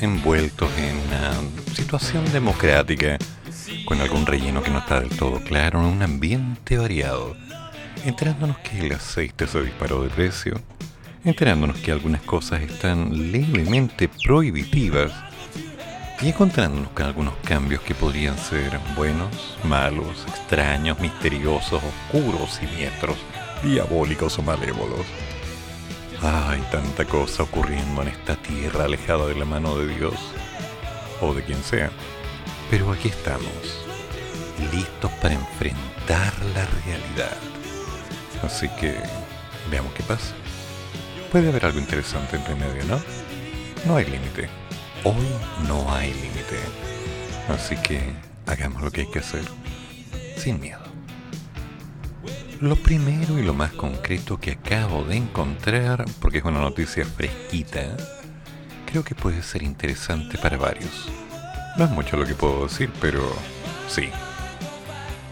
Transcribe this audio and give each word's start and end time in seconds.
envueltos 0.00 0.70
en 0.78 0.96
una 0.96 1.32
situación 1.74 2.30
democrática, 2.32 3.18
con 3.84 4.00
algún 4.00 4.26
relleno 4.26 4.62
que 4.62 4.70
no 4.70 4.78
está 4.78 5.00
del 5.00 5.10
todo 5.10 5.40
claro, 5.40 5.80
en 5.80 5.86
un 5.86 6.02
ambiente 6.02 6.76
variado, 6.76 7.36
enterándonos 8.04 8.58
que 8.58 8.80
el 8.80 8.92
aceite 8.92 9.46
se 9.46 9.62
disparó 9.62 10.02
de 10.02 10.10
precio, 10.10 10.60
enterándonos 11.24 11.78
que 11.78 11.92
algunas 11.92 12.22
cosas 12.22 12.62
están 12.62 13.32
levemente 13.32 14.08
prohibitivas 14.08 15.12
y 16.20 16.28
encontrándonos 16.28 16.90
con 16.90 17.06
algunos 17.06 17.34
cambios 17.44 17.82
que 17.82 17.94
podrían 17.94 18.36
ser 18.38 18.78
buenos, 18.96 19.58
malos, 19.64 20.24
extraños, 20.28 20.98
misteriosos, 21.00 21.82
oscuros, 21.82 22.54
siniestros, 22.54 23.16
diabólicos 23.62 24.38
o 24.38 24.42
malévolos. 24.42 25.06
Hay 26.22 26.60
tanta 26.72 27.04
cosa 27.04 27.44
ocurriendo 27.44 28.02
en 28.02 28.08
esta 28.08 28.34
tierra 28.36 28.84
alejada 28.84 29.26
de 29.26 29.36
la 29.36 29.44
mano 29.44 29.76
de 29.78 29.94
Dios 29.94 30.14
o 31.20 31.32
de 31.32 31.44
quien 31.44 31.62
sea. 31.62 31.90
Pero 32.70 32.92
aquí 32.92 33.08
estamos, 33.08 33.86
listos 34.72 35.10
para 35.22 35.34
enfrentar 35.34 36.32
la 36.54 36.66
realidad. 36.84 37.36
Así 38.42 38.68
que 38.80 38.96
veamos 39.70 39.92
qué 39.94 40.02
pasa. 40.02 40.34
Puede 41.30 41.50
haber 41.50 41.66
algo 41.66 41.78
interesante 41.78 42.36
entre 42.36 42.54
medio, 42.56 42.84
¿no? 42.84 43.00
No 43.86 43.96
hay 43.96 44.06
límite. 44.06 44.48
Hoy 45.04 45.26
no 45.68 45.92
hay 45.92 46.12
límite. 46.14 46.58
Así 47.48 47.76
que 47.76 48.00
hagamos 48.46 48.82
lo 48.82 48.90
que 48.90 49.02
hay 49.02 49.10
que 49.10 49.20
hacer. 49.20 49.44
Sin 50.36 50.58
miedo. 50.60 50.87
Lo 52.60 52.74
primero 52.74 53.38
y 53.38 53.42
lo 53.44 53.54
más 53.54 53.72
concreto 53.72 54.40
que 54.40 54.50
acabo 54.50 55.04
de 55.04 55.16
encontrar, 55.16 56.04
porque 56.20 56.38
es 56.38 56.44
una 56.44 56.58
noticia 56.58 57.04
fresquita, 57.04 57.96
creo 58.84 59.04
que 59.04 59.14
puede 59.14 59.44
ser 59.44 59.62
interesante 59.62 60.36
para 60.38 60.56
varios. 60.56 61.08
No 61.76 61.84
es 61.84 61.90
mucho 61.92 62.16
lo 62.16 62.26
que 62.26 62.34
puedo 62.34 62.64
decir, 62.64 62.90
pero 63.00 63.22
sí. 63.86 64.08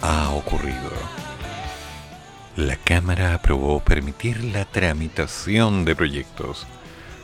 Ha 0.03 0.31
ocurrido. 0.31 0.93
La 2.55 2.77
Cámara 2.77 3.35
aprobó 3.35 3.81
permitir 3.81 4.45
la 4.45 4.65
tramitación 4.65 5.85
de 5.85 5.97
proyectos 5.97 6.65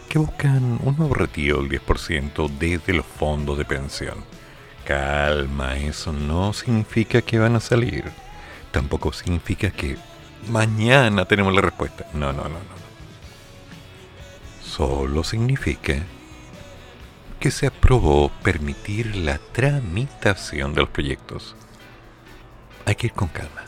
que 0.09 0.19
buscan 0.19 0.81
un 0.83 0.97
nuevo 0.99 1.15
retiro 1.15 1.63
del 1.63 1.81
10% 1.81 2.51
desde 2.59 2.93
los 2.93 3.07
fondos 3.07 3.57
de 3.57 3.65
pensión. 3.65 4.17
Calma, 4.85 5.77
eso 5.77 6.13
no 6.13 6.53
significa 6.53 7.23
que 7.23 7.39
van 7.39 7.55
a 7.55 7.61
salir. 7.61 8.05
Tampoco 8.73 9.13
significa 9.13 9.71
que 9.71 9.97
mañana 10.49 11.25
tenemos 11.27 11.55
la 11.55 11.61
respuesta. 11.61 12.07
No, 12.15 12.33
no, 12.33 12.45
no, 12.45 12.49
no. 12.49 12.83
Solo 14.65 15.23
significa 15.23 16.03
que 17.39 17.51
se 17.51 17.67
aprobó 17.67 18.31
permitir 18.43 19.17
la 19.17 19.39
tramitación 19.39 20.75
de 20.75 20.81
los 20.81 20.91
proyectos. 20.91 21.55
Hay 22.87 22.95
que 22.95 23.09
ir 23.09 23.13
con 23.13 23.29
calma. 23.29 23.63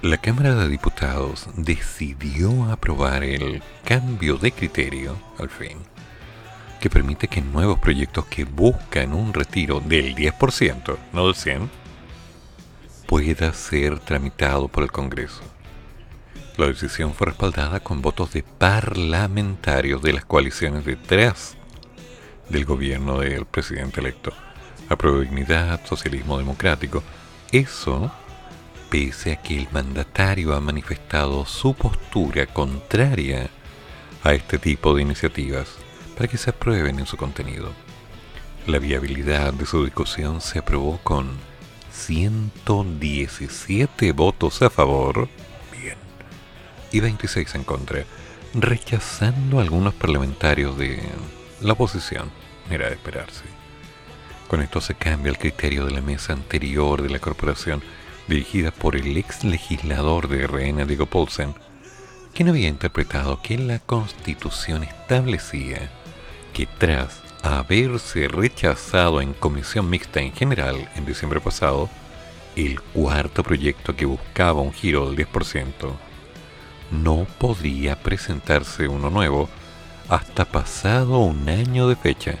La 0.00 0.18
Cámara 0.18 0.54
de 0.54 0.68
Diputados 0.68 1.48
decidió 1.56 2.70
aprobar 2.70 3.24
el 3.24 3.62
cambio 3.84 4.36
de 4.36 4.52
criterio, 4.52 5.16
al 5.38 5.50
fin, 5.50 5.78
que 6.80 6.88
permite 6.88 7.26
que 7.26 7.40
nuevos 7.40 7.80
proyectos 7.80 8.26
que 8.26 8.44
buscan 8.44 9.12
un 9.12 9.32
retiro 9.34 9.80
del 9.80 10.14
10%, 10.14 10.96
no 11.12 11.26
del 11.26 11.34
100%, 11.34 11.68
pueda 13.08 13.54
ser 13.54 13.98
tramitado 14.00 14.68
por 14.68 14.84
el 14.84 14.92
Congreso. 14.92 15.40
La 16.58 16.66
decisión 16.66 17.14
fue 17.14 17.28
respaldada 17.28 17.80
con 17.80 18.02
votos 18.02 18.34
de 18.34 18.42
parlamentarios 18.42 20.02
de 20.02 20.12
las 20.12 20.26
coaliciones 20.26 20.84
detrás 20.84 21.56
del 22.50 22.66
gobierno 22.66 23.20
del 23.20 23.46
presidente 23.46 24.00
electo. 24.00 24.34
Apruebo 24.90 25.20
dignidad, 25.20 25.80
socialismo 25.86 26.36
democrático. 26.36 27.02
Eso 27.50 28.12
pese 28.90 29.32
a 29.32 29.36
que 29.40 29.56
el 29.56 29.68
mandatario 29.72 30.54
ha 30.54 30.60
manifestado 30.60 31.46
su 31.46 31.72
postura 31.72 32.44
contraria 32.44 33.48
a 34.22 34.34
este 34.34 34.58
tipo 34.58 34.94
de 34.94 35.00
iniciativas 35.00 35.78
para 36.14 36.28
que 36.28 36.36
se 36.36 36.50
aprueben 36.50 36.98
en 36.98 37.06
su 37.06 37.16
contenido. 37.16 37.72
La 38.66 38.78
viabilidad 38.78 39.54
de 39.54 39.64
su 39.64 39.82
discusión 39.82 40.42
se 40.42 40.58
aprobó 40.58 41.00
con 41.02 41.30
117 41.98 44.12
votos 44.12 44.62
a 44.62 44.70
favor 44.70 45.28
bien, 45.72 45.98
y 46.92 47.00
26 47.00 47.56
en 47.56 47.64
contra, 47.64 48.04
rechazando 48.54 49.58
a 49.58 49.62
algunos 49.62 49.94
parlamentarios 49.94 50.78
de 50.78 51.02
la 51.60 51.72
oposición. 51.72 52.30
Era 52.70 52.86
de 52.86 52.94
esperarse. 52.94 53.42
Con 54.46 54.62
esto 54.62 54.80
se 54.80 54.94
cambia 54.94 55.30
el 55.30 55.38
criterio 55.38 55.84
de 55.84 55.90
la 55.90 56.00
mesa 56.00 56.32
anterior 56.32 57.02
de 57.02 57.10
la 57.10 57.18
corporación, 57.18 57.82
dirigida 58.28 58.70
por 58.70 58.94
el 58.96 59.16
ex 59.16 59.42
legislador 59.44 60.28
de 60.28 60.46
RN, 60.46 60.86
Diego 60.86 61.06
Paulsen, 61.06 61.54
quien 62.32 62.48
había 62.48 62.68
interpretado 62.68 63.42
que 63.42 63.58
la 63.58 63.80
Constitución 63.80 64.84
establecía 64.84 65.90
que 66.52 66.66
tras 66.66 67.27
haberse 67.42 68.28
rechazado 68.28 69.20
en 69.20 69.32
comisión 69.32 69.88
mixta 69.88 70.20
en 70.20 70.32
general 70.32 70.88
en 70.96 71.06
diciembre 71.06 71.40
pasado, 71.40 71.88
el 72.56 72.80
cuarto 72.80 73.42
proyecto 73.42 73.94
que 73.94 74.04
buscaba 74.04 74.60
un 74.60 74.72
giro 74.72 75.10
del 75.10 75.26
10%, 75.26 75.72
no 76.90 77.26
podría 77.38 77.96
presentarse 77.96 78.88
uno 78.88 79.10
nuevo 79.10 79.48
hasta 80.08 80.44
pasado 80.44 81.18
un 81.18 81.48
año 81.48 81.88
de 81.88 81.96
fecha, 81.96 82.36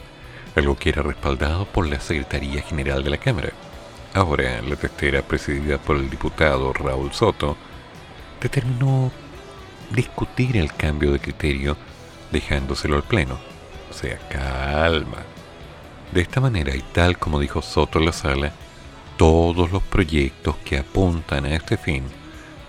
algo 0.56 0.76
que 0.76 0.88
era 0.88 1.02
respaldado 1.02 1.66
por 1.66 1.86
la 1.86 2.00
Secretaría 2.00 2.62
General 2.62 3.04
de 3.04 3.10
la 3.10 3.18
Cámara. 3.18 3.50
Ahora, 4.14 4.62
la 4.62 4.76
testera 4.76 5.22
presidida 5.22 5.78
por 5.78 5.96
el 5.96 6.08
diputado 6.08 6.72
Raúl 6.72 7.12
Soto 7.12 7.56
determinó 8.40 9.12
discutir 9.90 10.56
el 10.56 10.72
cambio 10.72 11.12
de 11.12 11.20
criterio 11.20 11.76
dejándoselo 12.32 12.96
al 12.96 13.02
Pleno. 13.02 13.38
O 13.90 13.92
sea, 13.92 14.18
calma. 14.28 15.24
De 16.12 16.20
esta 16.20 16.40
manera, 16.40 16.74
y 16.74 16.82
tal 16.92 17.18
como 17.18 17.40
dijo 17.40 17.62
Soto 17.62 17.98
en 17.98 18.06
la 18.06 18.12
sala, 18.12 18.52
todos 19.16 19.70
los 19.70 19.82
proyectos 19.82 20.56
que 20.64 20.78
apuntan 20.78 21.44
a 21.44 21.54
este 21.54 21.76
fin, 21.76 22.04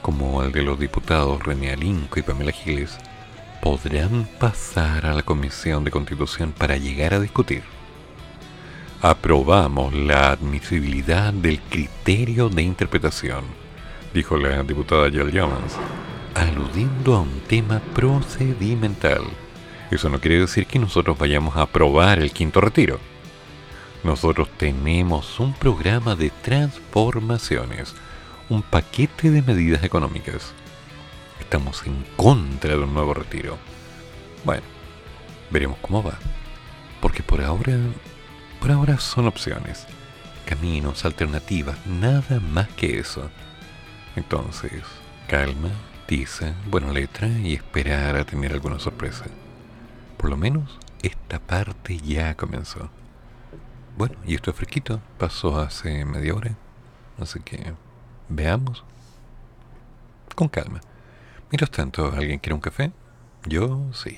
como 0.02 0.44
el 0.44 0.52
de 0.52 0.64
los 0.64 0.80
diputados 0.80 1.44
René 1.44 1.72
Alinco 1.72 2.20
y 2.20 2.24
Pamela 2.24 2.52
Giles, 2.52 2.98
podrán 3.62 4.28
pasar 4.40 5.06
a 5.06 5.14
la 5.14 5.24
Comisión 5.24 5.84
de 5.84 5.92
Constitución 5.92 6.54
para 6.58 6.78
llegar 6.78 7.14
a 7.14 7.20
discutir. 7.20 7.64
Aprobamos 9.02 9.94
la 9.94 10.32
admisibilidad 10.32 11.32
del 11.32 11.62
criterio 11.62 12.50
de 12.50 12.64
interpretación, 12.64 13.46
dijo 14.14 14.36
la 14.38 14.64
diputada 14.64 15.10
Jill 15.10 15.32
Jones, 15.34 15.78
aludiendo 16.36 17.16
a 17.16 17.22
un 17.22 17.40
tema 17.48 17.80
procedimental. 17.94 19.22
Eso 19.92 20.10
no 20.10 20.20
quiere 20.20 20.40
decir 20.40 20.66
que 20.68 20.80
nosotros 20.80 21.18
vayamos 21.18 21.56
a 21.56 21.64
aprobar 21.64 22.20
el 22.20 22.32
quinto 22.32 22.62
retiro. 22.62 23.00
Nosotros 24.04 24.50
tenemos 24.58 25.40
un 25.40 25.54
programa 25.54 26.16
de 26.16 26.30
transformaciones, 26.30 27.96
un 28.50 28.62
paquete 28.62 29.32
de 29.32 29.42
medidas 29.42 29.84
económicas 29.84 30.54
estamos 31.50 31.84
en 31.88 32.06
contra 32.16 32.78
de 32.78 32.84
un 32.84 32.94
nuevo 32.94 33.12
retiro. 33.12 33.58
Bueno, 34.46 34.62
veremos 35.50 35.80
cómo 35.82 36.04
va. 36.04 36.14
Porque 37.02 37.24
por 37.24 37.42
ahora, 37.42 37.76
por 38.60 38.70
ahora 38.70 39.00
son 39.00 39.26
opciones, 39.26 39.88
caminos, 40.46 41.06
alternativas, 41.06 41.84
nada 41.88 42.40
más 42.40 42.68
que 42.70 43.00
eso. 43.00 43.32
Entonces, 44.16 44.84
calma, 45.28 45.72
tiza, 46.06 46.54
buena 46.68 46.92
letra 46.92 47.28
y 47.28 47.56
esperar 47.56 48.16
a 48.16 48.26
tener 48.26 48.54
alguna 48.54 48.78
sorpresa. 48.78 49.26
Por 50.20 50.30
lo 50.30 50.36
menos 50.36 50.78
esta 51.02 51.40
parte 51.40 51.98
ya 51.98 52.36
comenzó. 52.36 52.90
Bueno, 53.98 54.16
y 54.26 54.36
esto 54.36 54.52
es 54.52 54.58
fresquito, 54.58 55.00
pasó 55.18 55.58
hace 55.58 56.04
media 56.04 56.36
hora, 56.36 56.56
así 57.18 57.40
que 57.40 57.74
veamos 58.28 58.84
con 60.36 60.50
calma. 60.50 60.82
Mientras 61.50 61.72
tanto, 61.72 62.12
¿alguien 62.12 62.40
quiere 62.40 62.54
un 62.54 62.60
café? 62.60 62.92
Yo 63.46 63.94
sí. 63.94 64.18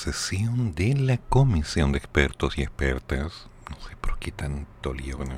Sesión 0.00 0.74
de 0.74 0.94
la 0.94 1.18
Comisión 1.18 1.92
de 1.92 1.98
Expertos 1.98 2.56
y 2.56 2.62
Expertas, 2.62 3.50
no 3.68 3.76
sé 3.86 3.94
por 4.00 4.18
qué 4.18 4.32
tanto 4.32 4.94
lío 4.94 5.18
con 5.18 5.28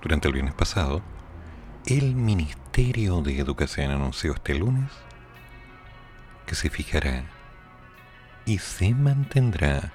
durante 0.00 0.28
el 0.28 0.34
viernes 0.34 0.54
pasado, 0.54 1.02
el 1.84 2.14
Ministerio 2.14 3.22
de 3.22 3.40
Educación 3.40 3.90
anunció 3.90 4.34
este 4.34 4.54
lunes 4.54 4.88
que 6.46 6.54
se 6.54 6.70
fijará 6.70 7.24
y 8.44 8.58
se 8.58 8.94
mantendrá 8.94 9.92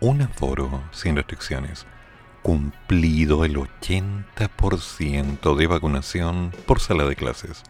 un 0.00 0.20
aforo 0.20 0.84
sin 0.90 1.16
restricciones, 1.16 1.86
cumplido 2.42 3.46
el 3.46 3.56
80% 3.56 5.56
de 5.56 5.66
vacunación 5.66 6.52
por 6.66 6.78
sala 6.78 7.06
de 7.06 7.16
clases, 7.16 7.62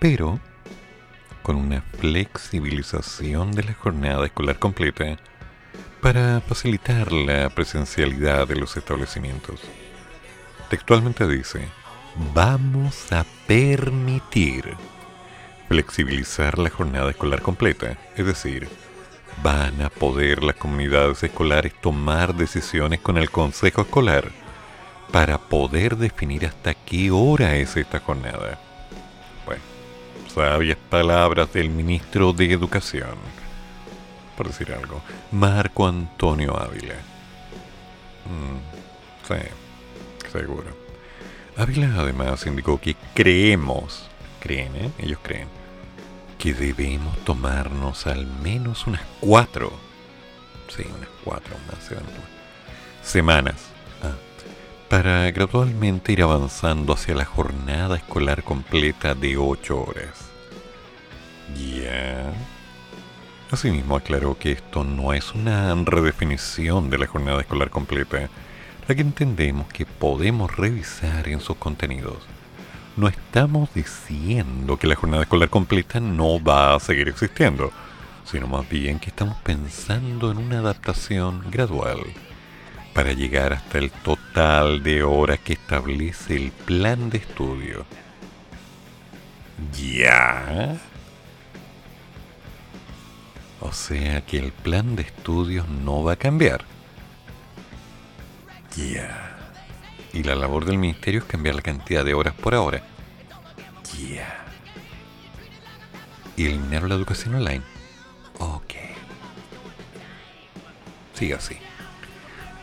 pero 0.00 0.40
con 1.42 1.56
una 1.56 1.82
flexibilización 1.98 3.52
de 3.52 3.64
la 3.64 3.74
jornada 3.74 4.26
escolar 4.26 4.58
completa 4.58 5.16
para 6.00 6.40
facilitar 6.40 7.12
la 7.12 7.48
presencialidad 7.50 8.48
de 8.48 8.56
los 8.56 8.76
establecimientos. 8.76 9.60
Textualmente 10.68 11.26
dice, 11.28 11.68
vamos 12.34 13.12
a 13.12 13.24
permitir 13.46 14.76
flexibilizar 15.68 16.58
la 16.58 16.70
jornada 16.70 17.10
escolar 17.10 17.42
completa, 17.42 17.98
es 18.16 18.26
decir, 18.26 18.68
van 19.42 19.80
a 19.80 19.88
poder 19.88 20.42
las 20.42 20.56
comunidades 20.56 21.22
escolares 21.22 21.72
tomar 21.80 22.34
decisiones 22.34 23.00
con 23.00 23.16
el 23.16 23.30
consejo 23.30 23.82
escolar 23.82 24.30
para 25.10 25.38
poder 25.38 25.96
definir 25.96 26.46
hasta 26.46 26.74
qué 26.74 27.10
hora 27.10 27.56
es 27.56 27.76
esta 27.76 28.00
jornada. 28.00 28.58
Sabias 30.34 30.78
palabras 30.88 31.52
del 31.52 31.68
ministro 31.68 32.32
de 32.32 32.52
Educación, 32.52 33.16
por 34.36 34.46
decir 34.46 34.72
algo, 34.72 35.02
Marco 35.30 35.86
Antonio 35.86 36.56
Ávila. 36.58 36.94
Mm, 38.24 39.28
sí, 39.28 40.30
seguro. 40.32 40.74
Ávila 41.56 41.92
además 41.98 42.46
indicó 42.46 42.80
que 42.80 42.96
creemos, 43.14 44.08
creen, 44.40 44.74
¿eh? 44.76 44.90
ellos 44.98 45.18
creen, 45.22 45.48
que 46.38 46.54
debemos 46.54 47.18
tomarnos 47.24 48.06
al 48.06 48.26
menos 48.26 48.86
unas 48.86 49.02
cuatro, 49.20 49.70
sí, 50.74 50.84
unas 50.96 51.10
cuatro 51.24 51.56
más 51.68 51.90
semanas 53.02 53.72
para 54.92 55.30
gradualmente 55.30 56.12
ir 56.12 56.22
avanzando 56.22 56.92
hacia 56.92 57.14
la 57.14 57.24
jornada 57.24 57.96
escolar 57.96 58.42
completa 58.42 59.14
de 59.14 59.38
ocho 59.38 59.80
horas. 59.80 60.21
Ya. 61.56 62.32
Asimismo 63.50 63.96
aclaró 63.96 64.38
que 64.38 64.52
esto 64.52 64.84
no 64.84 65.12
es 65.12 65.34
una 65.34 65.74
redefinición 65.74 66.90
de 66.90 66.98
la 66.98 67.06
jornada 67.06 67.40
escolar 67.40 67.70
completa, 67.70 68.28
la 68.88 68.94
que 68.94 69.02
entendemos 69.02 69.66
que 69.68 69.86
podemos 69.86 70.56
revisar 70.56 71.28
en 71.28 71.40
sus 71.40 71.56
contenidos 71.56 72.26
no 72.96 73.08
estamos 73.08 73.72
diciendo 73.74 74.76
que 74.76 74.86
la 74.86 74.96
jornada 74.96 75.22
escolar 75.22 75.48
completa 75.48 75.98
no 75.98 76.42
va 76.42 76.74
a 76.74 76.80
seguir 76.80 77.08
existiendo, 77.08 77.72
sino 78.24 78.46
más 78.46 78.68
bien 78.68 78.98
que 78.98 79.08
estamos 79.08 79.36
pensando 79.38 80.30
en 80.30 80.38
una 80.38 80.58
adaptación 80.58 81.50
gradual 81.50 82.00
para 82.92 83.12
llegar 83.12 83.54
hasta 83.54 83.78
el 83.78 83.90
total 83.90 84.82
de 84.82 85.02
horas 85.02 85.38
que 85.38 85.54
establece 85.54 86.36
el 86.36 86.52
plan 86.52 87.08
de 87.08 87.18
estudio. 87.18 87.86
¿Ya? 89.72 90.76
O 93.62 93.72
sea 93.72 94.26
que 94.26 94.38
el 94.38 94.50
plan 94.52 94.96
de 94.96 95.02
estudios 95.02 95.68
no 95.68 96.02
va 96.02 96.14
a 96.14 96.16
cambiar. 96.16 96.64
Ya. 98.76 99.38
Y 100.12 100.24
la 100.24 100.34
labor 100.34 100.64
del 100.64 100.78
ministerio 100.78 101.20
es 101.20 101.26
cambiar 101.26 101.54
la 101.54 101.62
cantidad 101.62 102.04
de 102.04 102.12
horas 102.12 102.34
por 102.34 102.54
hora. 102.54 102.82
Yeah. 103.96 104.44
Y 106.36 106.46
eliminar 106.46 106.82
la 106.82 106.96
educación 106.96 107.36
online. 107.36 107.62
Ok. 108.40 108.74
Sigue 111.14 111.34
así. 111.34 111.56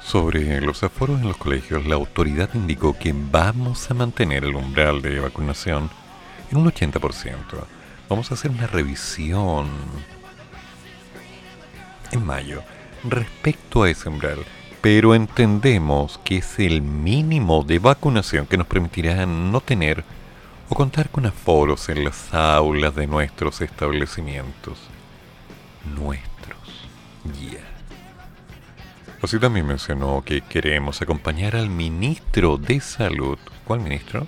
Sobre 0.02 0.60
los 0.60 0.84
aforos 0.84 1.22
en 1.22 1.28
los 1.28 1.38
colegios, 1.38 1.86
la 1.86 1.96
autoridad 1.96 2.50
indicó 2.56 2.98
que 2.98 3.14
vamos 3.16 3.90
a 3.90 3.94
mantener 3.94 4.44
el 4.44 4.56
umbral 4.56 5.02
de 5.02 5.20
vacunación 5.20 5.90
en 6.52 6.58
un 6.58 6.70
80%. 6.70 7.36
Vamos 8.10 8.32
a 8.32 8.34
hacer 8.34 8.52
una 8.52 8.68
revisión 8.68 9.70
en 12.12 12.26
mayo 12.26 12.64
respecto 13.04 13.84
a 13.84 13.90
ese 13.90 14.10
umbral 14.10 14.46
pero 14.82 15.14
entendemos 15.14 16.20
que 16.24 16.38
es 16.38 16.60
el 16.60 16.82
mínimo 16.82 17.64
de 17.64 17.80
vacunación 17.80 18.46
que 18.46 18.58
nos 18.58 18.68
permitirá 18.68 19.26
no 19.26 19.60
tener 19.62 20.06
o 20.70 20.76
contar 20.76 21.10
con 21.10 21.26
aforos 21.26 21.90
en 21.90 22.06
las 22.06 22.34
aulas 22.34 22.96
de 22.96 23.08
nuestros 23.08 23.60
establecimientos. 23.60 24.78
Nuestros. 25.96 26.88
Ya. 27.26 27.60
Así 29.22 29.38
también 29.40 29.68
mencionó 29.68 30.24
que 30.24 30.42
queremos 30.42 31.02
acompañar 31.02 31.56
al 31.56 31.70
ministro 31.70 32.58
de 32.58 32.80
Salud. 32.80 33.38
¿Cuál 33.66 33.82
ministro? 33.82 34.28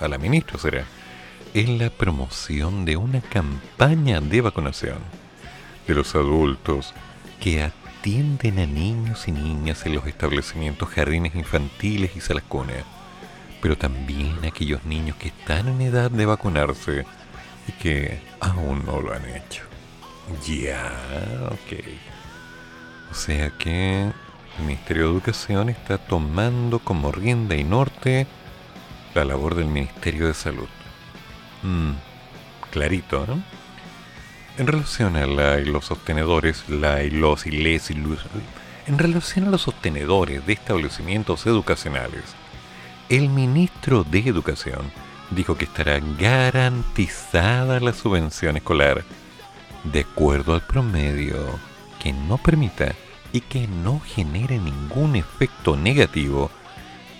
A 0.00 0.08
la 0.08 0.18
ministra 0.18 0.58
será. 0.58 0.84
En 1.54 1.78
la 1.78 1.90
promoción 1.90 2.84
de 2.84 2.96
una 2.96 3.20
campaña 3.20 4.20
de 4.20 4.40
vacunación 4.40 4.98
de 5.86 5.94
los 5.94 6.14
adultos 6.14 6.94
que 7.42 7.60
atienden 7.60 8.60
a 8.60 8.66
niños 8.66 9.26
y 9.26 9.32
niñas 9.32 9.84
en 9.84 9.96
los 9.96 10.06
establecimientos 10.06 10.88
jardines 10.88 11.34
infantiles 11.34 12.14
y 12.14 12.20
salas 12.20 12.44
pero 13.60 13.76
también 13.76 14.36
a 14.44 14.48
aquellos 14.48 14.84
niños 14.84 15.16
que 15.16 15.28
están 15.28 15.66
en 15.66 15.80
edad 15.80 16.08
de 16.08 16.24
vacunarse 16.24 17.04
y 17.66 17.72
que 17.72 18.20
aún 18.38 18.84
no 18.86 19.00
lo 19.00 19.12
han 19.12 19.28
hecho. 19.28 19.64
Ya, 20.46 20.92
ok. 21.46 21.84
O 23.10 23.14
sea 23.14 23.50
que 23.50 24.02
el 24.02 24.64
Ministerio 24.64 25.06
de 25.06 25.12
Educación 25.12 25.68
está 25.68 25.98
tomando 25.98 26.78
como 26.78 27.10
rienda 27.10 27.56
y 27.56 27.64
norte 27.64 28.28
la 29.14 29.24
labor 29.24 29.56
del 29.56 29.66
Ministerio 29.66 30.28
de 30.28 30.34
Salud. 30.34 30.68
Mm, 31.62 31.92
clarito, 32.70 33.26
¿no? 33.26 33.61
En 34.58 34.66
relación 34.66 35.16
a 35.16 35.26
los 35.26 35.86
sostenedores, 35.86 36.68
la 36.68 37.02
los 37.04 37.46
y 37.46 37.52
en 38.86 38.98
relación 38.98 39.46
a 39.46 39.50
los 39.50 39.62
sostenedores 39.62 40.44
de 40.46 40.52
establecimientos 40.52 41.46
educacionales, 41.46 42.24
el 43.08 43.30
ministro 43.30 44.04
de 44.04 44.18
Educación 44.18 44.92
dijo 45.30 45.56
que 45.56 45.64
estará 45.64 46.00
garantizada 46.18 47.80
la 47.80 47.94
subvención 47.94 48.58
escolar 48.58 49.04
de 49.84 50.00
acuerdo 50.00 50.54
al 50.54 50.66
promedio 50.66 51.58
que 52.02 52.12
no 52.12 52.36
permita 52.36 52.94
y 53.32 53.40
que 53.40 53.66
no 53.66 54.00
genere 54.00 54.58
ningún 54.58 55.16
efecto 55.16 55.76
negativo 55.76 56.50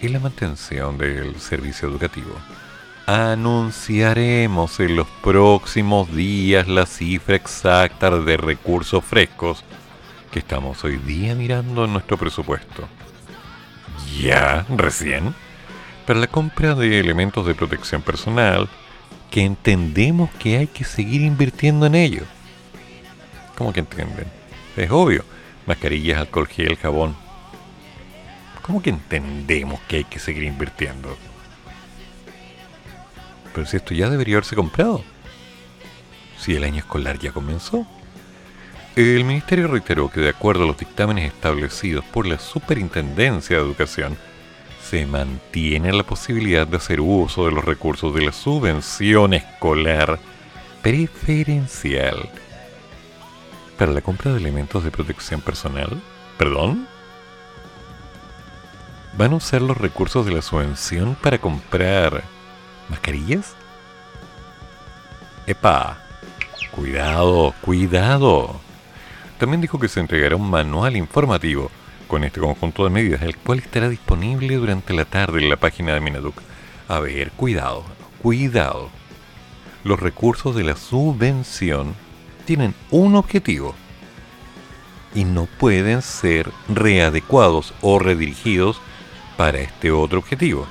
en 0.03 0.13
la 0.13 0.21
mantención 0.21 0.99
del 0.99 1.41
servicio 1.41 1.89
educativo. 1.89 2.35
Anunciaremos 3.13 4.81
en 4.81 4.97
los 4.97 5.07
próximos 5.23 6.11
días 6.17 6.67
la 6.67 6.87
cifra 6.87 7.37
exacta 7.37 8.11
de 8.11 8.39
recursos 8.39 9.05
frescos 9.05 9.63
que 10.31 10.39
estamos 10.39 10.83
hoy 10.83 10.97
día 10.97 11.35
mirando 11.35 11.85
en 11.85 11.93
nuestro 11.93 12.17
presupuesto. 12.17 12.89
¿Ya? 14.19 14.65
¿Recién? 14.75 15.35
Para 16.07 16.21
la 16.21 16.27
compra 16.27 16.75
de 16.75 17.01
elementos 17.01 17.47
de 17.47 17.55
protección 17.55 18.01
personal 18.01 18.67
que 19.31 19.43
entendemos 19.43 20.31
que 20.39 20.57
hay 20.57 20.67
que 20.67 20.85
seguir 20.85 21.21
invirtiendo 21.21 21.85
en 21.85 21.97
ello. 21.97 22.23
¿Cómo 23.59 23.75
que 23.75 23.81
entienden? 23.81 24.25
Es 24.75 24.91
obvio. 24.91 25.23
Mascarillas, 25.67 26.19
alcohol 26.19 26.49
gel, 26.49 26.79
jabón. 26.79 27.15
¿Cómo 28.63 28.81
que 28.81 28.89
entendemos 28.89 29.81
que 29.81 29.97
hay 29.97 30.05
que 30.05 30.19
seguir 30.19 30.45
invirtiendo? 30.45 31.15
Pero 33.55 33.67
si 33.67 33.77
esto 33.77 33.95
ya 33.95 34.09
debería 34.09 34.37
haberse 34.37 34.57
comprado. 34.57 35.05
Si 36.39 36.55
el 36.55 36.65
año 36.65 36.79
escolar 36.79 37.19
ya 37.19 37.33
comenzó. 37.33 37.87
El 38.97 39.25
Ministerio 39.25 39.69
reiteró 39.69 40.11
que 40.11 40.21
de 40.21 40.29
acuerdo 40.29 40.65
a 40.65 40.67
los 40.67 40.77
dictámenes 40.77 41.33
establecidos 41.33 42.05
por 42.05 42.27
la 42.27 42.39
Superintendencia 42.39 43.57
de 43.57 43.63
Educación, 43.63 44.19
se 44.83 45.07
mantiene 45.07 45.93
la 45.93 46.03
posibilidad 46.03 46.67
de 46.67 46.77
hacer 46.77 47.01
uso 47.01 47.47
de 47.47 47.53
los 47.53 47.65
recursos 47.65 48.15
de 48.15 48.27
la 48.27 48.33
subvención 48.33 49.33
escolar 49.33 50.19
preferencial 50.83 52.29
para 53.79 53.93
la 53.93 54.03
compra 54.03 54.33
de 54.33 54.39
elementos 54.39 54.85
de 54.85 54.91
protección 54.91 55.41
personal. 55.41 56.01
¿Perdón? 56.37 56.87
¿Van 59.17 59.33
a 59.33 59.37
usar 59.37 59.63
los 59.63 59.77
recursos 59.77 60.27
de 60.27 60.33
la 60.33 60.43
subvención 60.43 61.17
para 61.23 61.39
comprar 61.39 62.23
¿Mascarillas? 62.93 63.55
¡Epa! 65.47 65.97
Cuidado, 66.73 67.55
cuidado. 67.63 68.61
También 69.39 69.63
dijo 69.63 69.81
que 69.81 69.89
se 69.89 70.01
entregará 70.01 70.37
un 70.37 70.51
manual 70.51 70.95
informativo 70.99 71.71
con 72.07 72.23
este 72.23 72.41
conjunto 72.41 72.85
de 72.85 72.91
medidas, 72.91 73.23
el 73.23 73.39
cual 73.39 73.61
estará 73.61 73.89
disponible 73.89 74.57
durante 74.57 74.93
la 74.93 75.07
tarde 75.07 75.41
en 75.41 75.49
la 75.49 75.57
página 75.57 75.95
de 75.95 76.03
Minaduc. 76.03 76.35
A 76.87 77.01
ver, 77.01 77.31
cuidado, 77.31 77.83
cuidado. 78.21 78.91
Los 79.85 79.99
recursos 79.99 80.55
de 80.55 80.65
la 80.65 80.77
subvención 80.77 81.95
tienen 82.45 82.75
un 82.91 83.17
objetivo 83.17 83.75
y 85.15 85.25
no 85.25 85.47
pueden 85.47 86.03
ser 86.03 86.53
readecuados 86.69 87.73
o 87.81 87.99
redirigidos 87.99 88.83
para 89.39 89.61
este 89.61 89.91
otro 89.91 90.19
objetivo. 90.19 90.67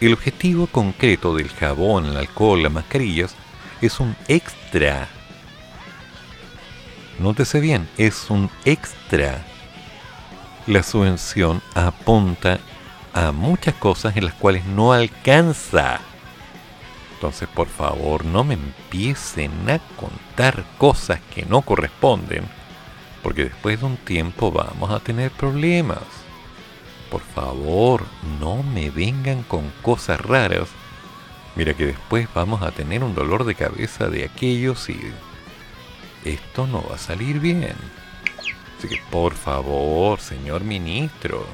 El 0.00 0.12
objetivo 0.12 0.68
concreto 0.68 1.34
del 1.34 1.48
jabón, 1.48 2.06
el 2.06 2.16
alcohol, 2.16 2.62
las 2.62 2.70
mascarillas 2.70 3.34
es 3.80 3.98
un 3.98 4.14
extra. 4.28 5.08
Nótese 7.18 7.58
bien, 7.58 7.88
es 7.98 8.30
un 8.30 8.48
extra. 8.64 9.44
La 10.68 10.84
subvención 10.84 11.60
apunta 11.74 12.60
a 13.12 13.32
muchas 13.32 13.74
cosas 13.74 14.16
en 14.16 14.26
las 14.26 14.34
cuales 14.34 14.64
no 14.66 14.92
alcanza. 14.92 15.98
Entonces, 17.14 17.48
por 17.48 17.66
favor, 17.66 18.24
no 18.24 18.44
me 18.44 18.54
empiecen 18.54 19.50
a 19.68 19.80
contar 19.96 20.64
cosas 20.78 21.18
que 21.34 21.44
no 21.44 21.62
corresponden, 21.62 22.44
porque 23.24 23.46
después 23.46 23.80
de 23.80 23.86
un 23.86 23.96
tiempo 23.96 24.52
vamos 24.52 24.92
a 24.92 25.00
tener 25.00 25.32
problemas. 25.32 26.17
Por 27.10 27.20
favor, 27.20 28.04
no 28.40 28.62
me 28.62 28.90
vengan 28.90 29.42
con 29.42 29.70
cosas 29.82 30.20
raras. 30.20 30.68
Mira 31.56 31.74
que 31.74 31.86
después 31.86 32.28
vamos 32.34 32.62
a 32.62 32.70
tener 32.70 33.02
un 33.02 33.14
dolor 33.14 33.44
de 33.44 33.54
cabeza 33.54 34.08
de 34.08 34.24
aquellos 34.24 34.88
y 34.88 35.00
esto 36.24 36.66
no 36.66 36.84
va 36.88 36.96
a 36.96 36.98
salir 36.98 37.40
bien. 37.40 37.76
Así 38.78 38.88
que 38.88 39.00
por 39.10 39.34
favor, 39.34 40.20
señor 40.20 40.62
ministro, 40.62 41.46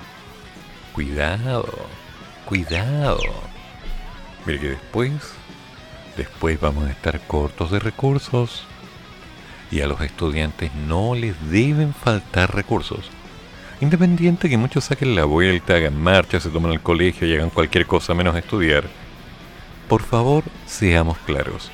cuidado, 0.93 1.67
cuidado. 2.45 3.23
Mire 4.45 4.61
que 4.61 4.69
después 4.71 5.35
Después 6.17 6.61
vamos 6.61 6.85
a 6.85 6.91
estar 6.91 7.21
cortos 7.27 7.73
de 7.73 7.81
recursos. 7.81 8.65
Y 9.71 9.81
a 9.81 9.89
los 9.89 10.01
estudiantes 10.01 10.73
no 10.75 11.15
les 11.15 11.35
deben 11.51 11.93
faltar 11.93 12.55
recursos. 12.55 13.11
Independiente 13.85 14.49
que 14.49 14.57
muchos 14.57 14.85
saquen 14.85 15.15
la 15.15 15.27
vuelta, 15.27 15.75
hagan 15.75 16.03
marcha, 16.03 16.41
se 16.41 16.49
tomen 16.49 16.73
el 16.73 16.81
colegio 16.81 17.29
y 17.29 17.35
hagan 17.35 17.51
cualquier 17.51 17.85
cosa 17.85 18.15
menos 18.15 18.35
estudiar. 18.35 18.85
Por 19.91 20.01
favor, 20.01 20.43
seamos 20.65 21.19
claros. 21.27 21.71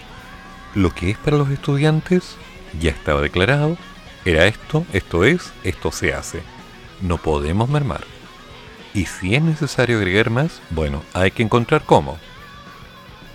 Lo 0.75 0.93
que 0.93 1.11
es 1.11 1.19
para 1.19 1.37
los 1.37 1.51
estudiantes 1.51 2.37
ya 2.81 2.91
estaba 2.91 3.21
declarado. 3.21 3.77
Era 4.25 4.47
esto, 4.47 4.85
esto 4.93 5.23
es, 5.23 5.53
esto 5.63 5.93
se 5.93 6.13
hace. 6.13 6.43
No 7.01 7.17
podemos 7.17 7.69
mermar. 7.69 8.03
Y 8.93 9.07
si 9.07 9.37
es 9.37 9.43
necesario 9.43 9.99
agregar 9.99 10.31
más, 10.31 10.61
bueno, 10.71 11.05
hay 11.13 11.31
que 11.31 11.45
encontrar 11.45 11.85
cómo. 11.87 12.19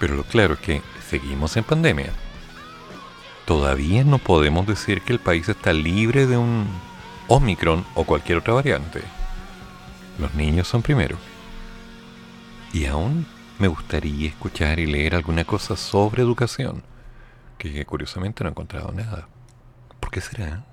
Pero 0.01 0.15
lo 0.15 0.23
claro 0.23 0.55
es 0.55 0.59
que 0.59 0.81
seguimos 1.09 1.55
en 1.55 1.63
pandemia. 1.63 2.11
Todavía 3.45 4.03
no 4.03 4.17
podemos 4.17 4.67
decir 4.67 5.01
que 5.01 5.13
el 5.13 5.19
país 5.19 5.47
está 5.47 5.71
libre 5.71 6.27
de 6.27 6.35
un 6.35 6.67
Omicron 7.27 7.85
o 7.95 8.03
cualquier 8.03 8.37
otra 8.37 8.53
variante. 8.53 9.01
Los 10.19 10.33
niños 10.35 10.67
son 10.67 10.81
primero. 10.81 11.17
Y 12.71 12.85
aún 12.85 13.25
me 13.57 13.67
gustaría 13.67 14.29
escuchar 14.29 14.79
y 14.79 14.85
leer 14.85 15.15
alguna 15.15 15.45
cosa 15.45 15.75
sobre 15.75 16.21
educación, 16.21 16.83
que 17.57 17.85
curiosamente 17.85 18.43
no 18.43 18.49
he 18.49 18.51
encontrado 18.51 18.91
nada. 18.91 19.27
¿Por 19.99 20.11
qué 20.11 20.21
será? 20.21 20.65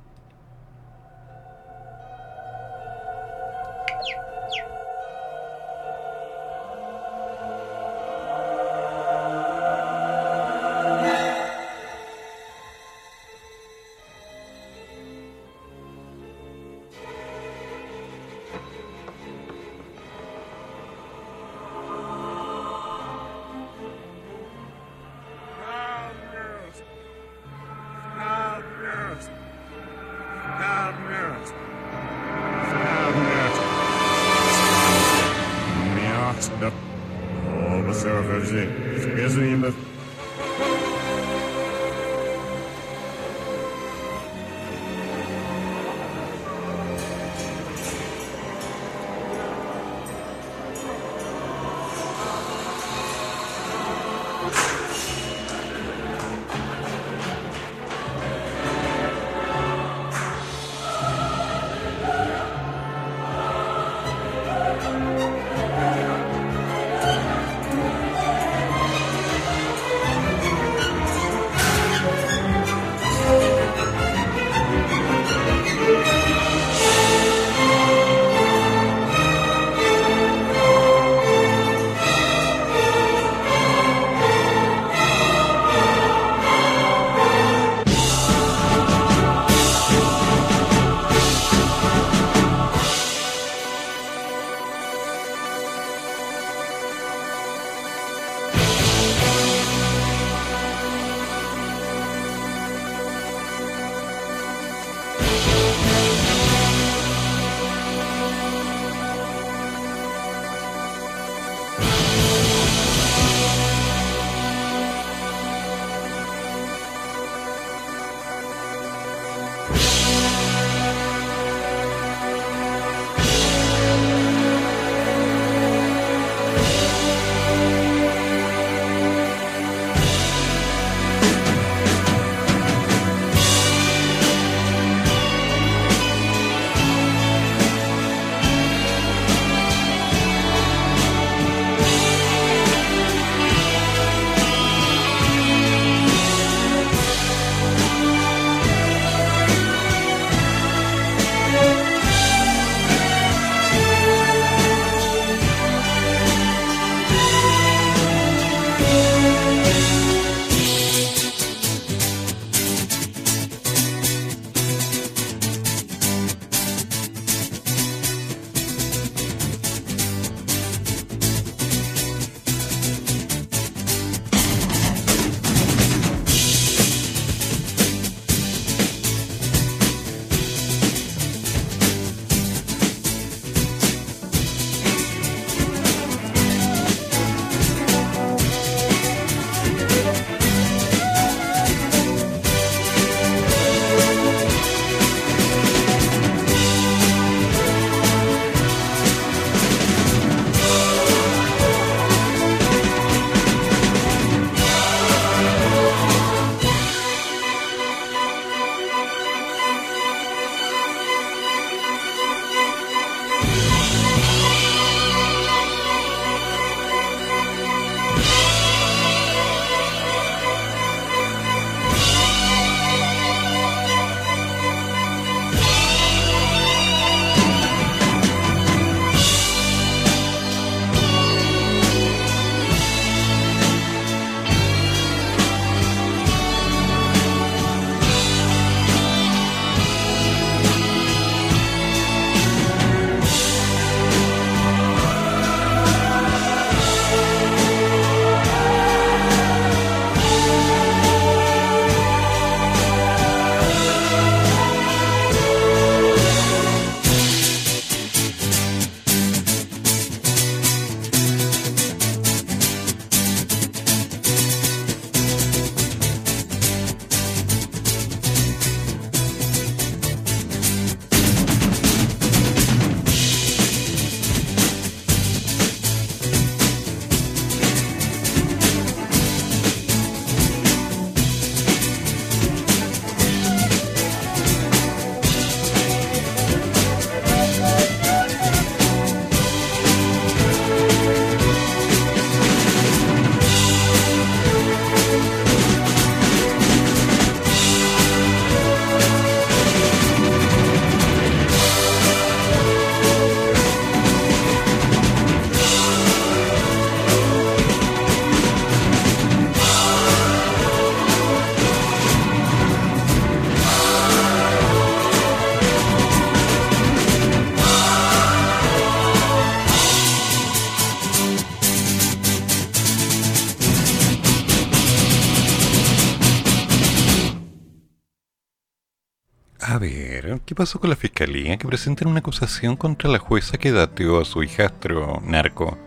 ¿Qué 330.52 330.56
pasó 330.56 330.78
con 330.78 330.90
la 330.90 330.96
fiscalía 330.96 331.56
que 331.56 331.66
presentan 331.66 332.08
una 332.08 332.18
acusación 332.18 332.76
contra 332.76 333.08
la 333.08 333.18
jueza 333.18 333.56
que 333.56 333.72
dateó 333.72 334.20
a 334.20 334.26
su 334.26 334.42
hijastro 334.42 335.22
narco? 335.24 335.78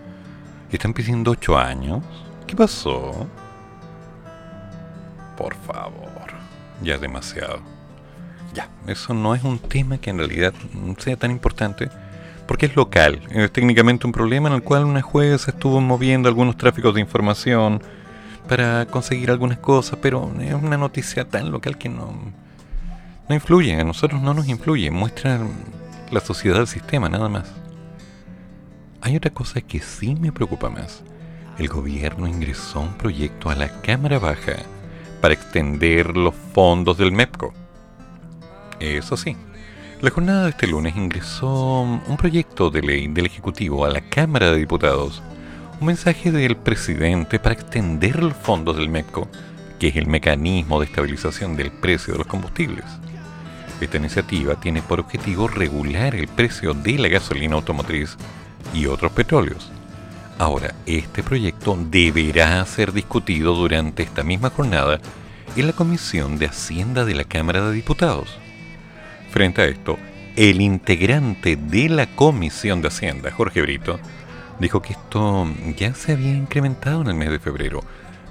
Están 0.72 0.92
pidiendo 0.92 1.30
ocho 1.30 1.56
años. 1.56 2.04
¿Qué 2.48 2.56
pasó? 2.56 3.28
Por 5.38 5.54
favor, 5.54 6.32
ya 6.82 6.96
es 6.96 7.02
demasiado. 7.02 7.60
Ya, 8.56 8.68
eso 8.88 9.14
no 9.14 9.36
es 9.36 9.44
un 9.44 9.60
tema 9.60 10.00
que 10.00 10.10
en 10.10 10.18
realidad 10.18 10.52
sea 10.98 11.16
tan 11.16 11.30
importante 11.30 11.90
porque 12.48 12.66
es 12.66 12.76
local. 12.76 13.22
Es 13.30 13.52
técnicamente 13.52 14.08
un 14.08 14.14
problema 14.14 14.50
en 14.50 14.56
el 14.56 14.64
cual 14.64 14.86
una 14.86 15.04
jueza 15.04 15.52
estuvo 15.52 15.80
moviendo 15.80 16.28
algunos 16.28 16.58
tráficos 16.58 16.96
de 16.96 17.02
información 17.02 17.84
para 18.50 18.88
conseguir 18.88 19.30
algunas 19.30 19.60
cosas, 19.60 20.00
pero 20.02 20.34
es 20.42 20.56
una 20.56 20.78
noticia 20.78 21.24
tan 21.30 21.52
local 21.52 21.78
que 21.78 21.90
no, 21.90 22.34
no 23.28 23.36
influye, 23.36 23.76
a 23.76 23.84
nosotros 23.84 24.22
no 24.22 24.34
nos 24.34 24.48
influye, 24.48 24.92
muestra 24.92 25.40
la 26.12 26.20
sociedad 26.20 26.58
del 26.58 26.68
sistema, 26.68 27.10
nada 27.10 27.28
más. 27.28 27.52
Hay 29.02 29.16
otra 29.16 29.32
cosa 29.32 29.62
que 29.62 29.80
sí 29.80 30.16
me 30.16 30.32
preocupa 30.32 30.70
más. 30.70 31.04
El 31.58 31.68
gobierno 31.68 32.28
ingresó 32.28 32.82
un 32.82 32.98
proyecto 32.98 33.50
a 33.50 33.56
la 33.56 33.82
Cámara 33.82 34.20
Baja 34.20 34.58
para 35.22 35.34
extender 35.34 36.16
los 36.16 36.36
fondos 36.54 36.98
del 36.98 37.12
MEPCO. 37.12 37.54
Eso 38.80 39.18
sí, 39.18 39.36
la 40.02 40.12
jornada 40.12 40.44
de 40.44 40.50
este 40.50 40.68
lunes 40.68 40.96
ingresó 40.96 41.82
un 41.82 42.18
proyecto 42.18 42.70
de 42.70 42.82
ley 42.82 43.08
del 43.08 43.26
Ejecutivo 43.26 43.86
a 43.86 43.90
la 43.90 44.02
Cámara 44.02 44.52
de 44.52 44.58
Diputados, 44.58 45.24
un 45.80 45.88
mensaje 45.88 46.32
del 46.32 46.58
presidente 46.58 47.40
para 47.40 47.56
extender 47.56 48.22
los 48.22 48.34
fondos 48.34 48.76
del 48.78 48.90
MEPCO, 48.90 49.28
que 49.80 49.88
es 49.88 49.96
el 49.96 50.08
mecanismo 50.08 50.80
de 50.80 50.86
estabilización 50.86 51.56
del 51.56 51.72
precio 51.72 52.14
de 52.14 52.20
los 52.20 52.28
combustibles. 52.28 52.86
Esta 53.82 53.98
iniciativa 53.98 54.56
tiene 54.56 54.82
por 54.82 55.00
objetivo 55.00 55.48
regular 55.48 56.16
el 56.16 56.28
precio 56.28 56.74
de 56.74 56.98
la 56.98 57.08
gasolina 57.10 57.56
automotriz 57.56 58.18
y 58.74 58.86
otros 58.86 59.12
petróleos. 59.12 59.72
Ahora, 60.38 60.74
este 60.86 61.24
proyecto 61.24 61.78
deberá 61.90 62.66
ser 62.66 62.92
discutido 62.92 63.54
durante 63.54 64.04
esta 64.04 64.24
misma 64.24 64.50
jornada 64.50 65.00
en 65.56 65.68
la 65.68 65.74
Comisión 65.74 66.38
de 66.38 66.48
Hacienda 66.48 67.06
de 67.06 67.16
la 67.16 67.24
Cámara 67.24 67.68
de 67.68 67.74
Diputados. 67.74 68.38
Frente 69.30 69.62
a 69.62 69.66
esto, 69.66 69.98
el 70.36 70.60
integrante 70.60 71.56
de 71.56 71.90
la 71.90 72.08
Comisión 72.08 72.82
de 72.82 72.90
Hacienda, 72.90 73.32
Jorge 73.32 73.62
Brito, 73.62 74.00
dijo 74.60 74.82
que 74.82 74.94
esto 74.94 75.48
ya 75.78 75.94
se 75.94 76.14
había 76.14 76.32
incrementado 76.32 77.02
en 77.02 77.08
el 77.08 77.16
mes 77.16 77.30
de 77.30 77.40
febrero, 77.40 77.82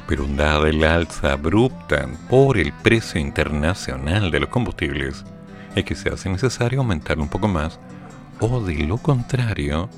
pero 0.07 0.27
dada 0.27 0.69
el 0.69 0.85
alza 0.85 1.33
abrupta 1.33 2.07
por 2.29 2.59
el 2.59 2.73
precio 2.73 3.21
internacional 3.21 4.31
de 4.31 4.41
los 4.41 4.51
combustibles, 4.51 5.25
es 5.75 5.85
que 5.85 5.95
se 5.95 6.09
hace 6.09 6.29
necesario 6.29 6.81
aumentarlo 6.81 7.23
un 7.23 7.29
poco 7.29 7.49
más, 7.49 7.79
o 8.41 8.61
de 8.61 8.85
lo 8.85 8.99
contrario, 8.99 9.89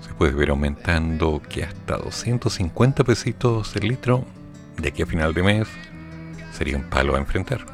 se 0.00 0.12
puede 0.14 0.32
ver 0.32 0.50
aumentando 0.50 1.42
que 1.48 1.64
hasta 1.64 1.96
250 1.96 3.04
pesitos 3.04 3.74
el 3.76 3.88
litro 3.88 4.24
de 4.76 4.88
aquí 4.88 5.02
a 5.02 5.06
final 5.06 5.34
de 5.34 5.42
mes 5.42 5.68
sería 6.52 6.76
un 6.76 6.84
palo 6.84 7.14
a 7.14 7.18
enfrentar. 7.18 7.64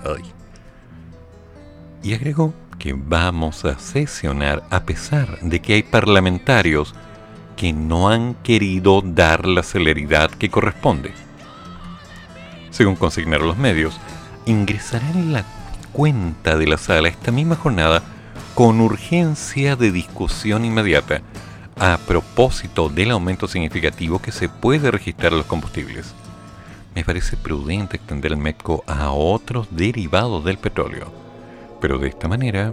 Y 2.02 2.14
agregó 2.14 2.52
que 2.78 2.92
vamos 2.92 3.64
a 3.64 3.78
sesionar 3.78 4.62
a 4.70 4.84
pesar 4.84 5.40
de 5.40 5.60
que 5.60 5.74
hay 5.74 5.82
parlamentarios 5.82 6.94
que 7.56 7.72
no 7.72 8.08
han 8.08 8.34
querido 8.34 9.00
dar 9.00 9.46
la 9.46 9.62
celeridad 9.62 10.30
que 10.30 10.50
corresponde. 10.50 11.12
Según 12.70 12.96
consignaron 12.96 13.46
los 13.46 13.56
medios, 13.56 13.98
ingresará 14.44 15.08
en 15.10 15.32
la 15.32 15.44
cuenta 15.94 16.58
de 16.58 16.66
la 16.66 16.76
sala 16.76 17.08
esta 17.08 17.32
misma 17.32 17.56
jornada 17.56 18.02
con 18.54 18.82
urgencia 18.82 19.76
de 19.76 19.90
discusión 19.90 20.66
inmediata 20.66 21.22
a 21.80 21.96
propósito 22.06 22.90
del 22.90 23.12
aumento 23.12 23.48
significativo 23.48 24.20
que 24.20 24.30
se 24.30 24.50
puede 24.50 24.90
registrar 24.90 25.32
en 25.32 25.38
los 25.38 25.46
combustibles. 25.46 26.12
Me 26.94 27.02
parece 27.02 27.38
prudente 27.38 27.96
extender 27.96 28.32
el 28.32 28.38
MECO 28.38 28.84
a 28.86 29.10
otros 29.10 29.68
derivados 29.70 30.44
del 30.44 30.58
petróleo 30.58 31.24
pero 31.84 31.98
de 31.98 32.08
esta 32.08 32.28
manera 32.28 32.72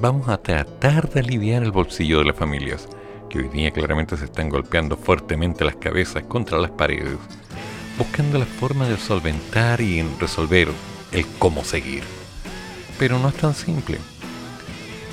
vamos 0.00 0.28
a 0.28 0.36
tratar 0.36 1.08
de 1.08 1.20
aliviar 1.20 1.62
el 1.62 1.70
bolsillo 1.70 2.18
de 2.18 2.24
las 2.24 2.34
familias, 2.34 2.88
que 3.30 3.38
hoy 3.38 3.48
día 3.50 3.70
claramente 3.70 4.16
se 4.16 4.24
están 4.24 4.48
golpeando 4.48 4.96
fuertemente 4.96 5.64
las 5.64 5.76
cabezas 5.76 6.24
contra 6.24 6.58
las 6.58 6.72
paredes, 6.72 7.16
buscando 7.96 8.36
la 8.36 8.46
forma 8.46 8.88
de 8.88 8.96
solventar 8.96 9.80
y 9.80 10.02
resolver 10.18 10.70
el 11.14 11.26
cómo 11.38 11.64
seguir. 11.64 12.02
Pero 12.98 13.18
no 13.18 13.28
es 13.28 13.34
tan 13.36 13.54
simple. 13.54 13.98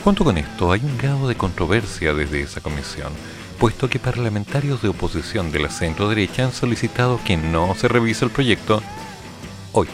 Junto 0.03 0.23
con 0.23 0.37
esto 0.37 0.71
hay 0.71 0.81
un 0.81 0.97
grado 0.97 1.27
de 1.27 1.35
controversia 1.35 2.13
desde 2.13 2.41
esa 2.41 2.59
comisión, 2.59 3.13
puesto 3.59 3.89
que 3.89 3.99
parlamentarios 3.99 4.81
de 4.81 4.89
oposición 4.89 5.51
de 5.51 5.59
la 5.59 5.69
centro 5.69 6.09
derecha 6.09 6.43
han 6.43 6.51
solicitado 6.51 7.19
que 7.23 7.37
no 7.37 7.75
se 7.75 7.87
revise 7.87 8.25
el 8.25 8.31
proyecto 8.31 8.81
hoy 9.71 9.87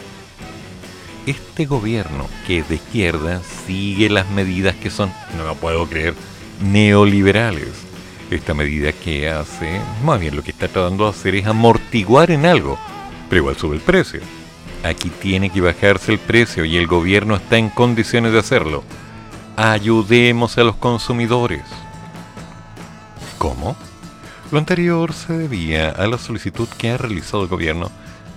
este 1.30 1.66
gobierno, 1.66 2.26
que 2.46 2.58
es 2.58 2.68
de 2.68 2.76
izquierda, 2.76 3.42
sigue 3.66 4.08
las 4.08 4.28
medidas 4.30 4.74
que 4.76 4.90
son, 4.90 5.12
no 5.36 5.46
me 5.46 5.54
puedo 5.54 5.86
creer, 5.86 6.14
neoliberales. 6.62 7.86
Esta 8.30 8.54
medida 8.54 8.92
que 8.92 9.28
hace, 9.28 9.80
más 10.04 10.20
bien 10.20 10.36
lo 10.36 10.42
que 10.42 10.50
está 10.50 10.68
tratando 10.68 11.04
de 11.04 11.10
hacer 11.10 11.34
es 11.34 11.46
amortiguar 11.46 12.30
en 12.30 12.46
algo, 12.46 12.78
pero 13.28 13.40
igual 13.40 13.56
sube 13.56 13.76
el 13.76 13.82
precio. 13.82 14.20
Aquí 14.84 15.10
tiene 15.10 15.50
que 15.50 15.60
bajarse 15.60 16.12
el 16.12 16.18
precio 16.18 16.64
y 16.64 16.76
el 16.76 16.86
gobierno 16.86 17.36
está 17.36 17.58
en 17.58 17.68
condiciones 17.68 18.32
de 18.32 18.38
hacerlo. 18.38 18.84
Ayudemos 19.56 20.56
a 20.56 20.64
los 20.64 20.76
consumidores. 20.76 21.62
¿Cómo? 23.38 23.76
Lo 24.50 24.58
anterior 24.58 25.12
se 25.12 25.36
debía 25.36 25.90
a 25.90 26.06
la 26.06 26.16
solicitud 26.16 26.68
que 26.78 26.90
ha 26.90 26.96
realizado 26.96 27.42
el 27.42 27.48
gobierno 27.48 27.90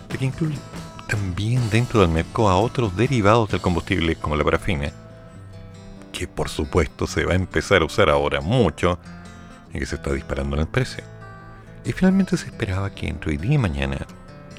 de 0.09 0.17
que 0.17 0.25
incluya 0.25 0.57
también 1.07 1.69
dentro 1.69 2.01
del 2.01 2.09
mercado 2.09 2.49
a 2.49 2.57
otros 2.57 2.95
derivados 2.95 3.49
del 3.49 3.61
combustible 3.61 4.15
como 4.15 4.35
la 4.35 4.43
parafina, 4.43 4.91
que 6.11 6.27
por 6.27 6.49
supuesto 6.49 7.05
se 7.05 7.25
va 7.25 7.33
a 7.33 7.35
empezar 7.35 7.81
a 7.81 7.85
usar 7.85 8.09
ahora 8.09 8.41
mucho 8.41 8.97
y 9.73 9.79
que 9.79 9.85
se 9.85 9.95
está 9.95 10.11
disparando 10.11 10.55
en 10.55 10.61
el 10.61 10.67
precio. 10.67 11.03
Y 11.85 11.91
finalmente 11.91 12.37
se 12.37 12.45
esperaba 12.45 12.89
que 12.89 13.07
entre 13.07 13.31
hoy 13.31 13.37
día 13.37 13.53
y 13.53 13.57
mañana, 13.57 13.97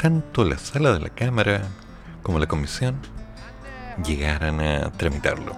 tanto 0.02 0.44
la 0.44 0.58
sala 0.58 0.92
de 0.92 0.98
la 0.98 1.10
Cámara 1.10 1.62
como 2.24 2.40
la 2.40 2.48
Comisión 2.48 2.96
llegaran 4.04 4.60
a 4.60 4.90
tramitarlo. 4.90 5.56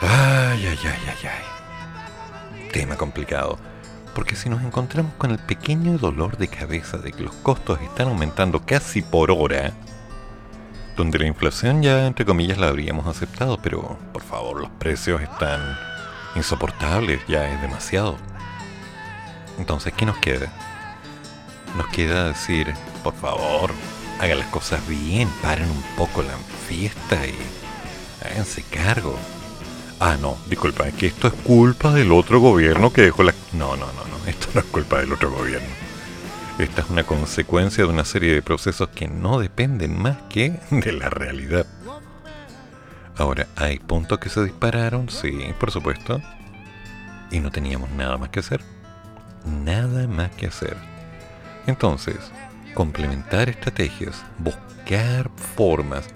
Ay, 0.00 0.66
ay, 0.66 0.78
ay, 0.82 1.02
ay, 1.06 1.28
ay. 1.28 2.68
Tema 2.72 2.96
complicado 2.96 3.60
porque 4.12 4.34
si 4.34 4.48
nos 4.48 4.64
encontramos 4.64 5.12
con 5.18 5.30
el 5.30 5.38
pequeño 5.38 5.98
dolor 5.98 6.36
de 6.36 6.48
cabeza 6.48 6.98
de 6.98 7.12
que 7.12 7.22
los 7.22 7.34
costos 7.36 7.80
están 7.80 8.08
aumentando 8.08 8.66
casi 8.66 9.02
por 9.02 9.30
hora, 9.30 9.72
donde 10.96 11.20
la 11.20 11.28
inflación 11.28 11.80
ya 11.80 12.08
entre 12.08 12.26
comillas 12.26 12.58
la 12.58 12.66
habríamos 12.66 13.06
aceptado, 13.06 13.62
pero 13.62 13.96
por 14.12 14.22
favor 14.22 14.60
los 14.60 14.70
precios 14.70 15.22
están 15.22 15.60
insoportables, 16.34 17.20
ya 17.28 17.48
es 17.48 17.62
demasiado. 17.62 18.16
Entonces, 19.58 19.92
¿qué 19.96 20.04
nos 20.04 20.18
queda? 20.18 20.52
Nos 21.76 21.88
queda 21.88 22.28
decir, 22.28 22.74
por 23.02 23.14
favor, 23.14 23.70
hagan 24.18 24.38
las 24.38 24.48
cosas 24.48 24.86
bien, 24.88 25.28
paren 25.42 25.70
un 25.70 25.82
poco 25.96 26.22
la 26.22 26.36
fiesta 26.66 27.26
y 27.26 27.34
háganse 28.24 28.62
cargo. 28.64 29.16
Ah, 30.00 30.16
no, 30.20 30.36
disculpa, 30.48 30.86
es 30.86 30.94
que 30.94 31.06
esto 31.06 31.28
es 31.28 31.34
culpa 31.34 31.92
del 31.92 32.12
otro 32.12 32.40
gobierno 32.40 32.92
que 32.92 33.02
dejó 33.02 33.22
la... 33.22 33.34
No, 33.52 33.76
no, 33.76 33.86
no, 33.86 34.04
no, 34.04 34.26
esto 34.26 34.48
no 34.54 34.60
es 34.60 34.66
culpa 34.66 34.98
del 34.98 35.12
otro 35.12 35.30
gobierno. 35.30 35.68
Esta 36.58 36.82
es 36.82 36.90
una 36.90 37.04
consecuencia 37.04 37.84
de 37.84 37.90
una 37.90 38.04
serie 38.04 38.34
de 38.34 38.42
procesos 38.42 38.88
que 38.88 39.06
no 39.06 39.38
dependen 39.38 40.00
más 40.00 40.16
que 40.28 40.58
de 40.70 40.92
la 40.92 41.08
realidad. 41.08 41.66
Ahora, 43.16 43.48
¿hay 43.56 43.78
puntos 43.78 44.18
que 44.18 44.28
se 44.28 44.44
dispararon? 44.44 45.08
Sí, 45.08 45.52
por 45.58 45.70
supuesto. 45.70 46.20
Y 47.30 47.40
no 47.40 47.50
teníamos 47.50 47.90
nada 47.90 48.16
más 48.16 48.30
que 48.30 48.40
hacer. 48.40 48.60
Nada 49.44 50.06
más 50.06 50.30
que 50.32 50.46
hacer. 50.46 50.76
Entonces, 51.66 52.16
complementar 52.74 53.48
estrategias, 53.48 54.24
buscar 54.38 55.30
formas 55.56 56.08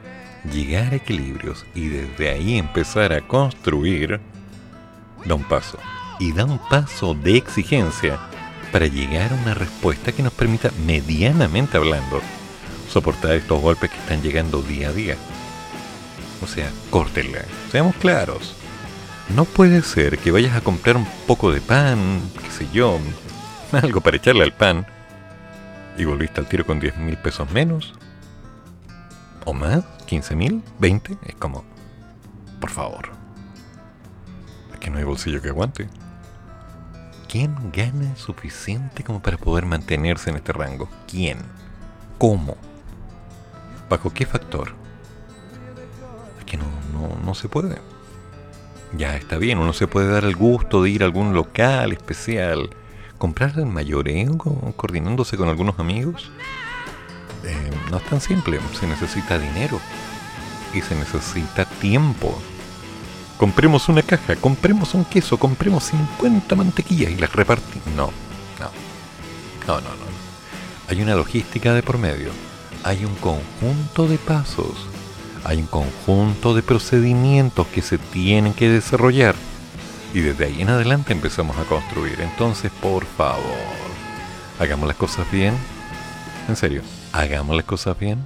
llegar 0.50 0.92
a 0.92 0.96
equilibrios 0.96 1.64
y 1.74 1.88
desde 1.88 2.31
ahí 2.31 2.59
empezar 2.59 3.12
a 3.12 3.20
construir, 3.20 4.20
da 5.24 5.35
un 5.35 5.44
paso. 5.44 5.78
Y 6.18 6.33
da 6.33 6.44
un 6.44 6.59
paso 6.59 7.14
de 7.14 7.37
exigencia 7.37 8.18
para 8.70 8.87
llegar 8.87 9.33
a 9.33 9.37
una 9.37 9.55
respuesta 9.55 10.12
que 10.12 10.22
nos 10.22 10.33
permita, 10.33 10.70
medianamente 10.87 11.76
hablando, 11.76 12.20
soportar 12.88 13.33
estos 13.33 13.61
golpes 13.61 13.90
que 13.90 13.98
están 13.98 14.22
llegando 14.22 14.62
día 14.62 14.88
a 14.88 14.92
día. 14.92 15.16
O 16.42 16.46
sea, 16.46 16.70
córtenla. 16.90 17.42
Seamos 17.70 17.94
claros. 17.96 18.55
No 19.35 19.44
puede 19.44 19.83
ser 19.83 20.18
que 20.18 20.31
vayas 20.31 20.57
a 20.57 20.61
comprar 20.61 20.96
un 20.96 21.07
poco 21.26 21.52
de 21.52 21.61
pan, 21.61 22.20
qué 22.42 22.50
sé 22.50 22.68
yo, 22.72 22.98
algo 23.72 24.00
para 24.00 24.16
echarle 24.16 24.42
al 24.42 24.52
pan, 24.52 24.87
y 25.96 26.05
volviste 26.05 26.40
al 26.40 26.48
tiro 26.48 26.64
con 26.66 26.81
10 26.81 26.96
mil 26.98 27.16
pesos 27.18 27.50
menos 27.50 27.94
¿O 29.44 29.52
más? 29.52 29.85
¿15 30.07 30.37
mil? 30.37 30.62
¿20? 30.81 31.18
Es 31.26 31.35
como, 31.35 31.64
por 32.61 32.70
favor. 32.70 33.11
Es 34.72 34.78
que 34.78 34.90
no 34.90 34.98
hay 34.98 35.05
bolsillo 35.05 35.42
que 35.42 35.48
aguante. 35.48 35.88
¿Quién 37.28 37.55
gana 37.72 38.14
suficiente 38.16 39.02
como 39.02 39.20
para 39.20 39.38
poder 39.38 39.66
mantenerse 39.66 40.31
en 40.31 40.37
este 40.37 40.52
rango? 40.52 40.88
¿Quién? 41.09 41.38
¿Cómo? 42.18 42.57
¿Bajo 43.88 44.12
qué 44.12 44.26
factor? 44.26 44.74
Es 46.38 46.44
que 46.44 46.57
no, 46.57 46.66
no, 46.92 47.16
no 47.24 47.35
se 47.35 47.48
puede. 47.48 47.78
Ya 48.96 49.16
está 49.16 49.38
bien, 49.38 49.59
uno 49.59 49.72
se 49.72 49.87
puede 49.87 50.12
dar 50.12 50.24
el 50.24 50.37
gusto 50.37 50.83
de 50.83 50.90
ir 50.90 51.02
a 51.02 51.07
algún 51.07 51.33
local 51.33 51.92
especial, 51.92 52.70
comprar 53.22 53.56
el 53.56 53.66
mayoreo 53.66 54.37
coordinándose 54.74 55.37
con 55.37 55.48
algunos 55.48 55.78
amigos. 55.78 56.28
Eh, 57.44 57.70
no 57.88 57.98
es 57.98 58.04
tan 58.06 58.20
simple, 58.20 58.58
se 58.80 58.88
necesita 58.88 59.38
dinero 59.38 59.78
y 60.74 60.80
se 60.80 60.96
necesita 60.96 61.64
tiempo. 61.64 62.37
Compremos 63.38 63.88
una 63.88 64.02
caja, 64.02 64.35
compremos 64.35 64.94
un 64.94 65.04
queso, 65.04 65.38
compremos 65.38 65.85
50 65.85 66.56
mantequillas 66.56 67.12
y 67.12 67.16
las 67.16 67.32
repartimos. 67.32 67.87
No, 67.94 68.11
no, 68.58 68.70
no, 69.68 69.80
no, 69.80 69.90
no. 69.90 70.06
Hay 70.88 71.00
una 71.00 71.14
logística 71.14 71.74
de 71.74 71.85
por 71.85 71.98
medio, 71.98 72.32
hay 72.82 73.04
un 73.04 73.14
conjunto 73.14 74.08
de 74.08 74.18
pasos 74.18 74.88
hay 75.44 75.58
un 75.58 75.66
conjunto 75.66 76.54
de 76.54 76.62
procedimientos 76.62 77.66
que 77.66 77.82
se 77.82 77.98
tienen 77.98 78.54
que 78.54 78.68
desarrollar 78.68 79.35
y 80.14 80.20
desde 80.20 80.46
ahí 80.46 80.62
en 80.62 80.68
adelante 80.68 81.12
empezamos 81.12 81.57
a 81.57 81.64
construir. 81.64 82.20
Entonces, 82.20 82.70
por 82.70 83.05
favor, 83.05 83.42
hagamos 84.59 84.87
las 84.87 84.96
cosas 84.96 85.31
bien. 85.31 85.55
En 86.48 86.57
serio, 86.57 86.83
hagamos 87.12 87.57
las 87.57 87.64
cosas 87.64 87.98
bien. 87.98 88.25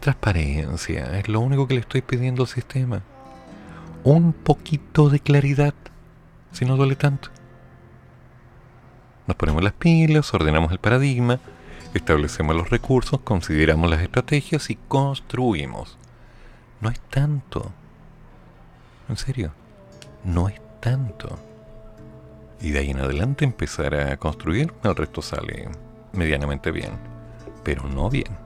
Transparencia 0.00 1.18
es 1.18 1.28
lo 1.28 1.40
único 1.40 1.66
que 1.66 1.74
le 1.74 1.80
estoy 1.80 2.02
pidiendo 2.02 2.42
al 2.42 2.48
sistema. 2.48 3.02
Un 4.04 4.32
poquito 4.32 5.10
de 5.10 5.20
claridad, 5.20 5.74
si 6.52 6.64
no 6.64 6.76
duele 6.76 6.94
tanto. 6.94 7.30
Nos 9.26 9.36
ponemos 9.36 9.62
las 9.62 9.72
pilas, 9.72 10.32
ordenamos 10.32 10.72
el 10.72 10.78
paradigma, 10.78 11.40
establecemos 11.92 12.54
los 12.56 12.70
recursos, 12.70 13.20
consideramos 13.20 13.90
las 13.90 14.00
estrategias 14.00 14.70
y 14.70 14.76
construimos. 14.76 15.98
No 16.80 16.88
es 16.88 17.00
tanto. 17.10 17.72
En 19.08 19.16
serio, 19.16 19.52
no 20.28 20.48
es 20.48 20.60
tanto. 20.80 21.38
Y 22.60 22.70
de 22.70 22.80
ahí 22.80 22.90
en 22.90 23.00
adelante 23.00 23.44
empezar 23.44 23.94
a 23.94 24.16
construir, 24.16 24.72
el 24.82 24.96
resto 24.96 25.22
sale 25.22 25.68
medianamente 26.12 26.70
bien, 26.70 26.92
pero 27.64 27.88
no 27.88 28.10
bien. 28.10 28.36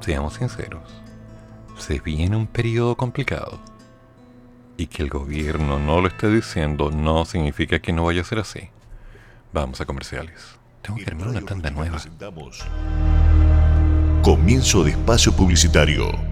Seamos 0.00 0.34
sinceros, 0.34 0.82
se 1.78 2.00
viene 2.00 2.36
un 2.36 2.46
periodo 2.46 2.96
complicado. 2.96 3.60
Y 4.76 4.86
que 4.86 5.02
el 5.02 5.10
gobierno 5.10 5.78
no 5.78 6.00
lo 6.00 6.08
esté 6.08 6.28
diciendo 6.28 6.90
no 6.90 7.24
significa 7.24 7.78
que 7.78 7.92
no 7.92 8.04
vaya 8.04 8.22
a 8.22 8.24
ser 8.24 8.38
así. 8.38 8.70
Vamos 9.52 9.80
a 9.80 9.84
comerciales. 9.84 10.58
Tengo 10.80 10.98
que 10.98 11.04
terminar 11.04 11.30
una 11.30 11.42
tanda 11.42 11.70
nueva. 11.70 11.98
Comienzo 14.22 14.82
de 14.82 14.92
espacio 14.92 15.32
publicitario. 15.32 16.31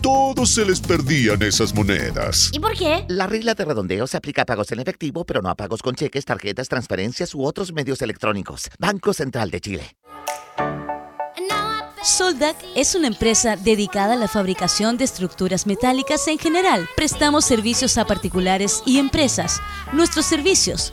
todos 0.00 0.50
se 0.50 0.64
les 0.64 0.80
perdían 0.80 1.42
esas 1.42 1.74
monedas. 1.74 2.50
¿Y 2.52 2.60
por 2.60 2.72
qué? 2.76 3.04
La 3.08 3.26
regla 3.26 3.54
de 3.54 3.64
redondeo 3.64 4.06
se 4.06 4.16
aplica 4.16 4.42
a 4.42 4.46
pagos 4.46 4.72
en 4.72 4.80
efectivo, 4.80 5.24
pero 5.24 5.42
no 5.42 5.50
a 5.50 5.54
pagos 5.54 5.82
con 5.82 5.94
cheques, 5.94 6.24
tarjetas, 6.24 6.68
transferencias 6.68 7.34
u 7.34 7.44
otros 7.44 7.72
medios 7.72 8.02
electrónicos. 8.02 8.70
Banco 8.78 9.12
Central 9.12 9.50
de 9.50 9.60
Chile. 9.60 9.96
Soldac 12.02 12.56
es 12.74 12.96
una 12.96 13.06
empresa 13.06 13.54
dedicada 13.54 14.14
a 14.14 14.16
la 14.16 14.26
fabricación 14.26 14.96
de 14.96 15.04
estructuras 15.04 15.68
metálicas 15.68 16.26
en 16.26 16.36
general. 16.36 16.88
Prestamos 16.96 17.44
servicios 17.44 17.96
a 17.96 18.04
particulares 18.04 18.82
y 18.84 18.98
empresas. 18.98 19.60
Nuestros 19.92 20.26
servicios 20.26 20.92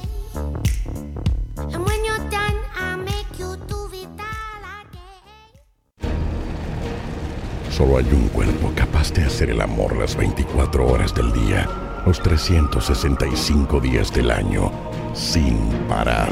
Solo 7.81 7.97
hay 7.97 8.05
un 8.13 8.27
cuerpo 8.27 8.71
capaz 8.75 9.11
de 9.11 9.25
hacer 9.25 9.49
el 9.49 9.59
amor 9.59 9.97
las 9.97 10.15
24 10.15 10.87
horas 10.87 11.15
del 11.15 11.33
día, 11.33 11.67
los 12.05 12.21
365 12.21 13.79
días 13.79 14.13
del 14.13 14.29
año, 14.29 14.71
sin 15.15 15.57
parar. 15.89 16.29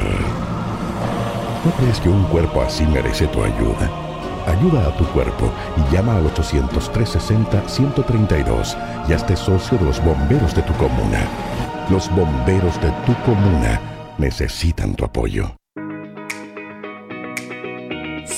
¿No 1.64 1.72
crees 1.72 1.98
que 1.98 2.08
un 2.08 2.22
cuerpo 2.26 2.62
así 2.62 2.86
merece 2.86 3.26
tu 3.26 3.42
ayuda? 3.42 3.90
Ayuda 4.46 4.86
a 4.86 4.96
tu 4.96 5.04
cuerpo 5.06 5.50
y 5.76 5.80
llama 5.92 6.18
al 6.18 6.32
800-360-132 6.32 8.76
y 9.08 9.12
hazte 9.12 9.34
socio 9.34 9.76
de 9.76 9.86
los 9.86 10.00
bomberos 10.04 10.54
de 10.54 10.62
tu 10.62 10.72
comuna. 10.74 11.26
Los 11.90 12.08
bomberos 12.14 12.80
de 12.80 12.92
tu 13.04 13.12
comuna 13.24 13.80
necesitan 14.18 14.94
tu 14.94 15.04
apoyo. 15.04 15.59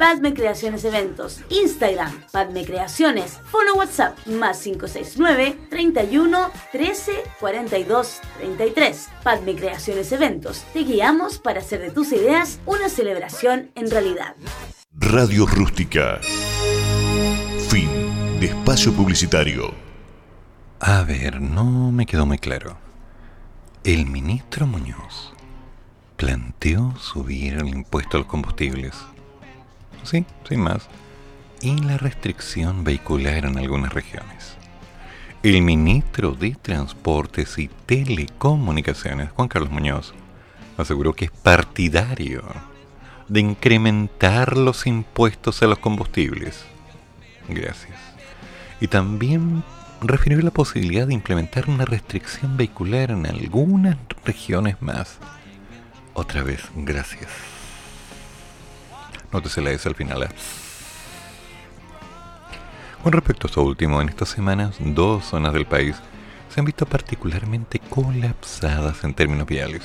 Padme 0.00 0.32
Creaciones 0.32 0.82
Eventos, 0.86 1.42
Instagram, 1.50 2.22
Padme 2.32 2.64
Creaciones, 2.64 3.38
Fono 3.50 3.74
WhatsApp, 3.74 4.16
más 4.28 4.62
569 4.62 5.58
31 5.68 6.50
13 6.72 7.12
42 7.38 8.20
33. 8.38 9.08
Padme 9.22 9.54
Creaciones 9.54 10.10
Eventos, 10.12 10.64
te 10.72 10.84
guiamos 10.84 11.38
para 11.38 11.60
hacer 11.60 11.82
de 11.82 11.90
tus 11.90 12.12
ideas 12.12 12.60
una 12.64 12.88
celebración 12.88 13.72
en 13.74 13.90
realidad. 13.90 14.36
Radio 14.94 15.44
Rústica. 15.44 16.18
Fin 17.68 17.90
de 18.40 18.46
espacio 18.46 18.94
publicitario. 18.94 19.74
A 20.80 21.02
ver, 21.02 21.42
no 21.42 21.92
me 21.92 22.06
quedó 22.06 22.24
muy 22.24 22.38
claro. 22.38 22.78
El 23.84 24.06
ministro 24.06 24.66
Muñoz 24.66 25.34
planteó 26.16 26.96
subir 26.96 27.58
el 27.58 27.68
impuesto 27.68 28.16
a 28.16 28.20
los 28.20 28.28
combustibles 28.28 28.94
sí, 30.04 30.24
sin 30.48 30.60
más, 30.60 30.88
y 31.60 31.76
la 31.78 31.98
restricción 31.98 32.84
vehicular 32.84 33.44
en 33.44 33.58
algunas 33.58 33.92
regiones. 33.92 34.56
El 35.42 35.62
ministro 35.62 36.32
de 36.32 36.56
Transportes 36.60 37.58
y 37.58 37.68
Telecomunicaciones, 37.86 39.30
Juan 39.30 39.48
Carlos 39.48 39.70
Muñoz, 39.70 40.12
aseguró 40.76 41.14
que 41.14 41.26
es 41.26 41.30
partidario 41.30 42.42
de 43.28 43.40
incrementar 43.40 44.56
los 44.56 44.86
impuestos 44.86 45.62
a 45.62 45.66
los 45.66 45.78
combustibles. 45.78 46.64
Gracias. 47.48 47.98
Y 48.80 48.88
también 48.88 49.62
refirió 50.02 50.40
la 50.40 50.50
posibilidad 50.50 51.06
de 51.06 51.14
implementar 51.14 51.68
una 51.68 51.84
restricción 51.84 52.56
vehicular 52.56 53.10
en 53.10 53.26
algunas 53.26 53.96
regiones 54.24 54.80
más. 54.80 55.18
Otra 56.14 56.42
vez, 56.42 56.62
gracias. 56.74 57.28
Nótese 59.32 59.60
la 59.60 59.70
S 59.70 59.88
al 59.88 59.94
final. 59.94 60.28
Con 63.02 63.12
respecto 63.12 63.46
a 63.46 63.48
esto 63.48 63.62
último, 63.62 64.00
en 64.00 64.08
estas 64.08 64.28
semanas, 64.28 64.76
dos 64.78 65.24
zonas 65.24 65.54
del 65.54 65.66
país 65.66 65.96
se 66.50 66.60
han 66.60 66.66
visto 66.66 66.84
particularmente 66.84 67.78
colapsadas 67.78 69.04
en 69.04 69.14
términos 69.14 69.46
viales. 69.46 69.82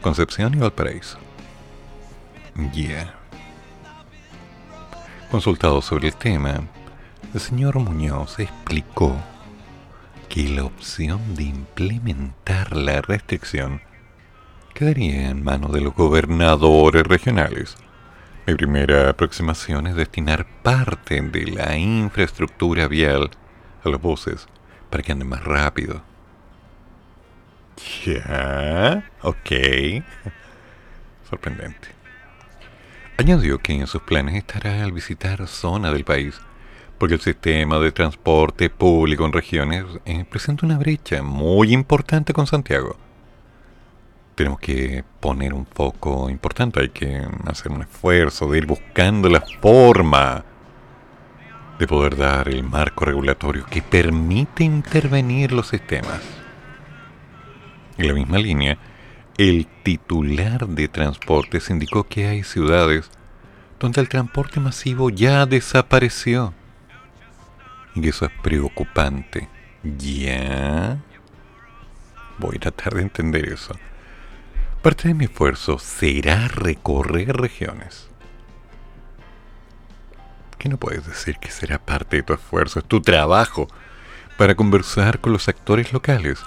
Concepción 0.00 0.54
y 0.54 0.58
Valparaíso. 0.58 1.18
Yeah. 2.72 3.14
Consultado 5.30 5.82
sobre 5.82 6.08
el 6.08 6.14
tema, 6.16 6.60
el 7.34 7.40
señor 7.40 7.78
Muñoz 7.78 8.38
explicó 8.38 9.14
que 10.28 10.48
la 10.48 10.64
opción 10.64 11.34
de 11.34 11.44
implementar 11.44 12.74
la 12.74 13.02
restricción 13.02 13.82
quedaría 14.74 15.30
en 15.30 15.44
manos 15.44 15.72
de 15.72 15.82
los 15.82 15.94
gobernadores 15.94 17.06
regionales 17.06 17.76
mi 18.46 18.54
primera 18.54 19.10
aproximación 19.10 19.88
es 19.88 19.96
destinar 19.96 20.46
parte 20.62 21.20
de 21.20 21.46
la 21.46 21.76
infraestructura 21.76 22.86
vial 22.86 23.30
a 23.82 23.88
los 23.88 24.00
buses 24.00 24.46
para 24.88 25.02
que 25.02 25.10
anden 25.10 25.28
más 25.28 25.42
rápido. 25.42 26.02
Ya, 28.04 29.04
ok. 29.22 30.04
Sorprendente. 31.28 31.88
Añadió 33.18 33.58
que 33.58 33.72
en 33.72 33.86
sus 33.88 34.02
planes 34.02 34.36
estará 34.36 34.84
al 34.84 34.92
visitar 34.92 35.46
zona 35.48 35.90
del 35.90 36.04
país, 36.04 36.40
porque 36.98 37.14
el 37.14 37.20
sistema 37.20 37.80
de 37.80 37.90
transporte 37.90 38.70
público 38.70 39.24
en 39.24 39.32
regiones 39.32 39.84
eh, 40.04 40.24
presenta 40.30 40.66
una 40.66 40.78
brecha 40.78 41.20
muy 41.22 41.72
importante 41.72 42.32
con 42.32 42.46
Santiago 42.46 42.96
tenemos 44.36 44.60
que 44.60 45.02
poner 45.18 45.54
un 45.54 45.66
foco 45.66 46.28
importante, 46.28 46.80
hay 46.80 46.90
que 46.90 47.26
hacer 47.46 47.72
un 47.72 47.82
esfuerzo 47.82 48.48
de 48.48 48.58
ir 48.58 48.66
buscando 48.66 49.30
la 49.30 49.42
forma 49.60 50.44
de 51.78 51.86
poder 51.86 52.16
dar 52.16 52.48
el 52.48 52.62
marco 52.62 53.06
regulatorio 53.06 53.64
que 53.66 53.80
permite 53.80 54.62
intervenir 54.62 55.52
los 55.52 55.68
sistemas. 55.68 56.20
En 57.96 58.08
la 58.08 58.14
misma 58.14 58.36
línea, 58.38 58.76
el 59.38 59.66
titular 59.82 60.68
de 60.68 60.88
transportes 60.88 61.70
indicó 61.70 62.04
que 62.04 62.26
hay 62.26 62.42
ciudades 62.42 63.10
donde 63.80 64.02
el 64.02 64.08
transporte 64.10 64.60
masivo 64.60 65.08
ya 65.08 65.46
desapareció. 65.46 66.52
Y 67.94 68.06
eso 68.06 68.26
es 68.26 68.32
preocupante. 68.42 69.48
¿Ya? 69.82 70.98
Voy 72.38 72.56
a 72.56 72.60
tratar 72.60 72.94
de 72.94 73.02
entender 73.02 73.48
eso. 73.48 73.74
Parte 74.86 75.08
de 75.08 75.14
mi 75.14 75.24
esfuerzo 75.24 75.80
será 75.80 76.46
recorrer 76.46 77.36
regiones. 77.36 78.08
¿Qué 80.58 80.68
no 80.68 80.76
puedes 80.76 81.04
decir 81.04 81.38
que 81.40 81.50
será 81.50 81.84
parte 81.84 82.18
de 82.18 82.22
tu 82.22 82.34
esfuerzo? 82.34 82.78
Es 82.78 82.84
tu 82.84 83.02
trabajo 83.02 83.66
para 84.38 84.54
conversar 84.54 85.20
con 85.20 85.32
los 85.32 85.48
actores 85.48 85.92
locales. 85.92 86.38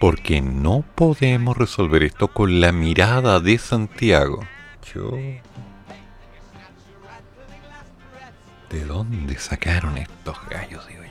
Porque 0.00 0.40
no 0.40 0.82
podemos 0.94 1.58
resolver 1.58 2.04
esto 2.04 2.28
con 2.28 2.58
la 2.58 2.72
mirada 2.72 3.38
de 3.38 3.58
Santiago. 3.58 4.40
Yo... 4.94 5.10
¿De 8.70 8.84
dónde 8.86 9.36
sacaron 9.36 9.98
estos 9.98 10.38
gallos, 10.48 10.88
digo 10.88 11.02
yo? 11.02 11.10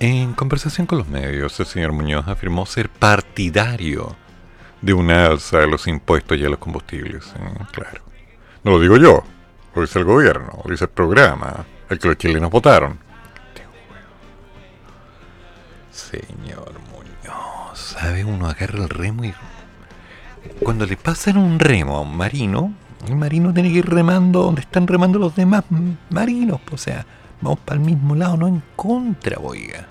En 0.00 0.32
conversación 0.32 0.88
con 0.88 0.98
los 0.98 1.06
medios, 1.06 1.60
el 1.60 1.66
señor 1.66 1.92
Muñoz 1.92 2.26
afirmó 2.26 2.66
ser 2.66 2.88
partidario 2.88 4.16
de 4.80 4.92
una 4.92 5.26
alza 5.26 5.58
de 5.58 5.66
los 5.66 5.86
impuestos 5.86 6.38
y 6.38 6.44
a 6.44 6.48
los 6.48 6.58
combustibles. 6.58 7.26
Eh, 7.36 7.64
claro. 7.72 8.02
No 8.62 8.72
lo 8.72 8.80
digo 8.80 8.96
yo, 8.96 9.22
lo 9.74 9.82
dice 9.82 9.98
el 9.98 10.04
gobierno, 10.04 10.60
lo 10.64 10.70
dice 10.70 10.84
el 10.84 10.90
programa, 10.90 11.64
el 11.88 11.98
que 11.98 12.08
los 12.08 12.18
chilenos 12.18 12.50
votaron. 12.50 12.98
Señor 15.90 16.72
Muñoz, 16.92 17.78
¿sabe? 17.78 18.24
Uno 18.24 18.48
agarra 18.48 18.82
el 18.82 18.88
remo 18.88 19.24
y... 19.24 19.34
Cuando 20.62 20.86
le 20.86 20.96
pasan 20.96 21.38
un 21.38 21.58
remo 21.58 21.96
a 21.96 22.00
un 22.02 22.16
marino, 22.16 22.72
el 23.06 23.16
marino 23.16 23.52
tiene 23.52 23.72
que 23.72 23.78
ir 23.78 23.88
remando 23.88 24.42
donde 24.42 24.60
están 24.60 24.86
remando 24.86 25.18
los 25.18 25.34
demás 25.34 25.64
marinos. 26.10 26.60
O 26.70 26.76
sea, 26.76 27.04
vamos 27.40 27.58
para 27.60 27.80
el 27.80 27.86
mismo 27.86 28.14
lado, 28.14 28.36
no 28.36 28.46
en 28.46 28.62
contra, 28.74 29.38
oiga. 29.38 29.86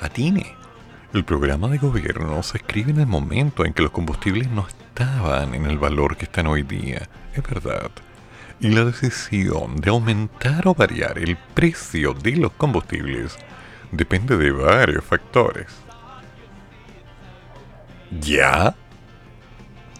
Atine. 0.00 0.63
El 1.14 1.24
programa 1.24 1.68
de 1.68 1.78
gobierno 1.78 2.42
se 2.42 2.56
escribe 2.56 2.90
en 2.90 2.98
el 2.98 3.06
momento 3.06 3.64
en 3.64 3.72
que 3.72 3.82
los 3.82 3.92
combustibles 3.92 4.50
no 4.50 4.66
estaban 4.66 5.54
en 5.54 5.64
el 5.64 5.78
valor 5.78 6.16
que 6.16 6.24
están 6.24 6.48
hoy 6.48 6.64
día, 6.64 7.08
es 7.32 7.42
verdad. 7.44 7.92
Y 8.58 8.70
la 8.70 8.84
decisión 8.84 9.76
de 9.76 9.90
aumentar 9.90 10.66
o 10.66 10.74
variar 10.74 11.20
el 11.20 11.36
precio 11.36 12.14
de 12.14 12.32
los 12.32 12.50
combustibles 12.54 13.38
depende 13.92 14.36
de 14.36 14.50
varios 14.50 15.04
factores. 15.04 15.68
¿Ya? 18.10 18.74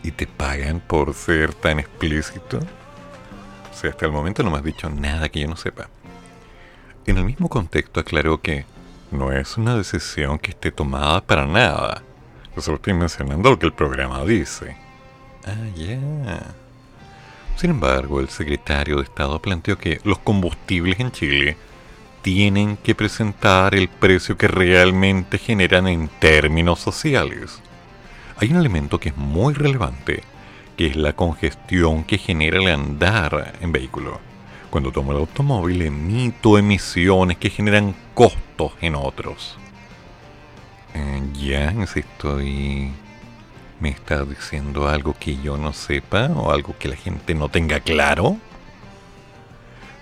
¿Y 0.02 0.10
te 0.10 0.26
pagan 0.26 0.80
por 0.80 1.14
ser 1.14 1.54
tan 1.54 1.78
explícito? 1.78 2.58
O 2.58 3.74
sea, 3.76 3.90
hasta 3.90 4.06
el 4.06 4.10
momento 4.10 4.42
no 4.42 4.50
me 4.50 4.58
has 4.58 4.64
dicho 4.64 4.90
nada 4.90 5.28
que 5.28 5.38
yo 5.38 5.46
no 5.46 5.54
sepa. 5.54 5.88
En 7.06 7.18
el 7.18 7.24
mismo 7.24 7.48
contexto 7.48 8.00
aclaró 8.00 8.40
que 8.40 8.66
no 9.14 9.32
es 9.32 9.56
una 9.56 9.76
decisión 9.76 10.38
que 10.38 10.50
esté 10.50 10.70
tomada 10.70 11.20
para 11.20 11.46
nada. 11.46 12.02
Yo 12.54 12.60
solo 12.60 12.76
estoy 12.76 12.94
mencionando 12.94 13.50
lo 13.50 13.58
que 13.58 13.66
el 13.66 13.72
programa 13.72 14.24
dice. 14.24 14.76
Ah, 15.46 15.68
ya. 15.76 16.54
Sin 17.56 17.70
embargo, 17.70 18.20
el 18.20 18.28
secretario 18.28 18.96
de 18.96 19.04
Estado 19.04 19.40
planteó 19.40 19.78
que 19.78 20.00
los 20.04 20.18
combustibles 20.18 20.98
en 21.00 21.12
Chile 21.12 21.56
tienen 22.22 22.76
que 22.76 22.94
presentar 22.94 23.74
el 23.74 23.88
precio 23.88 24.36
que 24.36 24.48
realmente 24.48 25.38
generan 25.38 25.86
en 25.86 26.08
términos 26.08 26.80
sociales. 26.80 27.60
Hay 28.36 28.50
un 28.50 28.56
elemento 28.56 28.98
que 28.98 29.10
es 29.10 29.16
muy 29.16 29.54
relevante, 29.54 30.22
que 30.76 30.86
es 30.86 30.96
la 30.96 31.12
congestión 31.12 32.02
que 32.04 32.18
genera 32.18 32.58
el 32.58 32.68
andar 32.68 33.54
en 33.60 33.70
vehículo. 33.70 34.18
Cuando 34.70 34.90
tomo 34.90 35.12
el 35.12 35.18
automóvil 35.18 35.82
emito 35.82 36.58
emisiones 36.58 37.36
que 37.36 37.50
generan 37.50 37.94
costos 38.14 38.43
en 38.80 38.94
otros. 38.94 39.56
Eh, 40.94 41.22
ya, 41.34 41.74
estoy... 41.94 42.92
¿Me 43.80 43.90
está 43.90 44.24
diciendo 44.24 44.88
algo 44.88 45.14
que 45.18 45.36
yo 45.42 45.58
no 45.58 45.72
sepa 45.72 46.26
o 46.28 46.52
algo 46.52 46.74
que 46.78 46.88
la 46.88 46.96
gente 46.96 47.34
no 47.34 47.48
tenga 47.48 47.80
claro? 47.80 48.38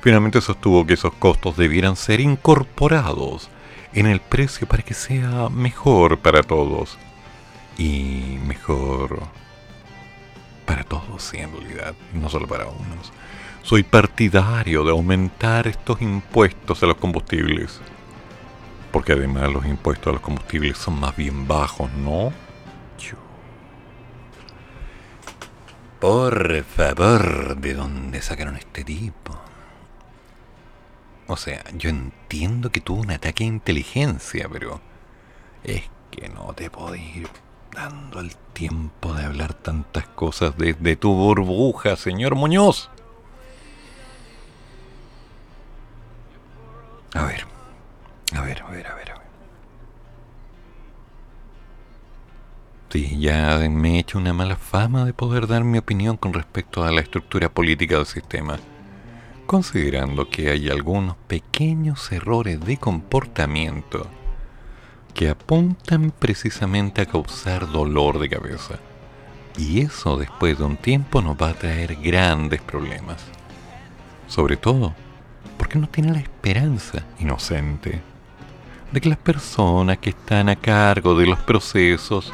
Finalmente 0.03 0.41
sostuvo 0.41 0.87
que 0.87 0.95
esos 0.95 1.15
costos 1.15 1.57
debieran 1.57 1.97
ser 1.97 2.21
incorporados 2.21 3.49
en 3.95 4.07
el 4.07 4.21
precio 4.21 4.69
para 4.69 4.83
que 4.83 4.95
sea 4.95 5.49
mejor 5.49 6.19
para 6.19 6.43
todos. 6.43 6.99
Y 7.79 8.39
mejor 8.47 9.23
para 10.67 10.85
todos, 10.85 11.33
en 11.35 11.51
realidad, 11.53 11.95
no 12.13 12.29
solo 12.29 12.47
para 12.47 12.67
unos. 12.67 13.11
Soy 13.63 13.83
partidario 13.83 14.85
de 14.85 14.91
aumentar 14.91 15.67
estos 15.67 16.03
impuestos 16.03 16.83
a 16.83 16.87
los 16.87 16.97
combustibles. 16.97 17.81
Porque 18.93 19.15
además 19.15 19.51
los 19.51 19.67
impuestos 19.67 20.09
a 20.09 20.13
los 20.13 20.21
combustibles 20.21 20.79
son 20.79 21.01
más 21.01 21.17
bien 21.17 21.49
bajos, 21.49 21.91
¿no? 21.95 22.33
Por 26.03 26.65
favor, 26.65 27.57
¿de 27.59 27.75
dónde 27.75 28.21
sacaron 28.23 28.57
este 28.57 28.83
tipo? 28.83 29.39
O 31.29 31.37
sea, 31.37 31.63
yo 31.75 31.91
entiendo 31.91 32.73
que 32.73 32.81
tuvo 32.81 33.03
un 33.03 33.13
ataque 33.13 33.45
a 33.45 33.47
inteligencia, 33.47 34.49
pero 34.51 34.81
es 35.63 35.89
que 36.11 36.29
no 36.29 36.55
te 36.55 36.71
puedo 36.71 36.97
ir 36.97 37.29
dando 37.71 38.19
el 38.19 38.35
tiempo 38.53 39.15
de 39.15 39.27
hablar 39.27 39.55
tantas 39.55 40.09
cosas 40.09 40.59
desde 40.59 40.97
tu 40.97 41.15
burbuja, 41.15 41.95
señor 41.95 42.35
Muñoz. 42.35 42.91
A 47.15 47.27
ver, 47.27 47.47
a 48.35 48.41
ver, 48.41 48.63
a 48.63 48.71
ver, 48.71 48.87
a 48.87 48.95
ver, 48.95 49.11
a. 49.13 49.23
Sí, 52.93 53.19
ya 53.19 53.57
me 53.71 53.97
he 53.97 53.99
hecho 54.01 54.19
una 54.19 54.35
mala 54.35 54.57
fama 54.57 55.07
de 55.07 55.15
poder 55.15 55.47
dar 55.47 55.65
mi 55.65 55.79
opinión 55.79 56.19
con 56.19 56.35
respecto 56.35 56.85
a 56.85 56.93
la 56.93 57.01
estructura 57.01 57.49
política 57.49 57.97
del 57.97 58.05
sistema, 58.05 58.59
considerando 59.47 60.29
que 60.29 60.51
hay 60.51 60.69
algunos 60.69 61.17
pequeños 61.27 62.13
errores 62.13 62.61
de 62.61 62.77
comportamiento 62.77 64.07
que 65.15 65.31
apuntan 65.31 66.11
precisamente 66.11 67.01
a 67.01 67.07
causar 67.07 67.73
dolor 67.73 68.19
de 68.19 68.29
cabeza. 68.29 68.75
Y 69.57 69.81
eso 69.81 70.19
después 70.19 70.59
de 70.59 70.65
un 70.65 70.77
tiempo 70.77 71.23
nos 71.23 71.39
va 71.39 71.49
a 71.49 71.55
traer 71.55 71.97
grandes 71.97 72.61
problemas. 72.61 73.25
Sobre 74.29 74.59
todo 74.59 74.95
porque 75.57 75.79
no 75.79 75.89
tiene 75.89 76.13
la 76.13 76.21
esperanza 76.21 77.05
inocente 77.19 78.12
de 78.93 79.01
que 79.01 79.09
las 79.09 79.19
personas 79.19 79.99
que 79.99 80.11
están 80.11 80.49
a 80.49 80.57
cargo 80.57 81.17
de 81.17 81.27
los 81.27 81.39
procesos 81.41 82.33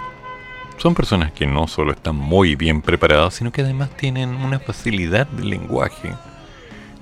son 0.77 0.95
personas 0.95 1.33
que 1.33 1.47
no 1.47 1.67
solo 1.67 1.93
están 1.93 2.17
muy 2.17 2.57
bien 2.57 2.83
preparadas, 2.83 3.35
sino 3.35 3.51
que 3.53 3.63
además 3.63 3.91
tienen 3.97 4.35
una 4.35 4.59
facilidad 4.59 5.27
de 5.27 5.45
lenguaje 5.45 6.15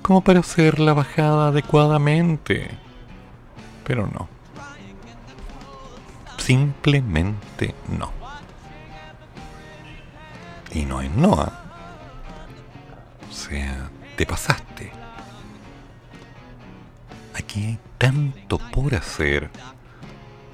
como 0.01 0.21
para 0.21 0.39
hacer 0.39 0.79
la 0.79 0.93
bajada 0.93 1.49
adecuadamente. 1.49 2.69
Pero 3.83 4.07
no. 4.07 4.29
Simplemente 6.37 7.75
no. 7.89 8.11
Y 10.71 10.85
no 10.85 11.01
es 11.01 11.11
no. 11.11 11.33
¿ah? 11.33 11.61
O 13.29 13.33
sea, 13.33 13.89
te 14.15 14.25
pasaste. 14.25 14.91
Aquí 17.35 17.77
tanto 17.97 18.57
por 18.71 18.95
hacer. 18.95 19.49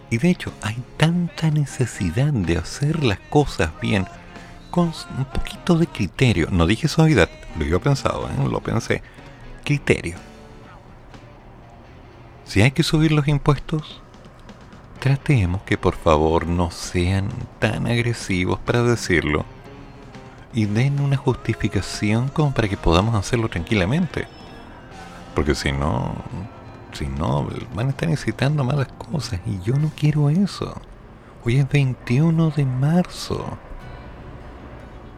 Y 0.10 0.18
de 0.18 0.30
hecho 0.30 0.54
hay 0.62 0.78
tanta 0.98 1.50
necesidad 1.50 2.32
de 2.34 2.58
hacer 2.58 3.04
las 3.04 3.20
cosas 3.20 3.72
bien 3.82 4.06
con 4.70 4.92
un 5.18 5.26
poquito 5.26 5.78
de 5.78 5.88
criterio. 5.88 6.48
No 6.52 6.66
dije 6.66 6.88
suavidad, 6.88 7.30
lo 7.58 7.66
iba 7.66 7.80
pensado, 7.80 8.30
¿eh? 8.30 8.50
lo 8.50 8.60
pensé. 8.60 9.02
Criterio. 9.64 10.16
Si 12.46 12.62
hay 12.62 12.72
que 12.72 12.84
subir 12.84 13.12
los 13.12 13.28
impuestos, 13.28 14.02
tratemos 15.00 15.62
que 15.64 15.78
por 15.78 15.96
favor 15.96 16.48
no 16.48 16.72
sean 16.72 17.30
tan 17.60 17.88
agresivos 17.88 18.60
para 18.60 18.84
decirlo 18.84 19.46
y 20.54 20.66
den 20.66 21.00
una 21.00 21.18
justificación 21.18 22.30
como 22.30 22.54
para 22.54 22.68
que 22.68 22.78
podamos 22.78 23.16
hacerlo 23.16 23.50
tranquilamente. 23.50 24.28
Porque 25.34 25.56
si 25.56 25.72
no, 25.72 26.16
si 26.94 27.08
no, 27.08 27.48
van 27.76 27.88
a 27.88 27.90
estar 27.90 28.08
necesitando 28.08 28.64
malas 28.64 28.88
cosas 29.12 29.40
y 29.46 29.60
yo 29.62 29.76
no 29.76 29.92
quiero 29.96 30.30
eso. 30.30 30.74
Hoy 31.44 31.58
es 31.58 31.70
21 31.70 32.52
de 32.52 32.66
marzo. 32.66 33.58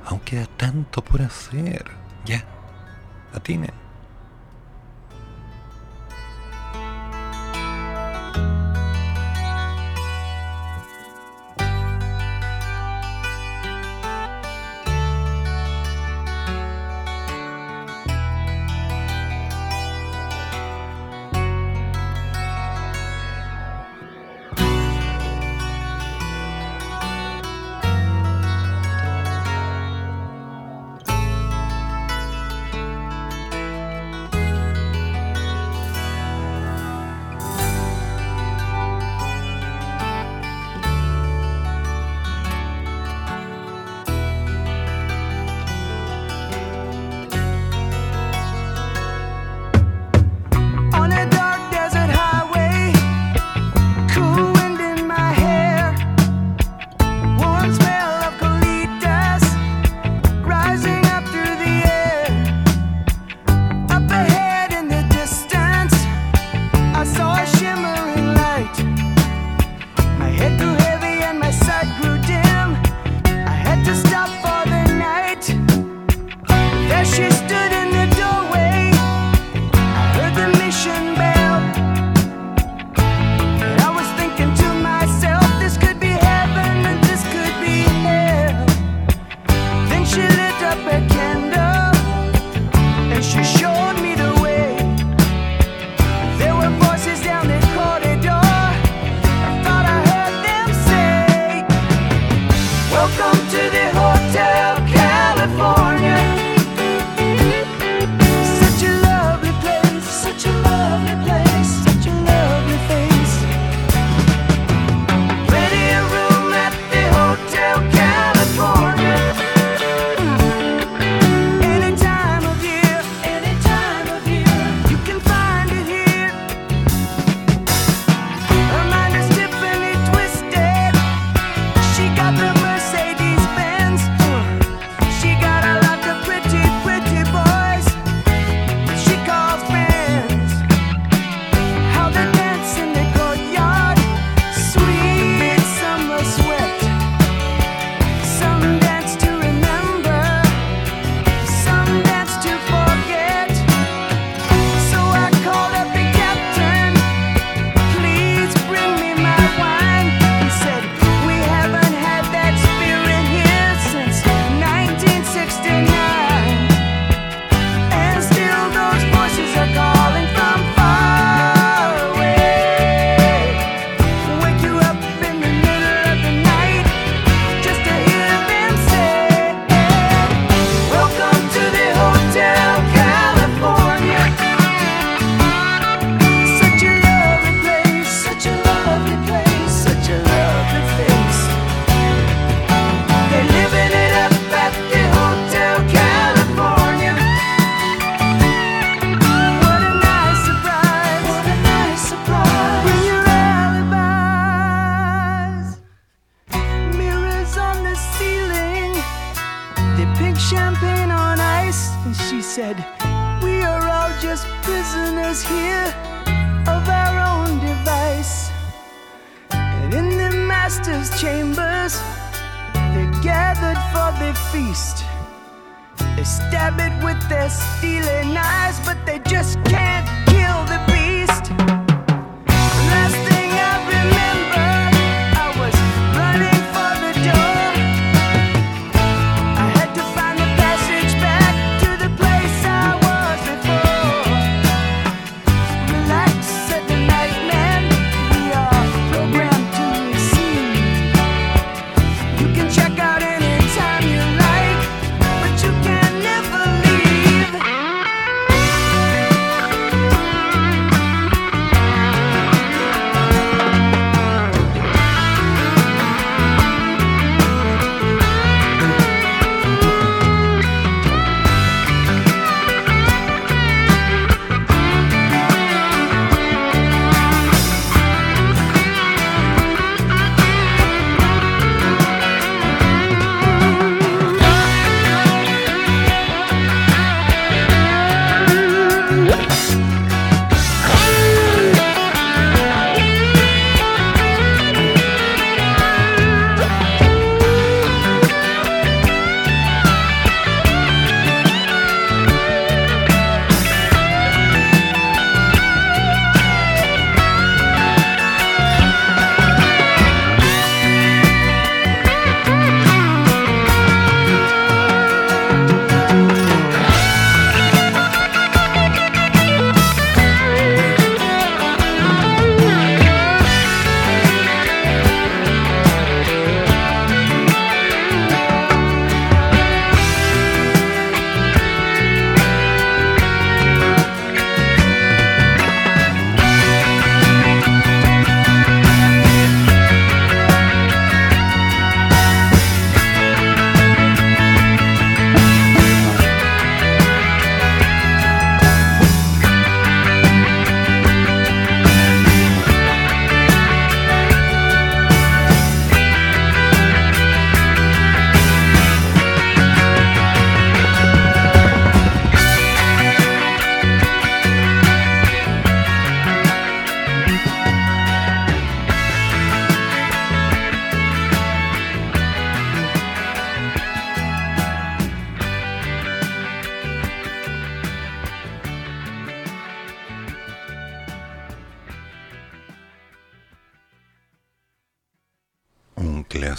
Aún 0.05 0.19
queda 0.21 0.47
tanto 0.57 1.03
por 1.03 1.21
hacer. 1.21 1.85
Ya, 2.25 2.43
atinen. 3.33 3.85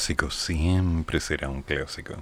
Clásico 0.07 0.31
siempre 0.31 1.19
será 1.19 1.49
un 1.49 1.63
clásico. 1.63 2.15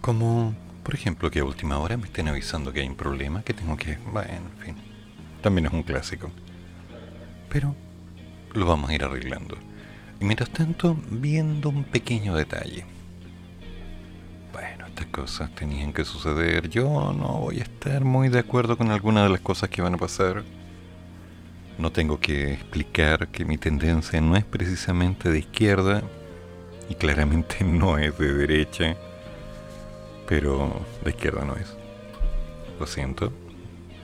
Como, 0.00 0.56
por 0.82 0.96
ejemplo, 0.96 1.30
que 1.30 1.38
a 1.38 1.44
última 1.44 1.78
hora 1.78 1.96
me 1.96 2.06
estén 2.06 2.26
avisando 2.26 2.72
que 2.72 2.80
hay 2.80 2.88
un 2.88 2.96
problema, 2.96 3.44
que 3.44 3.54
tengo 3.54 3.76
que... 3.76 3.96
Bueno, 4.12 4.32
en 4.32 4.64
fin. 4.64 4.76
También 5.40 5.66
es 5.66 5.72
un 5.72 5.84
clásico. 5.84 6.32
Pero 7.48 7.76
lo 8.54 8.66
vamos 8.66 8.90
a 8.90 8.94
ir 8.94 9.04
arreglando. 9.04 9.56
Y 10.20 10.24
mientras 10.24 10.50
tanto, 10.50 10.96
viendo 11.10 11.68
un 11.68 11.84
pequeño 11.84 12.34
detalle. 12.34 12.84
Bueno, 14.52 14.86
estas 14.88 15.06
cosas 15.06 15.54
tenían 15.54 15.92
que 15.92 16.04
suceder. 16.04 16.68
Yo 16.68 17.12
no 17.16 17.38
voy 17.38 17.60
a 17.60 17.62
estar 17.62 18.02
muy 18.02 18.30
de 18.30 18.40
acuerdo 18.40 18.76
con 18.76 18.90
algunas 18.90 19.22
de 19.22 19.30
las 19.30 19.40
cosas 19.42 19.70
que 19.70 19.80
van 19.80 19.94
a 19.94 19.98
pasar. 19.98 20.42
No 21.78 21.92
tengo 21.92 22.18
que 22.18 22.52
explicar 22.52 23.28
que 23.28 23.44
mi 23.44 23.58
tendencia 23.58 24.20
no 24.20 24.34
es 24.34 24.44
precisamente 24.44 25.30
de 25.30 25.38
izquierda 25.38 26.02
y 26.88 26.94
claramente 26.94 27.64
no 27.64 27.98
es 27.98 28.16
de 28.18 28.32
derecha, 28.32 28.96
pero 30.26 30.80
de 31.04 31.10
izquierda 31.10 31.44
no 31.44 31.54
es. 31.56 31.74
Lo 32.78 32.86
siento, 32.86 33.32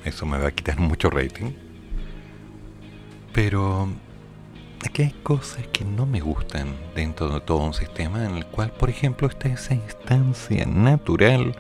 eso 0.05 0.26
me 0.26 0.39
va 0.39 0.49
a 0.49 0.53
quitar 0.53 0.78
mucho 0.78 1.11
rating. 1.11 1.53
Pero 3.32 3.89
aquí 4.85 5.03
hay 5.03 5.14
cosas 5.22 5.66
que 5.68 5.85
no 5.85 6.07
me 6.07 6.20
gustan 6.20 6.68
dentro 6.95 7.30
de 7.30 7.41
todo 7.41 7.59
un 7.59 7.74
sistema 7.74 8.24
en 8.24 8.37
el 8.37 8.47
cual, 8.47 8.70
por 8.70 8.91
ejemplo, 8.91 9.28
está 9.28 9.49
esa 9.49 9.74
instancia 9.74 10.64
natural 10.66 11.57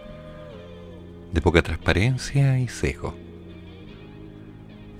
de 1.32 1.40
poca 1.40 1.62
transparencia 1.62 2.58
y 2.60 2.68
sesgo. 2.68 3.14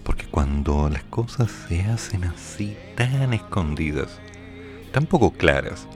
Porque 0.03 0.27
cuando 0.27 0.91
las 0.91 1.05
cosas 1.05 1.51
se 1.51 1.83
hacen 1.83 2.25
así 2.25 2.77
tan 2.97 3.33
escondidas, 3.33 4.19
tan 4.93 5.07
poco 5.07 5.31
claras, 5.33 5.87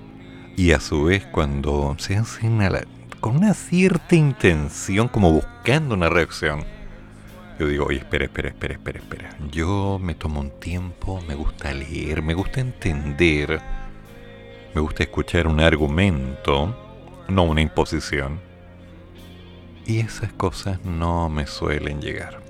y 0.59 0.73
a 0.73 0.81
su 0.81 1.05
vez 1.05 1.25
cuando 1.25 1.95
se 1.99 2.17
hacen 2.17 2.61
a 2.63 2.69
la- 2.69 2.85
con 3.21 3.37
una 3.37 3.55
cierta 3.55 4.17
intención, 4.17 5.07
como 5.09 5.33
buscando 5.33 5.95
una 5.95 6.09
reacción, 6.09 6.65
yo 7.61 7.67
digo, 7.69 7.87
oye, 7.87 7.99
espera, 7.99 8.25
espera, 8.25 8.49
espera, 8.49 8.75
espera, 8.75 8.99
espera. 8.99 9.37
Yo 9.53 9.99
me 10.03 10.15
tomo 10.17 10.41
un 10.41 10.51
tiempo, 10.51 11.21
me 11.29 11.35
gusta 11.37 11.73
leer, 11.73 12.23
me 12.23 12.35
gusta 12.35 12.61
entender, 12.61 13.61
me 14.75 14.81
gusta 14.81 15.05
escuchar 15.05 15.47
un 15.47 15.61
argumento, 15.61 16.77
no 17.29 17.43
una 17.45 17.61
imposición. 17.61 18.41
Y 19.87 20.01
esas 20.01 20.33
cosas 20.33 20.85
no 20.85 21.29
me 21.29 21.47
suelen 21.47 22.01
llegar. 22.01 22.41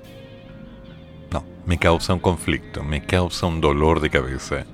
No, 1.30 1.44
me 1.66 1.78
causa 1.78 2.14
un 2.14 2.20
conflicto, 2.20 2.82
me 2.82 3.04
causa 3.04 3.46
un 3.46 3.60
dolor 3.60 4.00
de 4.00 4.10
cabeza. 4.10 4.64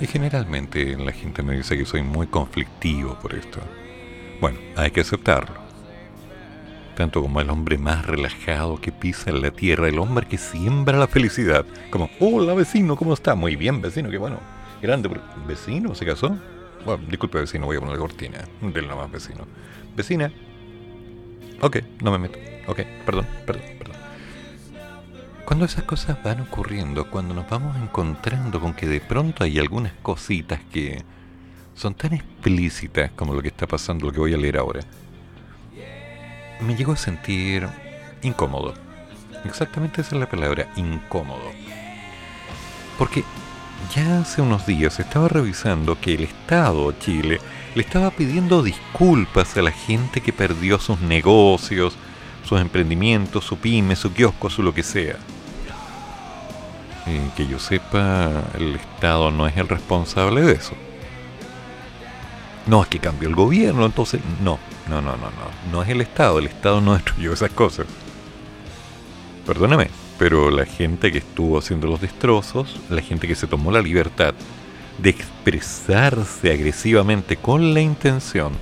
Y 0.00 0.06
generalmente 0.06 0.96
la 0.96 1.12
gente 1.12 1.42
me 1.42 1.56
dice 1.56 1.78
que 1.78 1.84
soy 1.84 2.02
muy 2.02 2.26
conflictivo 2.26 3.16
por 3.20 3.34
esto. 3.34 3.60
Bueno, 4.40 4.58
hay 4.76 4.90
que 4.90 5.00
aceptarlo. 5.00 5.62
Tanto 6.96 7.22
como 7.22 7.40
el 7.40 7.50
hombre 7.50 7.78
más 7.78 8.06
relajado 8.06 8.80
que 8.80 8.92
pisa 8.92 9.30
en 9.30 9.42
la 9.42 9.50
tierra, 9.50 9.88
el 9.88 9.98
hombre 9.98 10.26
que 10.26 10.38
siembra 10.38 10.98
la 10.98 11.06
felicidad. 11.06 11.64
Como, 11.90 12.08
hola 12.20 12.54
vecino, 12.54 12.96
¿cómo 12.96 13.14
está? 13.14 13.34
Muy 13.34 13.56
bien, 13.56 13.80
vecino, 13.80 14.10
qué 14.10 14.18
bueno. 14.18 14.38
Grande, 14.82 15.10
¿vecino? 15.46 15.94
¿Se 15.94 16.04
casó? 16.04 16.36
Bueno, 16.84 17.02
disculpe 17.08 17.40
vecino, 17.40 17.66
voy 17.66 17.76
a 17.76 17.80
poner 17.80 17.94
la 17.94 18.00
cortina 18.00 18.44
del 18.60 18.86
nomás 18.86 19.10
vecino. 19.10 19.46
Vecina. 19.96 20.30
Ok, 21.60 21.78
no 22.02 22.10
me 22.12 22.18
meto. 22.18 22.38
Ok, 22.66 22.80
perdón, 23.06 23.26
perdón, 23.46 23.62
perdón. 23.78 23.96
Cuando 25.44 25.66
esas 25.66 25.84
cosas 25.84 26.22
van 26.22 26.40
ocurriendo, 26.40 27.10
cuando 27.10 27.34
nos 27.34 27.48
vamos 27.48 27.76
encontrando 27.76 28.60
con 28.60 28.72
que 28.72 28.86
de 28.86 29.00
pronto 29.00 29.44
hay 29.44 29.58
algunas 29.58 29.92
cositas 30.02 30.60
que 30.72 31.04
son 31.74 31.94
tan 31.94 32.14
explícitas 32.14 33.10
como 33.10 33.34
lo 33.34 33.42
que 33.42 33.48
está 33.48 33.66
pasando, 33.66 34.06
lo 34.06 34.12
que 34.12 34.20
voy 34.20 34.32
a 34.32 34.38
leer 34.38 34.56
ahora, 34.56 34.80
me 36.60 36.74
llegó 36.74 36.92
a 36.92 36.96
sentir 36.96 37.68
incómodo. 38.22 38.72
Exactamente 39.44 40.00
esa 40.00 40.14
es 40.14 40.20
la 40.20 40.30
palabra, 40.30 40.72
incómodo. 40.76 41.52
Porque 42.98 43.22
ya 43.94 44.20
hace 44.20 44.40
unos 44.40 44.64
días 44.66 44.98
estaba 44.98 45.28
revisando 45.28 46.00
que 46.00 46.14
el 46.14 46.22
Estado 46.22 46.90
Chile 46.92 47.38
le 47.74 47.82
estaba 47.82 48.10
pidiendo 48.10 48.62
disculpas 48.62 49.58
a 49.58 49.62
la 49.62 49.72
gente 49.72 50.22
que 50.22 50.32
perdió 50.32 50.78
sus 50.78 51.00
negocios, 51.00 51.96
sus 52.44 52.60
emprendimientos, 52.62 53.44
su 53.44 53.58
pyme, 53.58 53.94
su 53.94 54.14
kiosco, 54.14 54.48
su 54.48 54.62
lo 54.62 54.72
que 54.72 54.82
sea. 54.82 55.18
Y 57.06 57.18
que 57.36 57.46
yo 57.46 57.58
sepa, 57.58 58.30
el 58.54 58.76
Estado 58.76 59.30
no 59.30 59.46
es 59.46 59.56
el 59.56 59.68
responsable 59.68 60.40
de 60.40 60.52
eso. 60.52 60.74
No, 62.66 62.82
es 62.82 62.88
que 62.88 62.98
cambió 62.98 63.28
el 63.28 63.34
gobierno, 63.34 63.84
entonces 63.84 64.20
no, 64.42 64.58
no, 64.88 65.02
no, 65.02 65.16
no, 65.16 65.26
no. 65.26 65.70
No 65.70 65.82
es 65.82 65.88
el 65.90 66.00
Estado, 66.00 66.38
el 66.38 66.46
Estado 66.46 66.80
no 66.80 66.94
destruyó 66.94 67.32
esas 67.32 67.50
cosas. 67.50 67.86
Perdóname, 69.46 69.90
pero 70.18 70.50
la 70.50 70.64
gente 70.64 71.12
que 71.12 71.18
estuvo 71.18 71.58
haciendo 71.58 71.86
los 71.86 72.00
destrozos, 72.00 72.80
la 72.88 73.02
gente 73.02 73.28
que 73.28 73.34
se 73.34 73.46
tomó 73.46 73.70
la 73.70 73.82
libertad 73.82 74.34
de 74.98 75.10
expresarse 75.10 76.52
agresivamente 76.52 77.36
con 77.36 77.74
la 77.74 77.80
intención 77.80 78.52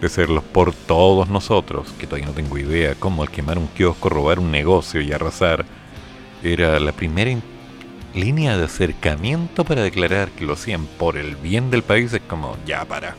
de 0.00 0.08
serlos 0.08 0.42
por 0.42 0.74
todos 0.74 1.28
nosotros, 1.28 1.92
que 1.98 2.06
todavía 2.06 2.26
no 2.26 2.32
tengo 2.32 2.58
idea 2.58 2.94
cómo 2.94 3.22
al 3.22 3.30
quemar 3.30 3.58
un 3.58 3.68
kiosco, 3.68 4.08
robar 4.08 4.40
un 4.40 4.50
negocio 4.50 5.00
y 5.00 5.12
arrasar, 5.12 5.64
era 6.42 6.80
la 6.80 6.92
primera 6.92 7.30
línea 8.14 8.56
de 8.56 8.64
acercamiento 8.64 9.64
para 9.64 9.82
declarar 9.82 10.30
que 10.30 10.44
lo 10.44 10.54
hacían 10.54 10.86
por 10.86 11.16
el 11.16 11.36
bien 11.36 11.70
del 11.70 11.82
país, 11.82 12.12
es 12.12 12.22
como, 12.22 12.56
ya 12.66 12.84
para. 12.84 13.16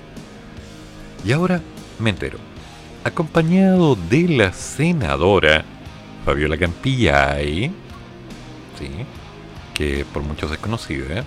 Y 1.23 1.31
ahora 1.31 1.61
me 1.99 2.11
entero, 2.11 2.37
acompañado 3.03 3.95
de 3.95 4.27
la 4.27 4.53
senadora 4.53 5.65
Fabiola 6.23 6.57
Campillay, 6.57 7.71
¿sí? 8.79 8.89
que 9.73 10.05
por 10.11 10.23
muchos 10.23 10.51
es 10.51 10.57
conocida, 10.57 11.23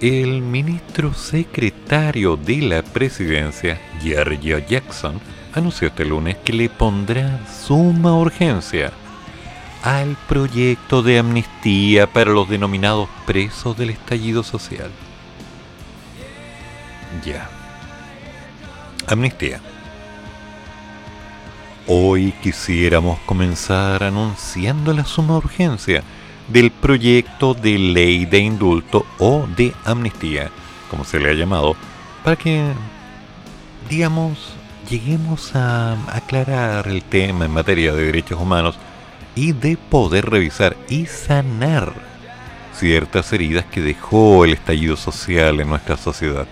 el 0.00 0.40
ministro 0.40 1.12
secretario 1.12 2.36
de 2.36 2.62
la 2.62 2.82
presidencia, 2.82 3.80
Giorgio 4.00 4.58
Jackson, 4.58 5.20
anunció 5.52 5.88
este 5.88 6.04
lunes 6.04 6.36
que 6.38 6.52
le 6.52 6.68
pondrá 6.68 7.40
suma 7.46 8.16
urgencia 8.16 8.92
al 9.82 10.16
proyecto 10.28 11.02
de 11.02 11.18
amnistía 11.18 12.06
para 12.06 12.30
los 12.30 12.48
denominados 12.48 13.08
presos 13.26 13.76
del 13.76 13.90
estallido 13.90 14.42
social. 14.42 14.90
Ya. 17.24 17.48
Amnistía. 19.06 19.60
Hoy 21.86 22.32
quisiéramos 22.42 23.18
comenzar 23.20 24.04
anunciando 24.04 24.92
la 24.92 25.04
suma 25.04 25.36
urgencia 25.36 26.04
del 26.48 26.70
proyecto 26.70 27.54
de 27.54 27.78
ley 27.78 28.26
de 28.26 28.38
indulto 28.38 29.06
o 29.18 29.46
de 29.56 29.72
amnistía, 29.84 30.50
como 30.90 31.04
se 31.04 31.18
le 31.18 31.30
ha 31.30 31.34
llamado, 31.34 31.74
para 32.22 32.36
que, 32.36 32.72
digamos, 33.88 34.52
lleguemos 34.88 35.54
a 35.56 35.94
aclarar 36.14 36.88
el 36.88 37.02
tema 37.02 37.46
en 37.46 37.52
materia 37.52 37.92
de 37.92 38.04
derechos 38.04 38.40
humanos 38.40 38.78
y 39.34 39.52
de 39.52 39.76
poder 39.76 40.30
revisar 40.30 40.76
y 40.88 41.06
sanar 41.06 41.92
ciertas 42.74 43.32
heridas 43.32 43.64
que 43.66 43.80
dejó 43.80 44.44
el 44.44 44.52
estallido 44.52 44.96
social 44.96 45.60
en 45.60 45.68
nuestra 45.68 45.96
sociedad. 45.96 46.46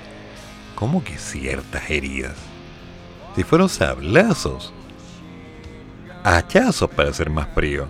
¿Cómo 0.74 1.02
que 1.02 1.18
ciertas 1.18 1.90
heridas? 1.90 2.36
Si 3.34 3.42
fueron 3.42 3.68
sablazos, 3.68 4.72
hachazos 6.24 6.90
para 6.90 7.12
ser 7.12 7.30
más 7.30 7.48
frío 7.54 7.88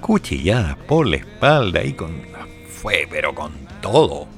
cuchilladas 0.00 0.76
por 0.76 1.06
la 1.06 1.16
espalda 1.16 1.84
y 1.84 1.92
con... 1.92 2.22
Fue, 2.68 3.06
pero 3.10 3.34
con 3.34 3.52
todo. 3.80 4.28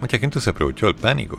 Mucha 0.00 0.18
gente 0.18 0.40
se 0.40 0.50
aprovechó 0.50 0.86
del 0.86 0.94
pánico. 0.94 1.38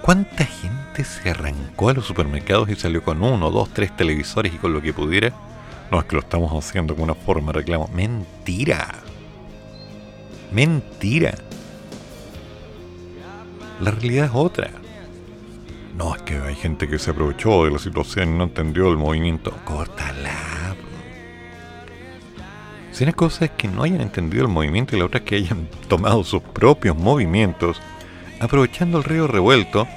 ¿Cuánta 0.00 0.46
gente 0.46 1.04
se 1.04 1.30
arrancó 1.30 1.90
a 1.90 1.92
los 1.92 2.06
supermercados 2.06 2.70
y 2.70 2.74
salió 2.74 3.02
con 3.02 3.22
uno, 3.22 3.50
dos, 3.50 3.68
tres 3.74 3.94
televisores 3.94 4.54
y 4.54 4.56
con 4.56 4.72
lo 4.72 4.80
que 4.80 4.94
pudiera? 4.94 5.32
No, 5.90 5.98
es 5.98 6.04
que 6.04 6.14
lo 6.14 6.20
estamos 6.20 6.52
haciendo 6.52 6.94
con 6.94 7.04
una 7.04 7.14
forma 7.14 7.52
de 7.52 7.58
reclamo. 7.60 7.88
Mentira. 7.92 9.00
Mentira. 10.52 11.34
La 13.80 13.90
realidad 13.90 14.26
es 14.26 14.32
otra. 14.34 14.70
No, 15.96 16.14
es 16.14 16.22
que 16.22 16.36
hay 16.36 16.54
gente 16.54 16.88
que 16.88 16.98
se 16.98 17.10
aprovechó 17.10 17.64
de 17.64 17.72
la 17.72 17.78
situación 17.78 18.34
y 18.34 18.38
no 18.38 18.44
entendió 18.44 18.88
el 18.88 18.96
movimiento. 18.96 19.52
Córtala. 19.64 20.76
Si 22.92 23.04
una 23.04 23.12
cosa 23.12 23.46
es 23.46 23.50
que 23.52 23.66
no 23.66 23.82
hayan 23.82 24.00
entendido 24.00 24.44
el 24.44 24.50
movimiento 24.50 24.94
y 24.94 24.98
la 24.98 25.06
otra 25.06 25.18
es 25.18 25.24
que 25.24 25.36
hayan 25.36 25.68
tomado 25.88 26.22
sus 26.22 26.42
propios 26.42 26.96
movimientos, 26.96 27.80
aprovechando 28.38 28.98
el 28.98 29.04
río 29.04 29.26
revuelto. 29.26 29.88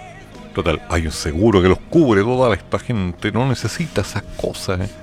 Total, 0.56 0.82
hay 0.90 1.06
un 1.06 1.12
seguro 1.12 1.62
que 1.62 1.70
los 1.70 1.80
cubre 1.90 2.22
toda 2.22 2.54
esta 2.56 2.80
gente, 2.80 3.32
no 3.32 3.48
necesita 3.48 4.02
esas 4.02 4.24
cosas. 4.38 4.82
¿eh? 4.82 5.03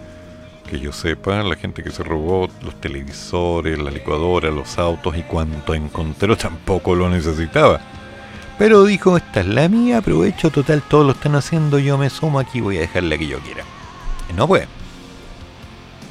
Que 0.71 0.79
yo 0.79 0.93
sepa, 0.93 1.43
la 1.43 1.57
gente 1.57 1.83
que 1.83 1.91
se 1.91 2.05
robó 2.05 2.49
los 2.63 2.81
televisores, 2.81 3.77
la 3.77 3.91
licuadora, 3.91 4.51
los 4.51 4.79
autos 4.79 5.17
y 5.17 5.23
cuanto 5.23 5.75
encontró 5.75 6.37
tampoco 6.37 6.95
lo 6.95 7.11
necesitaba. 7.11 7.81
Pero 8.57 8.85
dijo, 8.85 9.17
esta 9.17 9.41
es 9.41 9.47
la 9.47 9.69
mía, 9.69 9.99
aprovecho, 9.99 10.51
total, 10.51 10.83
todos 10.83 11.05
lo 11.05 11.13
están 11.13 11.35
haciendo, 11.35 11.81
yo 11.81 11.99
me 11.99 12.09
sumo 12.09 12.39
aquí, 12.39 12.61
voy 12.61 12.77
a 12.77 12.83
dejarle 12.83 13.19
que 13.19 13.27
yo 13.27 13.41
quiera. 13.41 13.65
no 14.37 14.47
puede. 14.47 14.69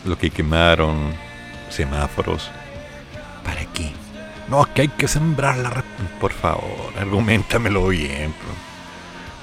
Lo 0.04 0.18
que 0.18 0.30
quemaron, 0.30 1.14
semáforos. 1.70 2.52
¿Para 3.46 3.64
qué? 3.68 3.94
No, 4.50 4.64
es 4.64 4.68
que 4.70 4.82
hay 4.82 4.88
que 4.90 5.08
sembrar 5.08 5.58
la... 5.58 5.86
Por 6.20 6.34
favor, 6.34 6.92
argumentamelo 7.00 7.88
bien. 7.88 8.34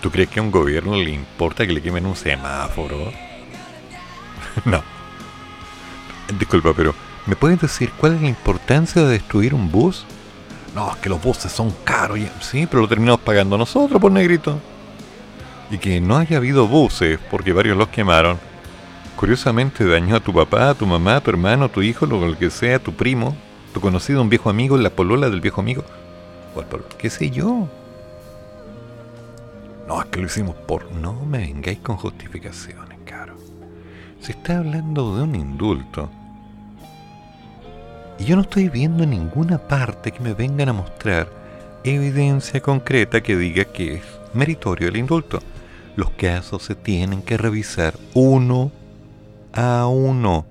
¿Tú 0.03 0.11
crees 0.11 0.29
que 0.29 0.41
a 0.41 0.43
un 0.43 0.51
gobierno 0.51 0.95
le 0.95 1.11
importa 1.11 1.67
que 1.67 1.73
le 1.73 1.81
quemen 1.81 2.05
un 2.05 2.17
semáforo? 2.17 3.13
no. 4.67 4.96
Disculpa, 6.39 6.73
pero 6.75 6.95
¿me 7.27 7.37
puedes 7.37 7.61
decir 7.61 7.91
cuál 7.97 8.15
es 8.15 8.23
la 8.23 8.29
importancia 8.29 9.03
de 9.03 9.09
destruir 9.09 9.55
un 9.55 9.71
bus? 9.71 10.05
No, 10.75 10.91
es 10.91 10.97
que 10.97 11.09
los 11.09 11.23
buses 11.23 11.53
son 11.53 11.75
caros. 11.85 12.19
Sí, 12.41 12.67
pero 12.67 12.83
lo 12.83 12.89
terminamos 12.89 13.21
pagando 13.21 13.57
nosotros 13.57 14.01
por 14.01 14.13
negrito. 14.13 14.59
Y 15.71 15.79
que 15.79 16.01
no 16.01 16.17
haya 16.17 16.37
habido 16.37 16.67
buses 16.69 17.19
porque 17.31 17.53
varios 17.53 17.77
los 17.77 17.89
quemaron 17.89 18.39
Curiosamente 19.17 19.87
dañó 19.87 20.17
a 20.17 20.21
tu 20.21 20.31
papá, 20.31 20.69
a 20.69 20.75
tu 20.75 20.87
mamá, 20.87 21.17
a 21.17 21.21
tu 21.23 21.31
hermano, 21.31 21.65
a 21.65 21.69
tu 21.71 21.81
hijo, 21.81 22.05
lo 22.05 22.39
que 22.39 22.51
sea, 22.51 22.79
tu 22.79 22.93
primo, 22.93 23.35
tu 23.73 23.81
conocido, 23.81 24.21
un 24.21 24.29
viejo 24.29 24.51
amigo, 24.51 24.77
la 24.77 24.91
polola 24.91 25.31
del 25.31 25.41
viejo 25.41 25.63
amigo. 25.63 25.85
Por, 26.55 26.85
¿Qué 26.99 27.09
sé 27.09 27.31
yo? 27.31 27.67
No, 29.89 30.03
es 30.03 30.09
que 30.09 30.21
lo 30.21 30.27
hicimos 30.27 30.55
por... 30.55 30.93
No 30.93 31.15
me 31.25 31.39
vengáis 31.39 31.79
con 31.79 31.97
justificaciones, 31.97 32.77
caro. 32.77 32.86
Se 34.27 34.33
está 34.33 34.59
hablando 34.59 35.17
de 35.17 35.23
un 35.23 35.37
indulto. 35.37 36.11
Y 38.19 38.25
yo 38.25 38.35
no 38.35 38.43
estoy 38.43 38.69
viendo 38.69 39.05
en 39.05 39.11
ninguna 39.11 39.57
parte 39.57 40.11
que 40.11 40.19
me 40.19 40.35
vengan 40.35 40.69
a 40.69 40.73
mostrar 40.73 41.31
evidencia 41.85 42.61
concreta 42.61 43.23
que 43.23 43.37
diga 43.37 43.67
que 43.67 43.99
es 43.99 44.03
meritorio 44.35 44.89
el 44.89 44.97
indulto. 44.97 45.39
Los 45.95 46.11
casos 46.11 46.65
se 46.65 46.75
tienen 46.75 47.23
que 47.23 47.37
revisar 47.37 47.97
uno 48.15 48.73
a 49.53 49.87
uno, 49.87 50.45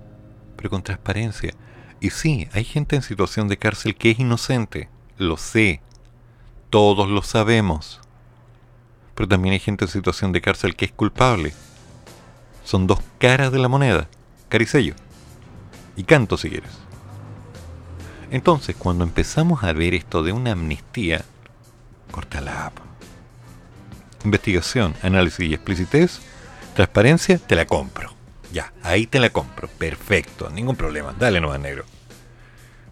pero 0.56 0.70
con 0.70 0.82
transparencia. 0.82 1.54
Y 2.00 2.12
sí, 2.12 2.48
hay 2.54 2.64
gente 2.64 2.96
en 2.96 3.02
situación 3.02 3.50
de 3.50 3.58
cárcel 3.58 3.96
que 3.96 4.12
es 4.12 4.20
inocente, 4.20 4.88
lo 5.18 5.36
sé, 5.36 5.82
todos 6.70 7.10
lo 7.10 7.24
sabemos. 7.24 8.00
Pero 9.16 9.28
también 9.28 9.52
hay 9.52 9.60
gente 9.60 9.84
en 9.84 9.92
situación 9.92 10.32
de 10.32 10.40
cárcel 10.40 10.78
que 10.78 10.86
es 10.86 10.94
culpable. 10.94 11.52
Son 12.66 12.88
dos 12.88 13.00
caras 13.20 13.52
de 13.52 13.60
la 13.60 13.70
moneda, 13.70 14.10
caricello. 14.50 14.96
Y 15.96 16.04
canto 16.04 16.36
si 16.36 16.50
quieres. 16.50 16.72
Entonces, 18.32 18.76
cuando 18.76 19.04
empezamos 19.04 19.64
a 19.64 19.72
ver 19.72 19.94
esto 19.94 20.24
de 20.24 20.34
una 20.34 20.52
amnistía, 20.52 21.24
corta 22.12 22.42
la 22.42 22.66
app. 22.66 22.80
Investigación, 24.26 24.96
análisis 25.04 25.48
y 25.48 25.54
explicitez, 25.54 26.20
transparencia, 26.74 27.38
te 27.38 27.56
la 27.56 27.66
compro. 27.66 28.12
Ya, 28.52 28.74
ahí 28.82 29.06
te 29.06 29.20
la 29.20 29.30
compro. 29.30 29.68
Perfecto, 29.68 30.50
ningún 30.50 30.76
problema. 30.76 31.14
Dale 31.18 31.40
nomás 31.40 31.60
negro. 31.60 31.86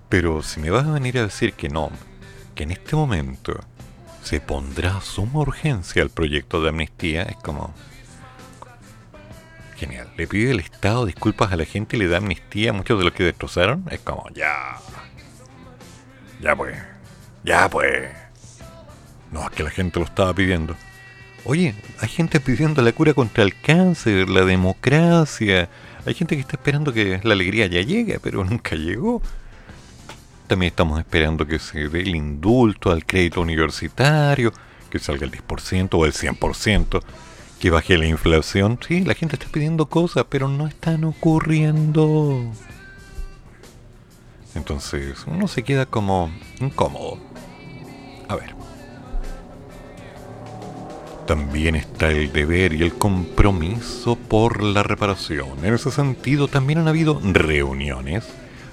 Pero 0.08 0.44
si 0.44 0.60
me 0.60 0.70
vas 0.70 0.86
a 0.86 0.92
venir 0.92 1.18
a 1.18 1.24
decir 1.24 1.54
que 1.54 1.70
no, 1.70 1.90
que 2.54 2.64
en 2.64 2.72
este 2.72 2.96
momento 2.96 3.60
se 4.22 4.40
pondrá 4.40 5.02
suma 5.02 5.40
urgencia 5.40 6.04
al 6.04 6.12
proyecto 6.12 6.62
de 6.62 6.70
amnistía, 6.70 7.24
es 7.24 7.38
como... 7.38 7.74
Genial. 9.84 10.08
Le 10.16 10.28
pide 10.28 10.52
el 10.52 10.62
Estado 10.62 11.06
disculpas 11.06 11.52
a 11.52 11.58
la 11.58 11.66
gente 11.66 11.98
y 11.98 12.00
le 12.00 12.08
da 12.08 12.18
amnistía 12.18 12.70
a 12.70 12.74
muchos 12.74 12.98
de 12.98 13.04
los 13.04 13.14
que 13.14 13.24
destrozaron. 13.26 13.84
Es 13.92 14.00
como, 14.00 14.30
ya. 14.34 14.78
Ya 16.42 16.56
pues. 16.56 16.78
Ya 17.44 17.70
pues. 17.70 18.10
No, 19.30 19.44
es 19.44 19.50
que 19.50 19.64
la 19.64 19.70
gente 19.70 20.00
lo 20.00 20.06
estaba 20.06 20.34
pidiendo. 20.34 20.78
Oye, 21.44 21.76
hay 22.00 22.08
gente 22.08 22.40
pidiendo 22.40 22.82
la 22.82 22.94
cura 22.94 23.14
contra 23.14 23.44
el 23.44 23.60
cáncer, 23.60 24.30
la 24.30 24.46
democracia. 24.46 25.68
Hay 26.06 26.14
gente 26.14 26.36
que 26.36 26.42
está 26.42 26.56
esperando 26.56 26.94
que 26.94 27.20
la 27.22 27.34
alegría 27.34 27.68
ya 27.68 27.82
llegue, 27.82 28.22
pero 28.22 28.42
nunca 28.46 28.78
llegó. 28.78 29.22
También 30.48 30.70
estamos 30.70 30.98
esperando 30.98 31.46
que 31.46 31.60
se 31.60 31.90
dé 31.90 32.04
el 32.04 32.16
indulto 32.16 32.90
al 32.90 33.06
crédito 33.06 33.42
universitario, 33.42 34.54
que 34.90 35.00
salga 35.00 35.26
el 35.26 35.32
10% 35.32 35.90
o 35.92 36.06
el 36.06 36.14
100%, 36.14 37.02
que 37.64 37.70
baje 37.70 37.98
la 37.98 38.06
inflación. 38.06 38.78
Sí, 38.86 39.06
la 39.06 39.14
gente 39.14 39.38
está 39.38 39.48
pidiendo 39.48 39.86
cosas, 39.86 40.26
pero 40.28 40.50
no 40.50 40.68
están 40.68 41.06
ocurriendo. 41.06 42.44
Entonces 44.54 45.24
uno 45.28 45.48
se 45.48 45.64
queda 45.64 45.86
como 45.86 46.30
incómodo. 46.60 47.20
A 48.28 48.36
ver. 48.36 48.54
También 51.26 51.76
está 51.76 52.12
el 52.12 52.34
deber 52.34 52.74
y 52.74 52.84
el 52.84 52.96
compromiso 52.96 54.18
por 54.18 54.62
la 54.62 54.84
reparación. 54.84 55.64
En 55.64 55.74
ese 55.74 55.90
sentido, 55.90 56.50
también 56.50 56.80
han 56.80 56.90
habido 56.90 57.22
reuniones 57.24 58.26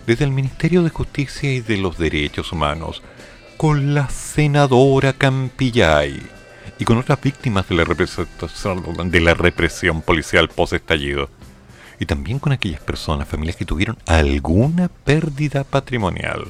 desde 0.04 0.24
el 0.24 0.32
Ministerio 0.32 0.82
de 0.82 0.90
Justicia 0.90 1.54
y 1.54 1.60
de 1.60 1.76
los 1.76 1.96
Derechos 1.96 2.50
Humanos 2.50 3.04
con 3.56 3.94
la 3.94 4.08
senadora 4.08 5.12
Campillay 5.12 6.39
y 6.80 6.84
con 6.86 6.96
otras 6.96 7.20
víctimas 7.20 7.68
de 7.68 7.74
la, 7.74 7.84
de 7.84 9.20
la 9.20 9.34
represión 9.34 10.00
policial 10.00 10.48
post-estallido. 10.48 11.28
Y 11.98 12.06
también 12.06 12.38
con 12.38 12.52
aquellas 12.52 12.80
personas, 12.80 13.28
familias 13.28 13.56
que 13.56 13.66
tuvieron 13.66 13.98
alguna 14.06 14.88
pérdida 14.88 15.62
patrimonial 15.62 16.46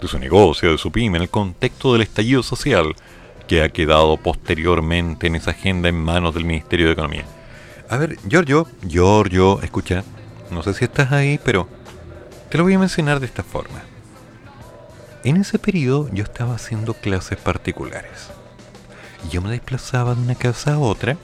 de 0.00 0.06
su 0.06 0.16
negocio, 0.20 0.70
de 0.70 0.78
su 0.78 0.92
pyme, 0.92 1.16
en 1.16 1.22
el 1.22 1.28
contexto 1.28 1.92
del 1.92 2.02
estallido 2.02 2.44
social 2.44 2.94
que 3.48 3.62
ha 3.64 3.68
quedado 3.68 4.16
posteriormente 4.16 5.26
en 5.26 5.34
esa 5.34 5.50
agenda 5.50 5.88
en 5.88 5.96
manos 5.96 6.34
del 6.34 6.44
Ministerio 6.44 6.86
de 6.86 6.92
Economía. 6.92 7.24
A 7.90 7.96
ver, 7.96 8.16
Giorgio, 8.28 8.68
Giorgio, 8.86 9.60
escucha, 9.60 10.04
no 10.52 10.62
sé 10.62 10.72
si 10.74 10.84
estás 10.84 11.10
ahí, 11.10 11.40
pero 11.44 11.68
te 12.48 12.58
lo 12.58 12.64
voy 12.64 12.74
a 12.74 12.78
mencionar 12.78 13.18
de 13.18 13.26
esta 13.26 13.42
forma. 13.42 13.82
En 15.24 15.36
ese 15.36 15.58
periodo 15.58 16.08
yo 16.12 16.22
estaba 16.22 16.54
haciendo 16.54 16.94
clases 16.94 17.38
particulares. 17.38 18.33
Yo 19.30 19.42
me 19.42 19.50
desplazaba 19.50 20.14
de 20.14 20.22
una 20.22 20.34
casa 20.34 20.74
a 20.74 20.78
otra 20.78 21.16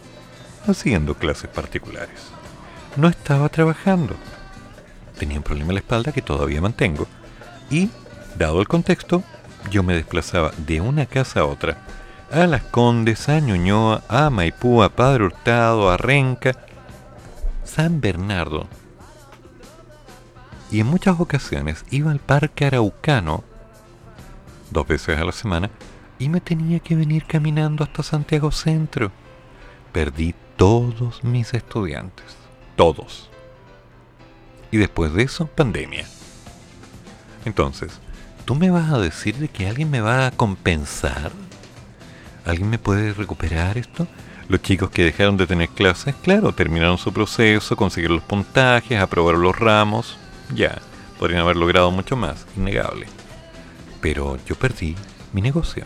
haciendo 0.66 1.14
clases 1.14 1.50
particulares. 1.50 2.20
No 2.96 3.08
estaba 3.08 3.48
trabajando. 3.48 4.16
Tenía 5.18 5.38
un 5.38 5.42
problema 5.42 5.70
en 5.70 5.74
la 5.74 5.80
espalda 5.80 6.12
que 6.12 6.22
todavía 6.22 6.60
mantengo. 6.60 7.06
Y, 7.70 7.90
dado 8.36 8.60
el 8.60 8.68
contexto, 8.68 9.22
yo 9.70 9.82
me 9.82 9.94
desplazaba 9.94 10.52
de 10.56 10.80
una 10.80 11.06
casa 11.06 11.40
a 11.40 11.44
otra 11.44 11.78
a 12.30 12.46
Las 12.46 12.62
Condes, 12.62 13.28
a 13.28 13.40
Ñuñoa, 13.40 14.02
a 14.08 14.30
Maipú, 14.30 14.82
a 14.82 14.88
Padre 14.88 15.24
Hurtado, 15.24 15.90
a 15.90 15.96
Renca, 15.96 16.52
San 17.64 18.00
Bernardo. 18.00 18.68
Y 20.70 20.80
en 20.80 20.86
muchas 20.86 21.18
ocasiones 21.18 21.84
iba 21.90 22.12
al 22.12 22.20
Parque 22.20 22.66
Araucano, 22.66 23.42
dos 24.70 24.86
veces 24.86 25.18
a 25.18 25.24
la 25.24 25.32
semana, 25.32 25.70
y 26.20 26.28
me 26.28 26.40
tenía 26.40 26.78
que 26.78 26.94
venir 26.94 27.24
caminando 27.24 27.82
hasta 27.82 28.04
Santiago 28.04 28.52
Centro. 28.52 29.10
Perdí 29.90 30.36
todos 30.56 31.24
mis 31.24 31.52
estudiantes, 31.52 32.36
todos. 32.76 33.28
Y 34.70 34.76
después 34.76 35.12
de 35.12 35.24
eso, 35.24 35.46
pandemia. 35.48 36.06
Entonces, 37.44 37.98
¿tú 38.44 38.54
me 38.54 38.70
vas 38.70 38.92
a 38.92 39.00
decir 39.00 39.34
de 39.38 39.48
que 39.48 39.66
alguien 39.66 39.90
me 39.90 40.00
va 40.00 40.28
a 40.28 40.30
compensar 40.30 41.32
¿Alguien 42.44 42.70
me 42.70 42.78
puede 42.78 43.12
recuperar 43.12 43.78
esto? 43.78 44.06
Los 44.48 44.62
chicos 44.62 44.90
que 44.90 45.04
dejaron 45.04 45.36
de 45.36 45.46
tener 45.46 45.68
clases, 45.68 46.14
claro, 46.16 46.52
terminaron 46.52 46.98
su 46.98 47.12
proceso, 47.12 47.76
consiguieron 47.76 48.16
los 48.16 48.24
puntajes, 48.24 49.00
aprobaron 49.00 49.42
los 49.42 49.56
ramos, 49.56 50.16
ya, 50.54 50.78
podrían 51.18 51.42
haber 51.42 51.56
logrado 51.56 51.90
mucho 51.90 52.16
más, 52.16 52.46
innegable. 52.56 53.06
Pero 54.00 54.38
yo 54.46 54.56
perdí 54.56 54.96
mi 55.32 55.42
negocio. 55.42 55.84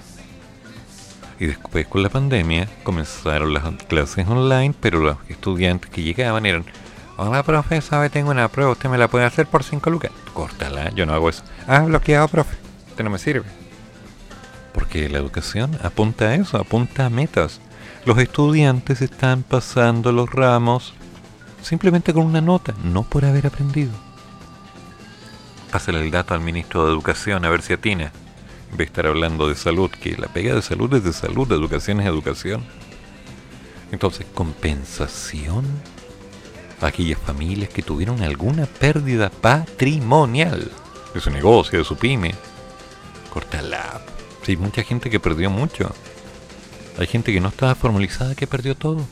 Y 1.38 1.46
después 1.46 1.86
con 1.86 2.02
la 2.02 2.08
pandemia 2.08 2.68
comenzaron 2.84 3.52
las 3.52 3.64
clases 3.84 4.26
online, 4.28 4.74
pero 4.80 5.00
los 5.00 5.16
estudiantes 5.28 5.90
que 5.90 6.02
llegaban 6.02 6.46
eran, 6.46 6.64
hola 7.16 7.42
profe, 7.42 7.80
sabe, 7.80 8.10
tengo 8.10 8.30
una 8.30 8.48
prueba, 8.48 8.72
usted 8.72 8.88
me 8.88 8.98
la 8.98 9.08
puede 9.08 9.24
hacer 9.24 9.46
por 9.46 9.64
5 9.64 9.90
lucas. 9.90 10.12
Córtala, 10.32 10.90
yo 10.90 11.06
no 11.06 11.14
hago 11.14 11.28
eso. 11.28 11.42
Ah, 11.66 11.80
bloqueado, 11.80 12.28
profe, 12.28 12.56
usted 12.88 13.04
no 13.04 13.10
me 13.10 13.18
sirve. 13.18 13.46
Porque 14.72 15.08
la 15.08 15.18
educación 15.18 15.78
apunta 15.82 16.26
a 16.26 16.34
eso, 16.34 16.58
apunta 16.58 17.06
a 17.06 17.10
metas. 17.10 17.60
Los 18.04 18.18
estudiantes 18.18 19.02
están 19.02 19.42
pasando 19.42 20.12
los 20.12 20.30
ramos 20.30 20.94
simplemente 21.62 22.12
con 22.12 22.26
una 22.26 22.40
nota, 22.40 22.74
no 22.84 23.02
por 23.02 23.24
haber 23.24 23.46
aprendido. 23.46 23.92
Pásale 25.72 26.00
el 26.00 26.10
dato 26.10 26.34
al 26.34 26.40
ministro 26.40 26.84
de 26.84 26.92
Educación 26.92 27.44
a 27.44 27.48
ver 27.48 27.62
si 27.62 27.72
atina. 27.72 28.12
De 28.76 28.84
estar 28.84 29.06
hablando 29.06 29.48
de 29.48 29.54
salud, 29.54 29.90
que 29.90 30.16
la 30.16 30.28
pega 30.28 30.54
de 30.54 30.62
salud 30.62 30.92
es 30.94 31.04
de 31.04 31.12
salud, 31.12 31.46
de 31.46 31.54
educación 31.54 32.00
es 32.00 32.06
educación. 32.06 32.64
Entonces, 33.92 34.26
compensación 34.34 35.64
a 36.80 36.88
aquellas 36.88 37.20
familias 37.20 37.68
que 37.68 37.82
tuvieron 37.82 38.22
alguna 38.22 38.66
pérdida 38.66 39.30
patrimonial 39.30 40.70
de 41.14 41.20
su 41.20 41.30
negocio, 41.30 41.78
de 41.78 41.84
su 41.84 41.96
pyme. 41.96 42.34
Cortala, 43.32 44.00
hay 44.46 44.56
mucha 44.56 44.82
gente 44.82 45.08
que 45.08 45.20
perdió 45.20 45.50
mucho. 45.50 45.94
Hay 46.98 47.06
gente 47.06 47.32
que 47.32 47.40
no 47.40 47.48
estaba 47.48 47.74
formalizada 47.74 48.34
que 48.34 48.46
perdió 48.46 48.74
todo. 48.74 49.06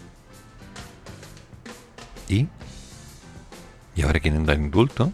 ¿Y? 2.28 2.48
¿Y 3.94 4.02
ahora 4.02 4.20
quieren 4.20 4.44
dar 4.44 4.56
indulto? 4.56 5.12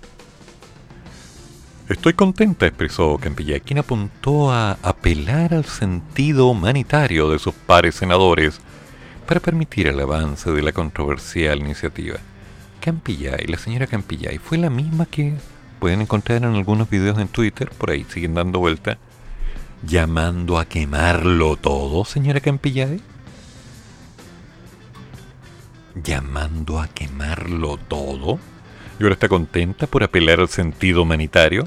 Estoy 1.89 2.13
contenta, 2.13 2.67
expresó 2.67 3.17
Campilla, 3.17 3.61
quien 3.61 3.79
apuntó 3.79 4.53
a 4.53 4.73
apelar 4.83 5.55
al 5.55 5.65
sentido 5.65 6.49
humanitario 6.49 7.31
de 7.31 7.39
sus 7.39 7.55
pares 7.55 7.95
senadores 7.95 8.61
para 9.27 9.41
permitir 9.41 9.87
el 9.87 9.99
avance 9.99 10.51
de 10.51 10.61
la 10.61 10.73
controversial 10.73 11.61
iniciativa. 11.61 12.19
Campillay, 12.83 13.47
la 13.47 13.57
señora 13.57 13.87
Campillay, 13.87 14.37
fue 14.37 14.59
la 14.59 14.69
misma 14.69 15.07
que 15.07 15.33
pueden 15.81 16.03
encontrar 16.03 16.45
en 16.45 16.55
algunos 16.55 16.91
videos 16.91 17.19
en 17.19 17.29
Twitter, 17.29 17.71
por 17.71 17.91
ahí 17.91 18.05
siguen 18.07 18.35
dando 18.35 18.59
vuelta, 18.59 18.99
llamando 19.83 20.59
a 20.59 20.67
quemarlo 20.67 21.57
todo, 21.57 22.05
señora 22.05 22.41
Campillade? 22.41 23.01
¿Llamando 25.95 26.81
a 26.81 26.89
quemarlo 26.89 27.79
todo? 27.79 28.39
¿Y 29.01 29.05
ahora 29.05 29.15
está 29.15 29.29
contenta 29.29 29.87
por 29.87 30.03
apelar 30.03 30.41
al 30.41 30.49
sentido 30.49 31.03
humanitario? 31.03 31.67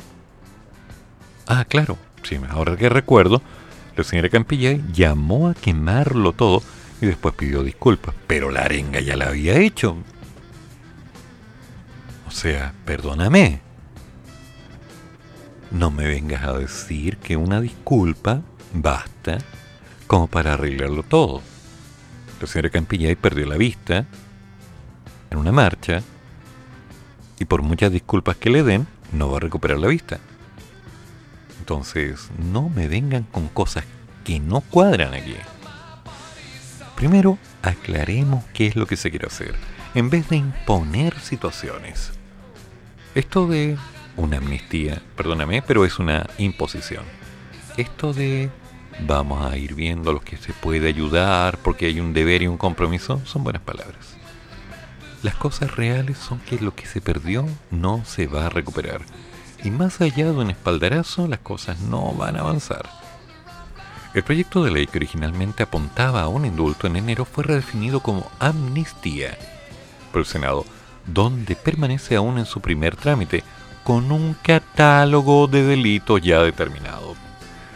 Ah, 1.54 1.66
claro, 1.66 1.97
sí, 2.24 2.39
ahora 2.49 2.78
que 2.78 2.88
recuerdo, 2.88 3.41
la 3.97 4.06
señora 4.06 4.30
Campillay 4.30 4.82
llamó 4.93 5.49
a 5.49 5.54
quemarlo 5.54 6.32
todo 6.32 6.64
y 7.02 7.08
después 7.08 7.36
pidió 7.36 7.62
disculpas, 7.62 8.16
pero 8.26 8.52
la 8.52 8.62
arenga 8.62 9.02
ya 9.02 9.18
la 9.18 9.28
había 9.28 9.60
hecho. 9.60 9.97
O 12.26 12.32
sea, 12.32 12.74
perdóname, 12.86 13.60
no 15.72 15.91
me 15.91 16.08
vengas 16.08 16.41
a 16.43 16.54
decir 16.54 17.18
que 17.18 17.36
una 17.36 17.60
disculpa 17.60 18.43
basta 18.74 19.39
como 20.08 20.28
para 20.28 20.54
arreglarlo 20.54 21.04
todo. 21.04 21.41
La 22.39 22.47
señora 22.47 22.70
Campillay 22.70 23.16
perdió 23.16 23.45
la 23.45 23.58
vista 23.58 24.06
en 25.30 25.38
una 25.38 25.52
marcha 25.52 26.02
y 27.39 27.43
por 27.43 27.62
muchas 27.62 27.91
disculpas 27.91 28.38
que 28.38 28.49
le 28.49 28.64
den, 28.64 28.88
no 29.12 29.30
va 29.30 29.36
a 29.36 29.41
recuperar 29.41 29.80
la 29.80 29.89
vista. 29.89 30.22
Entonces, 31.62 32.32
no 32.39 32.70
me 32.70 32.88
vengan 32.88 33.22
con 33.22 33.47
cosas 33.47 33.86
que 34.26 34.39
no 34.39 34.62
cuadran 34.62 35.14
aquí. 35.14 35.36
Primero, 36.95 37.38
aclaremos 37.62 38.43
qué 38.51 38.66
es 38.66 38.76
lo 38.76 38.88
que 38.88 38.97
se 38.97 39.12
quiere 39.12 39.28
hacer, 39.28 39.53
en 39.93 40.09
vez 40.09 40.28
de 40.30 40.38
imponer 40.38 41.20
situaciones. 41.20 42.14
Esto 43.14 43.45
de 43.45 43.78
una 44.18 44.38
amnistía, 44.38 45.03
perdóname, 45.16 45.62
pero 45.62 45.86
es 45.86 45.99
una 45.99 46.28
imposición. 46.39 47.03
Esto 47.78 48.12
de 48.12 48.49
vamos 49.05 49.45
a 49.45 49.55
ir 49.55 49.76
viendo 49.76 50.14
los 50.14 50.24
que 50.24 50.38
se 50.38 50.53
puede 50.53 50.88
ayudar 50.88 51.59
porque 51.59 51.86
hay 51.86 51.99
un 51.99 52.12
deber 52.12 52.41
y 52.41 52.47
un 52.47 52.57
compromiso 52.57 53.22
son 53.24 53.43
buenas 53.43 53.62
palabras. 53.62 54.18
Las 55.22 55.36
cosas 55.36 55.76
reales 55.76 56.18
son 56.18 56.39
que 56.39 56.57
lo 56.57 56.74
que 56.74 56.88
se 56.88 57.01
perdió 57.01 57.47
no 57.70 58.03
se 58.03 58.26
va 58.26 58.47
a 58.47 58.49
recuperar. 58.49 59.01
Y 59.64 59.72
más 59.72 60.01
allá 60.01 60.26
de 60.26 60.32
un 60.32 60.49
espaldarazo, 60.49 61.28
las 61.28 61.39
cosas 61.39 61.80
no 61.82 62.14
van 62.14 62.36
a 62.36 62.39
avanzar. 62.39 62.89
El 64.14 64.24
proyecto 64.24 64.64
de 64.64 64.72
ley 64.72 64.88
que 64.88 64.97
originalmente 64.97 65.64
apuntaba 65.64 66.22
a 66.22 66.28
un 66.28 66.45
indulto 66.45 66.88
en 66.88 66.97
enero 66.97 67.26
fue 67.26 67.43
redefinido 67.43 68.01
como 68.01 68.30
amnistía 68.39 69.38
por 70.12 70.20
el 70.22 70.26
Senado, 70.26 70.66
donde 71.05 71.55
permanece 71.55 72.16
aún 72.16 72.38
en 72.38 72.45
su 72.45 72.59
primer 72.59 72.95
trámite, 72.95 73.43
con 73.84 74.12
un 74.12 74.36
catálogo 74.43 75.47
de 75.47 75.64
delitos 75.64 76.22
ya 76.22 76.41
determinado. 76.41 77.16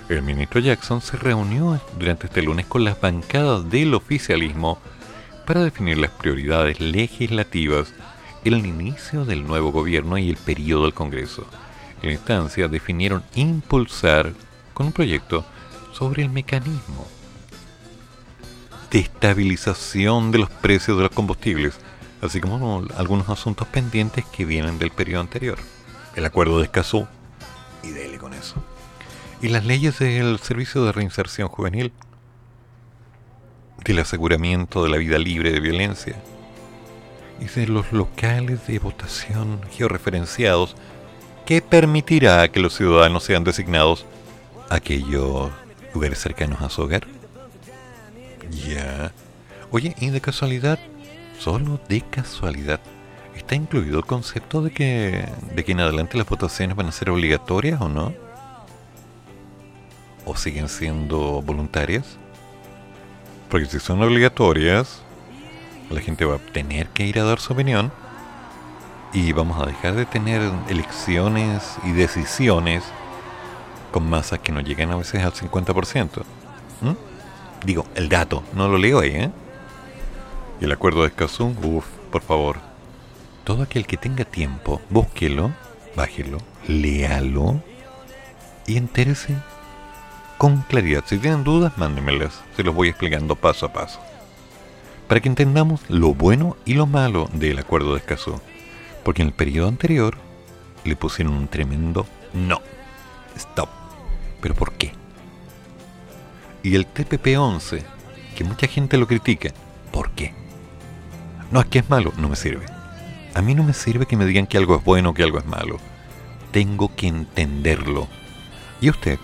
El 0.10 0.22
ministro 0.22 0.60
Jackson 0.60 1.02
se 1.02 1.18
reunió 1.18 1.80
durante 1.98 2.28
este 2.28 2.42
lunes 2.42 2.66
con 2.66 2.84
las 2.84 3.00
bancadas 3.00 3.70
del 3.70 3.94
oficialismo 3.94 4.78
para 5.48 5.64
definir 5.64 5.98
las 5.98 6.12
prioridades 6.12 6.80
legislativas 6.80 7.94
el 8.46 8.64
inicio 8.64 9.26
del 9.26 9.46
nuevo 9.48 9.72
gobierno 9.72 10.20
y 10.20 10.30
el 10.30 10.38
periodo 10.38 10.84
del 10.84 10.94
Congreso. 10.94 11.48
En 12.02 12.10
la 12.10 12.14
instancia 12.14 12.68
definieron 12.68 13.24
impulsar 13.36 14.34
con 14.74 14.88
un 14.88 14.92
proyecto 14.92 15.46
sobre 15.94 16.24
el 16.24 16.30
mecanismo 16.30 17.08
de 18.92 19.00
estabilización 19.00 20.32
de 20.32 20.40
los 20.40 20.50
precios 20.50 20.98
de 20.98 21.04
los 21.04 21.12
combustibles, 21.12 21.80
así 22.22 22.40
como 22.40 22.86
algunos 22.96 23.30
asuntos 23.30 23.68
pendientes 23.68 24.26
que 24.26 24.46
vienen 24.46 24.80
del 24.80 24.92
periodo 24.92 25.22
anterior. 25.22 25.58
El 26.16 26.26
acuerdo 26.26 26.60
de 26.60 26.66
Escazú, 26.66 27.08
y 27.84 27.90
dele 27.90 28.18
con 28.18 28.34
eso. 28.34 28.64
Y 29.42 29.50
las 29.50 29.66
leyes 29.66 30.00
del 30.00 30.40
Servicio 30.40 30.86
de 30.86 30.92
Reinserción 30.92 31.50
Juvenil, 31.50 31.92
del 33.84 34.00
aseguramiento 34.00 34.84
de 34.84 34.90
la 34.90 34.98
vida 34.98 35.18
libre 35.18 35.52
de 35.52 35.60
violencia, 35.60 36.16
y 37.40 37.46
de 37.46 37.68
los 37.68 37.92
locales 37.92 38.66
de 38.68 38.80
votación 38.80 39.62
georreferenciados 39.72 40.76
que 41.46 41.62
permitirá 41.62 42.48
que 42.50 42.60
los 42.60 42.76
ciudadanos 42.76 43.24
sean 43.24 43.44
designados 43.44 44.06
aquellos 44.70 45.52
lugares 45.94 46.20
cercanos 46.20 46.62
a 46.62 46.70
su 46.70 46.82
hogar. 46.82 47.08
Ya. 48.68 49.12
Oye, 49.72 49.96
y 50.00 50.10
de 50.10 50.22
casualidad, 50.22 50.80
solo 51.40 51.80
de 51.88 52.02
casualidad, 52.02 52.80
¿está 53.36 53.56
incluido 53.56 54.00
el 54.00 54.06
concepto 54.06 54.62
de 54.62 54.72
que 54.72 55.26
de 55.54 55.64
que 55.64 55.72
en 55.74 55.82
adelante 55.82 56.18
las 56.18 56.28
votaciones 56.28 56.76
van 56.76 56.88
a 56.88 56.92
ser 56.92 57.10
obligatorias 57.10 57.80
o 57.82 57.90
no? 57.90 58.14
¿O 60.26 60.36
siguen 60.36 60.70
siendo 60.70 61.42
voluntarias? 61.44 62.18
Porque 63.50 63.68
si 63.68 63.80
son 63.80 64.02
obligatorias, 64.02 65.02
la 65.92 66.02
gente 66.02 66.26
va 66.26 66.36
a 66.36 66.40
tener 66.40 66.88
que 66.90 67.06
ir 67.06 67.20
a 67.20 67.24
dar 67.24 67.40
su 67.40 67.54
opinión 67.54 67.92
y 69.16 69.32
vamos 69.32 69.62
a 69.62 69.66
dejar 69.66 69.96
de 69.96 70.06
tener 70.06 70.42
elecciones 70.68 71.78
y 71.86 71.94
decisiones 71.94 72.84
con 73.92 74.10
masas 74.10 74.40
que 74.40 74.52
no 74.52 74.60
llegan 74.60 74.92
a 74.92 74.98
veces 74.98 75.24
al 75.24 75.32
50%. 75.32 76.24
¿Mm? 76.82 77.66
Digo, 77.66 77.86
el 77.96 78.10
dato, 78.10 78.44
no 78.54 78.68
lo 78.68 78.78
leo 78.78 79.00
ahí, 79.00 79.12
¿eh? 79.12 79.32
Y 80.60 80.66
el 80.66 80.72
acuerdo 80.74 81.02
de 81.02 81.08
Escazú, 81.08 81.56
uff, 81.64 81.86
por 82.12 82.24
favor. 82.24 82.58
Todo 83.46 83.64
aquel 83.64 83.88
que 83.88 83.96
tenga 83.96 84.26
tiempo, 84.26 84.82
búsquelo, 84.90 85.52
bájelo, 85.96 86.40
léalo 86.68 87.62
y 88.68 88.76
entérese 88.76 89.38
con 90.38 90.58
claridad. 90.64 91.06
Si 91.06 91.18
tienen 91.20 91.46
dudas, 91.46 91.78
mándenmelas, 91.78 92.42
se 92.58 92.64
los 92.64 92.76
voy 92.76 92.90
explicando 92.90 93.38
paso 93.38 93.68
a 93.68 93.74
paso 93.74 94.02
para 95.08 95.22
que 95.22 95.30
entendamos 95.30 95.82
lo 95.88 96.14
bueno 96.14 96.58
y 96.66 96.74
lo 96.74 96.88
malo 96.88 97.30
del 97.32 97.60
acuerdo 97.60 97.94
de 97.94 98.00
Escazú. 98.00 98.42
Porque 99.06 99.22
en 99.22 99.28
el 99.28 99.34
periodo 99.36 99.68
anterior 99.68 100.18
le 100.84 100.96
pusieron 100.96 101.36
un 101.36 101.48
tremendo 101.48 102.08
no. 102.34 102.60
Stop. 103.36 103.70
¿Pero 104.42 104.56
por 104.56 104.74
qué? 104.74 104.94
Y 106.64 106.74
el 106.74 106.92
TPP-11, 106.92 107.84
que 108.36 108.44
mucha 108.44 108.66
gente 108.66 108.98
lo 108.98 109.06
critica, 109.06 109.52
¿por 109.92 110.10
qué? 110.12 110.34
No, 111.52 111.62
es 111.62 111.68
que 111.68 111.80
es 111.80 111.90
malo, 111.90 112.14
no 112.18 112.30
me 112.30 112.36
sirve. 112.36 112.66
A 113.36 113.44
mí 113.44 113.54
no 113.54 113.64
me 113.64 113.74
sirve 113.74 114.08
que 114.08 114.18
me 114.18 114.26
digan 114.26 114.48
que 114.48 114.58
algo 114.58 114.76
es 114.76 114.84
bueno 114.84 115.12
o 115.12 115.14
que 115.14 115.22
algo 115.22 115.38
es 115.38 115.46
malo. 115.46 115.78
Tengo 116.52 116.96
que 116.96 117.08
entenderlo. 117.08 118.08
Y 118.82 118.90
usted, 118.90 119.20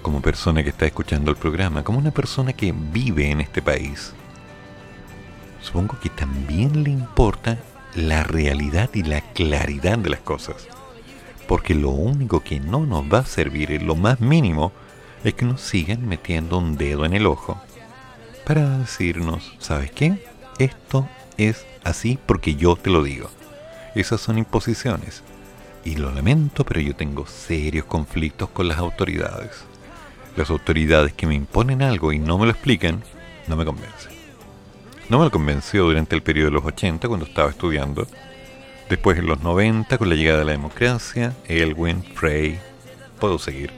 como 0.00 0.22
persona 0.22 0.62
que 0.62 0.68
está 0.68 0.86
escuchando 0.86 1.32
el 1.32 1.36
programa, 1.36 1.82
como 1.82 1.98
una 1.98 2.12
persona 2.12 2.52
que 2.52 2.72
vive 2.72 3.32
en 3.32 3.40
este 3.40 3.62
país, 3.62 4.12
supongo 5.60 5.98
que 5.98 6.10
también 6.10 6.84
le 6.84 6.90
importa 6.90 7.58
la 7.94 8.24
realidad 8.24 8.90
y 8.94 9.02
la 9.02 9.20
claridad 9.20 9.98
de 9.98 10.10
las 10.10 10.20
cosas. 10.20 10.68
Porque 11.46 11.74
lo 11.74 11.90
único 11.90 12.40
que 12.40 12.60
no 12.60 12.86
nos 12.86 13.04
va 13.04 13.18
a 13.18 13.26
servir 13.26 13.72
en 13.72 13.86
lo 13.86 13.94
más 13.94 14.20
mínimo 14.20 14.72
es 15.22 15.34
que 15.34 15.44
nos 15.44 15.60
sigan 15.60 16.06
metiendo 16.06 16.58
un 16.58 16.76
dedo 16.76 17.04
en 17.04 17.14
el 17.14 17.26
ojo 17.26 17.60
para 18.44 18.78
decirnos, 18.78 19.54
¿sabes 19.58 19.90
qué? 19.90 20.22
Esto 20.58 21.08
es 21.38 21.66
así 21.82 22.18
porque 22.26 22.54
yo 22.54 22.76
te 22.76 22.90
lo 22.90 23.02
digo. 23.02 23.30
Esas 23.94 24.20
son 24.20 24.38
imposiciones. 24.38 25.22
Y 25.84 25.96
lo 25.96 26.10
lamento, 26.10 26.64
pero 26.64 26.80
yo 26.80 26.94
tengo 26.94 27.26
serios 27.26 27.84
conflictos 27.84 28.48
con 28.50 28.68
las 28.68 28.78
autoridades. 28.78 29.64
Las 30.36 30.50
autoridades 30.50 31.12
que 31.12 31.26
me 31.26 31.34
imponen 31.34 31.82
algo 31.82 32.12
y 32.12 32.18
no 32.18 32.38
me 32.38 32.46
lo 32.46 32.52
explican, 32.52 33.02
no 33.46 33.56
me 33.56 33.64
convencen. 33.64 34.13
No 35.08 35.18
me 35.18 35.24
lo 35.24 35.30
convenció 35.30 35.84
durante 35.84 36.16
el 36.16 36.22
periodo 36.22 36.46
de 36.46 36.54
los 36.54 36.64
80 36.64 37.08
cuando 37.08 37.26
estaba 37.26 37.50
estudiando. 37.50 38.06
Después 38.88 39.18
en 39.18 39.26
los 39.26 39.42
90 39.42 39.98
con 39.98 40.08
la 40.08 40.14
llegada 40.14 40.38
de 40.40 40.44
la 40.46 40.52
democracia, 40.52 41.34
Elwin, 41.46 42.02
Frey, 42.02 42.58
puedo 43.18 43.38
seguir. 43.38 43.70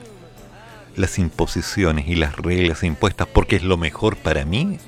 Las 0.95 1.19
imposiciones 1.19 2.07
y 2.07 2.15
las 2.15 2.35
reglas 2.35 2.83
impuestas 2.83 3.27
porque 3.27 3.57
es 3.57 3.63
lo 3.63 3.77
mejor 3.77 4.17
para 4.17 4.45
mí 4.45 4.79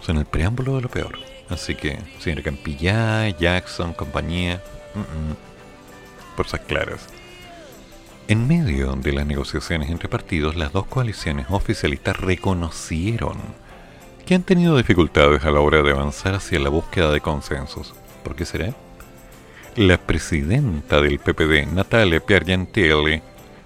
son 0.00 0.18
el 0.18 0.26
preámbulo 0.26 0.76
de 0.76 0.82
lo 0.82 0.88
peor. 0.88 1.18
Así 1.48 1.74
que, 1.74 1.98
señor 2.18 2.42
Campillá, 2.42 3.28
Jackson, 3.30 3.94
compañía, 3.94 4.62
esas 6.46 6.60
claras. 6.60 7.06
En 8.28 8.46
medio 8.46 8.94
de 8.94 9.12
las 9.12 9.26
negociaciones 9.26 9.90
entre 9.90 10.08
partidos, 10.08 10.56
las 10.56 10.72
dos 10.72 10.86
coaliciones 10.86 11.46
oficialistas 11.48 12.16
reconocieron 12.16 13.38
que 14.28 14.34
han 14.34 14.42
tenido 14.42 14.76
dificultades 14.76 15.42
a 15.46 15.50
la 15.50 15.60
hora 15.60 15.80
de 15.80 15.90
avanzar 15.90 16.34
hacia 16.34 16.58
la 16.58 16.68
búsqueda 16.68 17.10
de 17.12 17.22
consensos. 17.22 17.94
¿Por 18.22 18.36
qué 18.36 18.44
será? 18.44 18.74
La 19.74 19.96
presidenta 19.96 21.00
del 21.00 21.18
PPD, 21.18 21.72
Natalia 21.72 22.20
Piergentelli, 22.20 23.22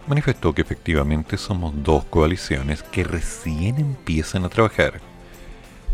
manifestó 0.06 0.52
que 0.52 0.62
efectivamente 0.62 1.36
somos 1.36 1.72
dos 1.82 2.04
coaliciones 2.04 2.84
que 2.84 3.02
recién 3.02 3.78
empiezan 3.78 4.44
a 4.44 4.48
trabajar. 4.48 5.00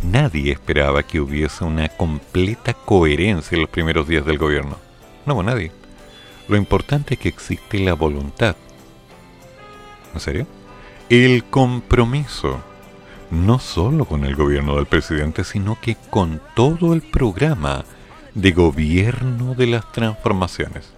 Nadie 0.03 0.53
esperaba 0.53 1.03
que 1.03 1.19
hubiese 1.19 1.65
una 1.65 1.89
completa 1.89 2.75
coherencia 2.75 3.57
en 3.57 3.63
los 3.63 3.71
primeros 3.71 4.07
días 4.07 4.27
del 4.27 4.37
gobierno. 4.37 4.77
No, 5.25 5.43
nadie. 5.43 5.73
Lo 6.47 6.59
importante 6.59 7.15
es 7.15 7.21
que 7.21 7.31
existe 7.31 7.79
la 7.79 7.95
voluntad. 7.95 8.55
¿En 10.13 10.21
serio? 10.21 10.47
El 11.09 11.45
compromiso 11.45 12.63
no 13.31 13.59
solo 13.59 14.05
con 14.05 14.25
el 14.25 14.35
gobierno 14.35 14.77
del 14.77 14.87
presidente, 14.87 15.45
sino 15.45 15.79
que 15.81 15.97
con 16.11 16.41
todo 16.55 16.95
el 16.95 17.03
programa 17.03 17.85
de 18.35 18.53
gobierno 18.53 19.55
de 19.55 19.67
las 19.67 19.91
transformaciones. 19.93 20.93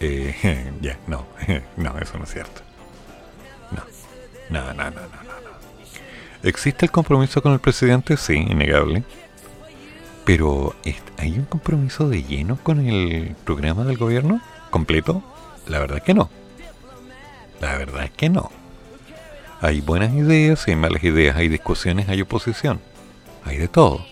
Eh, 0.00 0.70
ya, 0.80 0.98
no, 1.06 1.26
no, 1.76 1.98
eso 1.98 2.18
no 2.18 2.24
es 2.24 2.32
cierto. 2.32 2.62
No, 3.70 3.82
no, 4.50 4.74
no, 4.74 4.90
no, 4.90 5.00
no, 5.00 5.00
no. 5.00 5.36
¿Existe 6.42 6.86
el 6.86 6.92
compromiso 6.92 7.42
con 7.42 7.52
el 7.52 7.58
presidente? 7.58 8.16
Sí, 8.16 8.34
innegable. 8.34 9.02
Pero, 10.24 10.74
¿hay 11.18 11.38
un 11.38 11.44
compromiso 11.44 12.08
de 12.08 12.22
lleno 12.22 12.58
con 12.62 12.86
el 12.86 13.34
programa 13.44 13.84
del 13.84 13.96
gobierno? 13.96 14.40
¿Completo? 14.70 15.22
La 15.66 15.78
verdad 15.78 15.98
es 15.98 16.02
que 16.02 16.14
no. 16.14 16.30
La 17.60 17.78
verdad 17.78 18.04
es 18.04 18.10
que 18.10 18.28
no. 18.28 18.50
Hay 19.60 19.80
buenas 19.80 20.12
ideas, 20.12 20.66
hay 20.68 20.76
malas 20.76 21.02
ideas, 21.02 21.36
hay 21.36 21.48
discusiones, 21.48 22.08
hay 22.08 22.20
oposición. 22.20 22.80
Hay 23.44 23.56
de 23.56 23.68
todo. 23.68 24.04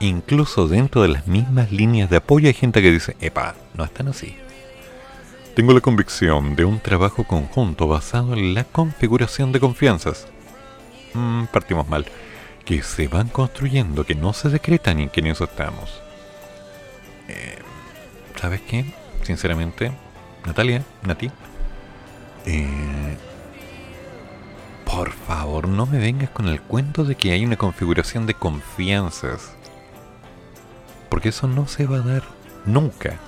Incluso 0.00 0.68
dentro 0.68 1.02
de 1.02 1.08
las 1.08 1.26
mismas 1.26 1.72
líneas 1.72 2.10
de 2.10 2.16
apoyo 2.16 2.48
hay 2.48 2.54
gente 2.54 2.82
que 2.82 2.90
dice, 2.90 3.16
epa, 3.20 3.54
no 3.74 3.84
están 3.84 4.08
así. 4.08 4.36
Tengo 5.54 5.72
la 5.72 5.80
convicción 5.80 6.54
de 6.54 6.66
un 6.66 6.80
trabajo 6.80 7.24
conjunto 7.24 7.88
basado 7.88 8.34
en 8.34 8.52
la 8.52 8.64
configuración 8.64 9.52
de 9.52 9.60
confianzas. 9.60 10.28
Mm, 11.14 11.44
partimos 11.46 11.88
mal. 11.88 12.04
Que 12.66 12.82
se 12.82 13.08
van 13.08 13.28
construyendo, 13.28 14.04
que 14.04 14.14
no 14.14 14.34
se 14.34 14.50
decretan 14.50 15.00
y 15.00 15.08
que 15.08 15.20
en 15.20 15.28
eso 15.28 15.44
estamos. 15.44 16.02
Eh, 17.28 17.56
¿Sabes 18.38 18.60
qué? 18.60 18.84
Sinceramente, 19.22 19.92
Natalia, 20.44 20.84
Nati, 21.02 21.30
eh, 22.44 23.16
por 24.86 25.10
favor, 25.10 25.66
no 25.68 25.84
me 25.84 25.98
vengas 25.98 26.30
con 26.30 26.48
el 26.48 26.62
cuento 26.62 27.04
de 27.04 27.16
que 27.16 27.32
hay 27.32 27.44
una 27.44 27.56
configuración 27.56 28.24
de 28.24 28.34
confianzas. 28.34 29.52
Porque 31.10 31.30
eso 31.30 31.48
no 31.48 31.66
se 31.66 31.86
va 31.86 31.96
a 31.96 32.02
dar 32.02 32.22
nunca. 32.64 33.18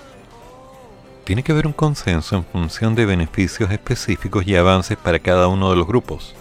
Tiene 1.25 1.43
que 1.43 1.53
haber 1.53 1.67
un 1.67 1.73
consenso 1.73 2.37
en 2.37 2.45
función 2.45 2.95
de 2.95 3.05
beneficios 3.05 3.71
específicos 3.73 4.47
y 4.47 4.55
avances 4.55 4.97
para 4.97 5.19
cada 5.19 5.49
uno 5.49 5.69
de 5.69 5.77
los 5.77 5.87
grupos. 5.87 6.35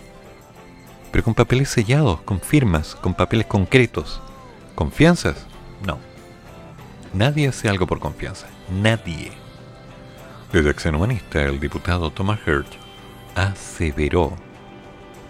Pero 1.12 1.24
con 1.24 1.34
papeles 1.34 1.70
sellados, 1.70 2.22
con 2.22 2.40
firmas, 2.40 2.96
con 2.96 3.16
papeles 3.16 3.48
concretos. 3.48 4.22
¿Confianzas? 4.76 5.48
No. 5.86 5.98
Nadie 7.12 7.48
hace 7.48 7.68
algo 7.68 7.88
por 7.88 8.00
confianza. 8.00 8.48
Nadie. 8.70 9.32
Desde 10.54 10.70
Acción 10.70 10.96
Humanista, 10.96 11.42
el 11.42 11.60
diputado 11.60 12.12
Thomas 12.12 12.40
Hirsch 12.46 12.78
aseveró 13.36 14.47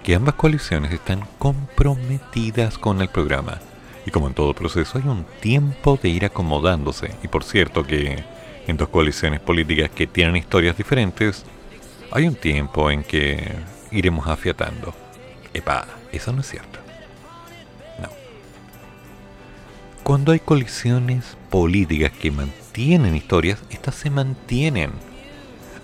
que 0.08 0.16
ambas 0.16 0.36
coaliciones 0.36 0.93
están 0.93 1.28
comprometidas 1.38 2.78
con 2.78 3.01
el 3.01 3.10
programa. 3.10 3.60
Y 4.05 4.12
como 4.12 4.28
en 4.28 4.34
todo 4.34 4.53
proceso 4.53 4.97
hay 4.97 5.03
un 5.05 5.26
tiempo 5.41 5.99
de 6.01 6.08
ir 6.08 6.24
acomodándose. 6.24 7.12
Y 7.24 7.28
por 7.28 7.43
cierto 7.43 7.84
que 7.84 8.24
en 8.68 8.78
dos 8.78 8.88
coaliciones 8.88 9.41
políticas 9.41 9.89
que 9.89 10.08
tienen 10.08 10.38
historias 10.38 10.78
diferentes, 10.78 11.43
hay 12.10 12.26
un 12.26 12.36
tiempo 12.36 12.89
en 12.89 13.03
que 13.03 13.51
iremos 13.91 14.28
afiatando. 14.28 14.93
Epa, 15.53 15.86
eso 16.14 16.32
no 16.32 16.39
es 16.39 16.47
cierto. 16.47 16.80
No. 18.01 18.08
Cuando 20.03 20.32
hay 20.32 20.39
coaliciones 20.39 21.36
políticas 21.49 22.14
que 22.14 22.32
mantienen 22.32 23.14
historias, 23.14 23.60
estas 23.70 23.95
se 23.95 24.10
mantienen. 24.10 24.91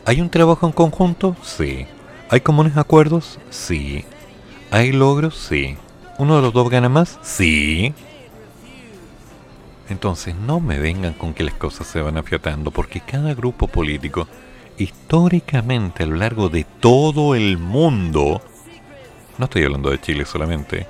¿Hay 0.05 0.21
un 0.21 0.29
trabajo 0.29 0.65
en 0.65 0.71
conjunto? 0.71 1.35
Sí. 1.43 1.87
¿Hay 2.29 2.39
comunes 2.39 2.77
acuerdos? 2.77 3.37
Sí. 3.49 4.05
¿Hay 4.73 4.91
logros? 4.91 5.35
Sí. 5.35 5.77
¿Uno 6.17 6.37
de 6.37 6.41
los 6.41 6.51
dos 6.51 6.67
gana 6.67 6.89
más? 6.89 7.19
Sí. 7.21 7.93
Entonces 9.87 10.33
no 10.33 10.59
me 10.59 10.79
vengan 10.79 11.13
con 11.13 11.35
que 11.35 11.43
las 11.43 11.53
cosas 11.53 11.85
se 11.85 12.01
van 12.01 12.17
afiatando, 12.17 12.71
porque 12.71 12.99
cada 12.99 13.35
grupo 13.35 13.67
político, 13.67 14.27
históricamente 14.79 16.01
a 16.01 16.05
lo 16.07 16.15
largo 16.15 16.49
de 16.49 16.63
todo 16.63 17.35
el 17.35 17.59
mundo, 17.59 18.41
no 19.37 19.45
estoy 19.45 19.63
hablando 19.63 19.91
de 19.91 20.01
Chile 20.01 20.25
solamente, 20.25 20.87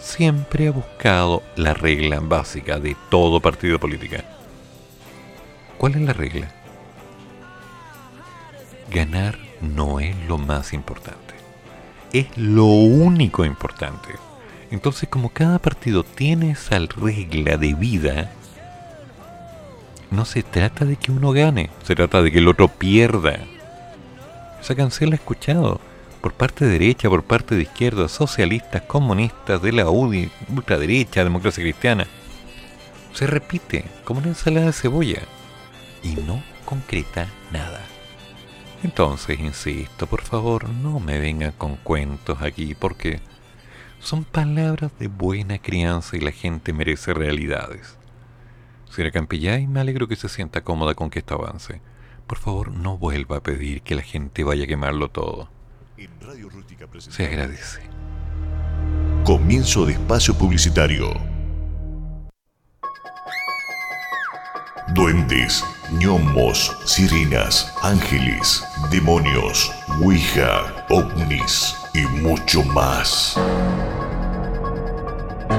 siempre 0.00 0.68
ha 0.68 0.70
buscado 0.70 1.42
la 1.54 1.74
regla 1.74 2.20
básica 2.20 2.78
de 2.78 2.96
todo 3.10 3.40
partido 3.40 3.78
político. 3.78 4.16
¿Cuál 5.76 5.96
es 5.96 6.00
la 6.00 6.14
regla? 6.14 6.50
Ganar 8.90 9.38
no 9.60 10.00
es 10.00 10.16
lo 10.26 10.38
más 10.38 10.72
importante. 10.72 11.27
Es 12.12 12.26
lo 12.36 12.64
único 12.64 13.44
importante. 13.44 14.08
Entonces, 14.70 15.08
como 15.08 15.30
cada 15.30 15.58
partido 15.58 16.04
tiene 16.04 16.52
esa 16.52 16.78
regla 16.78 17.56
de 17.56 17.74
vida, 17.74 18.30
no 20.10 20.24
se 20.24 20.42
trata 20.42 20.84
de 20.84 20.96
que 20.96 21.12
uno 21.12 21.32
gane, 21.32 21.70
se 21.82 21.94
trata 21.94 22.22
de 22.22 22.32
que 22.32 22.38
el 22.38 22.48
otro 22.48 22.68
pierda. 22.68 23.38
Esa 24.60 24.74
canción 24.74 25.10
la 25.10 25.16
he 25.16 25.18
escuchado 25.18 25.80
por 26.20 26.32
parte 26.32 26.64
de 26.64 26.72
derecha, 26.72 27.08
por 27.08 27.22
parte 27.24 27.54
de 27.54 27.62
izquierda, 27.62 28.08
socialistas, 28.08 28.82
comunistas, 28.82 29.62
de 29.62 29.72
la 29.72 29.88
UDI, 29.88 30.30
ultraderecha, 30.48 31.24
democracia 31.24 31.62
cristiana. 31.62 32.06
Se 33.12 33.26
repite 33.26 33.84
como 34.04 34.20
una 34.20 34.28
ensalada 34.28 34.66
de 34.66 34.72
cebolla 34.72 35.22
y 36.02 36.14
no 36.26 36.42
concreta 36.64 37.28
nada. 37.52 37.80
Entonces, 38.82 39.40
insisto, 39.40 40.06
por 40.06 40.22
favor, 40.22 40.68
no 40.68 41.00
me 41.00 41.18
vengan 41.18 41.52
con 41.52 41.76
cuentos 41.76 42.42
aquí 42.42 42.74
porque 42.74 43.20
son 44.00 44.24
palabras 44.24 44.92
de 44.98 45.08
buena 45.08 45.58
crianza 45.58 46.16
y 46.16 46.20
la 46.20 46.30
gente 46.30 46.72
merece 46.72 47.12
realidades. 47.12 47.96
Señora 48.90 49.10
Campillay, 49.10 49.66
me 49.66 49.80
alegro 49.80 50.08
que 50.08 50.16
se 50.16 50.28
sienta 50.28 50.62
cómoda 50.62 50.94
con 50.94 51.10
que 51.10 51.18
esto 51.18 51.34
avance. 51.34 51.80
Por 52.26 52.38
favor, 52.38 52.70
no 52.72 52.96
vuelva 52.98 53.38
a 53.38 53.42
pedir 53.42 53.82
que 53.82 53.94
la 53.94 54.02
gente 54.02 54.44
vaya 54.44 54.64
a 54.64 54.68
quemarlo 54.68 55.10
todo. 55.10 55.48
Se 56.98 57.26
agradece. 57.26 57.80
Comienzo 59.24 59.84
de 59.84 59.94
espacio 59.94 60.34
publicitario. 60.34 61.12
Duendes, 64.94 65.64
gnomos, 65.92 66.76
sirenas, 66.84 67.72
ángeles, 67.82 68.62
demonios, 68.90 69.72
ouija, 70.00 70.84
ovnis 70.88 71.74
y 71.94 72.00
mucho 72.22 72.62
más. 72.62 73.36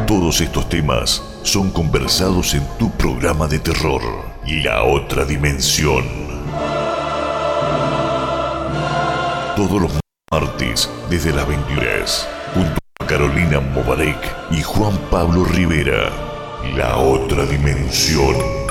Todos 0.05 0.41
estos 0.41 0.67
temas 0.69 1.21
son 1.43 1.71
conversados 1.71 2.53
en 2.53 2.65
tu 2.77 2.91
programa 2.91 3.47
de 3.47 3.59
terror, 3.59 4.01
La 4.45 4.83
Otra 4.83 5.25
Dimensión. 5.25 6.03
Todos 9.55 9.81
los 9.81 9.91
martes 10.31 10.89
desde 11.09 11.33
las 11.33 11.47
23, 11.47 12.27
junto 12.53 12.77
a 12.99 13.05
Carolina 13.05 13.59
Mobarek 13.59 14.51
y 14.51 14.61
Juan 14.61 14.97
Pablo 15.11 15.43
Rivera, 15.43 16.11
La 16.75 16.97
Otra 16.97 17.45
Dimensión. 17.45 18.68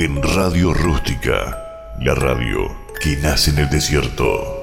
En 0.00 0.22
Radio 0.22 0.72
Rústica, 0.72 1.58
la 1.98 2.14
radio 2.14 2.70
que 3.00 3.16
nace 3.16 3.50
en 3.50 3.58
el 3.58 3.68
desierto. 3.68 4.62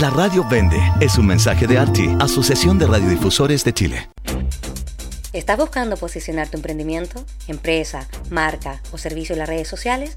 La 0.00 0.10
radio 0.10 0.44
vende. 0.48 0.78
Es 1.00 1.18
un 1.18 1.26
mensaje 1.26 1.66
de 1.66 1.78
ARTI, 1.78 2.16
Asociación 2.20 2.78
de 2.78 2.86
Radiodifusores 2.86 3.64
de 3.64 3.72
Chile. 3.72 4.08
¿Estás 5.32 5.56
buscando 5.56 5.96
posicionar 5.96 6.48
tu 6.48 6.58
emprendimiento, 6.58 7.24
empresa, 7.48 8.06
marca 8.30 8.82
o 8.92 8.98
servicio 8.98 9.32
en 9.32 9.38
las 9.38 9.48
redes 9.48 9.66
sociales? 9.66 10.16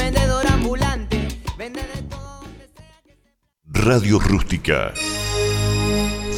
Radio 3.73 4.19
Rústica. 4.19 4.91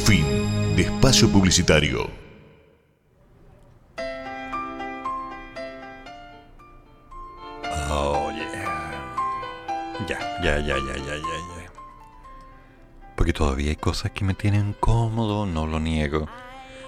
Fin 0.06 0.24
de 0.76 0.82
espacio 0.82 1.28
publicitario. 1.28 2.08
Oh, 7.90 8.30
yeah. 8.30 8.94
Ya, 10.08 10.18
ya, 10.42 10.58
ya, 10.58 10.76
ya, 10.78 10.96
ya, 10.96 10.96
ya, 10.96 11.16
ya. 11.16 11.72
Porque 13.16 13.32
todavía 13.32 13.70
hay 13.70 13.76
cosas 13.76 14.12
que 14.12 14.24
me 14.24 14.34
tienen 14.34 14.72
cómodo, 14.78 15.44
no 15.44 15.66
lo 15.66 15.80
niego. 15.80 16.28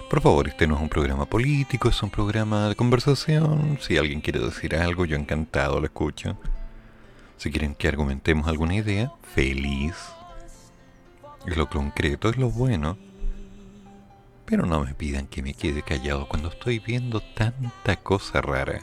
Por 0.09 0.21
favor, 0.21 0.47
este 0.47 0.65
no 0.65 0.75
es 0.75 0.81
un 0.81 0.89
programa 0.89 1.25
político, 1.25 1.89
es 1.89 2.01
un 2.01 2.09
programa 2.09 2.69
de 2.69 2.75
conversación. 2.75 3.79
Si 3.81 3.97
alguien 3.97 4.21
quiere 4.21 4.39
decir 4.39 4.77
algo, 4.77 5.03
yo 5.03 5.17
encantado 5.17 5.81
lo 5.81 5.85
escucho. 5.85 6.37
Si 7.35 7.51
quieren 7.51 7.75
que 7.75 7.89
argumentemos 7.89 8.47
alguna 8.47 8.75
idea, 8.75 9.11
feliz 9.35 10.16
lo 11.45 11.69
concreto, 11.69 12.29
es 12.29 12.37
lo 12.37 12.49
bueno. 12.49 12.97
Pero 14.45 14.65
no 14.65 14.83
me 14.83 14.93
pidan 14.93 15.27
que 15.27 15.41
me 15.41 15.53
quede 15.53 15.81
callado 15.81 16.27
cuando 16.27 16.49
estoy 16.49 16.79
viendo 16.79 17.21
tanta 17.21 17.97
cosa 17.97 18.41
rara. 18.41 18.81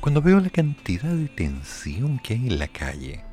Cuando 0.00 0.22
veo 0.22 0.40
la 0.40 0.50
cantidad 0.50 1.10
de 1.10 1.28
tensión 1.28 2.18
que 2.18 2.34
hay 2.34 2.46
en 2.48 2.58
la 2.58 2.68
calle. 2.68 3.24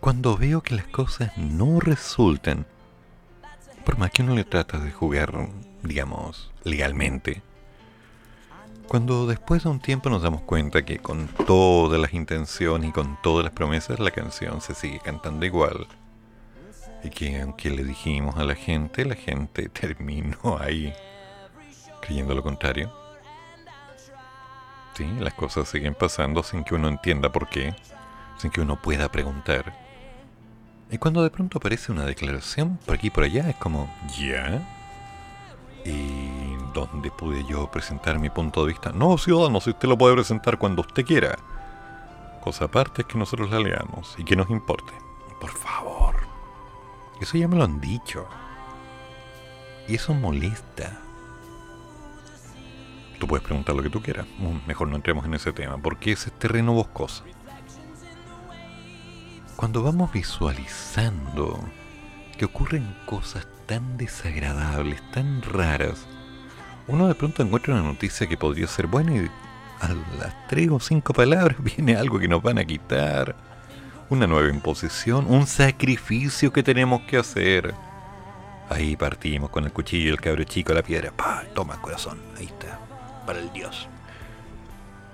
Cuando 0.00 0.36
veo 0.36 0.62
que 0.62 0.74
las 0.74 0.86
cosas 0.86 1.36
no 1.36 1.80
resultan. 1.80 2.66
Por 3.84 3.98
más 3.98 4.10
que 4.10 4.22
uno 4.22 4.34
le 4.34 4.44
trata 4.44 4.78
de 4.78 4.90
jugar, 4.90 5.48
digamos, 5.82 6.50
legalmente. 6.64 7.42
Cuando 8.88 9.26
después 9.26 9.62
de 9.62 9.68
un 9.68 9.80
tiempo 9.80 10.10
nos 10.10 10.22
damos 10.22 10.42
cuenta 10.42 10.84
que 10.84 10.98
con 10.98 11.28
todas 11.46 12.00
las 12.00 12.12
intenciones 12.12 12.90
y 12.90 12.92
con 12.92 13.18
todas 13.22 13.44
las 13.44 13.52
promesas 13.52 14.00
la 14.00 14.10
canción 14.10 14.60
se 14.60 14.74
sigue 14.74 14.98
cantando 14.98 15.46
igual. 15.46 15.86
Y 17.02 17.10
que 17.10 17.40
aunque 17.40 17.70
le 17.70 17.84
dijimos 17.84 18.36
a 18.36 18.44
la 18.44 18.54
gente, 18.54 19.04
la 19.04 19.14
gente 19.14 19.68
terminó 19.80 20.58
ahí 20.60 20.92
creyendo 22.00 22.34
lo 22.34 22.42
contrario. 22.42 22.92
Sí, 24.94 25.06
las 25.18 25.34
cosas 25.34 25.68
siguen 25.68 25.94
pasando 25.94 26.42
sin 26.42 26.64
que 26.64 26.74
uno 26.74 26.88
entienda 26.88 27.30
por 27.30 27.48
qué, 27.48 27.74
sin 28.38 28.50
que 28.50 28.60
uno 28.60 28.80
pueda 28.80 29.10
preguntar. 29.10 29.72
Y 30.90 30.98
cuando 30.98 31.22
de 31.22 31.30
pronto 31.30 31.58
aparece 31.58 31.92
una 31.92 32.04
declaración 32.04 32.78
por 32.84 32.96
aquí 32.96 33.06
y 33.06 33.10
por 33.10 33.24
allá, 33.24 33.48
es 33.48 33.56
como, 33.56 33.88
¿ya? 34.18 34.60
¿Y 35.84 36.56
dónde 36.74 37.10
pude 37.10 37.44
yo 37.46 37.70
presentar 37.70 38.18
mi 38.18 38.28
punto 38.28 38.62
de 38.62 38.72
vista? 38.72 38.90
No, 38.92 39.16
ciudadano, 39.16 39.60
si 39.60 39.70
usted 39.70 39.88
lo 39.88 39.96
puede 39.96 40.14
presentar 40.14 40.58
cuando 40.58 40.82
usted 40.82 41.04
quiera. 41.04 41.38
Cosa 42.40 42.64
aparte 42.64 43.02
es 43.02 43.08
que 43.08 43.18
nosotros 43.18 43.50
la 43.50 43.60
leamos 43.60 44.14
y 44.18 44.24
que 44.24 44.36
nos 44.36 44.50
importe. 44.50 44.92
Por 45.40 45.50
favor. 45.50 46.29
Eso 47.20 47.36
ya 47.36 47.48
me 47.48 47.56
lo 47.56 47.64
han 47.64 47.80
dicho. 47.80 48.26
Y 49.86 49.96
eso 49.96 50.14
molesta. 50.14 50.98
Tú 53.18 53.26
puedes 53.26 53.44
preguntar 53.44 53.76
lo 53.76 53.82
que 53.82 53.90
tú 53.90 54.00
quieras. 54.02 54.26
Mejor 54.66 54.88
no 54.88 54.96
entremos 54.96 55.24
en 55.26 55.34
ese 55.34 55.52
tema, 55.52 55.76
porque 55.76 56.12
ese 56.12 56.30
es 56.30 56.38
terreno 56.38 56.72
boscoso. 56.72 57.24
Cuando 59.56 59.82
vamos 59.82 60.10
visualizando 60.10 61.60
que 62.38 62.46
ocurren 62.46 62.96
cosas 63.04 63.46
tan 63.66 63.98
desagradables, 63.98 65.02
tan 65.12 65.42
raras, 65.42 66.06
uno 66.86 67.08
de 67.08 67.14
pronto 67.14 67.42
encuentra 67.42 67.74
una 67.74 67.82
noticia 67.82 68.26
que 68.26 68.38
podría 68.38 68.66
ser 68.66 68.86
buena 68.86 69.14
y 69.14 69.30
a 69.80 69.88
las 70.18 70.48
tres 70.48 70.70
o 70.70 70.80
cinco 70.80 71.12
palabras 71.12 71.56
viene 71.62 71.96
algo 71.96 72.18
que 72.18 72.28
nos 72.28 72.42
van 72.42 72.58
a 72.58 72.64
quitar, 72.64 73.36
una 74.10 74.26
nueva 74.26 74.48
imposición, 74.48 75.26
un 75.28 75.46
sacrificio 75.46 76.52
que 76.52 76.64
tenemos 76.64 77.02
que 77.02 77.16
hacer. 77.16 77.74
Ahí 78.68 78.96
partimos 78.96 79.50
con 79.50 79.64
el 79.64 79.72
cuchillo 79.72 80.10
y 80.10 80.12
el 80.12 80.20
cabro 80.20 80.44
chico 80.44 80.74
la 80.74 80.82
piedra. 80.82 81.12
¡Pah! 81.12 81.44
Toma 81.54 81.80
corazón, 81.80 82.20
ahí 82.36 82.46
está, 82.46 82.78
para 83.24 83.38
el 83.38 83.52
dios. 83.52 83.88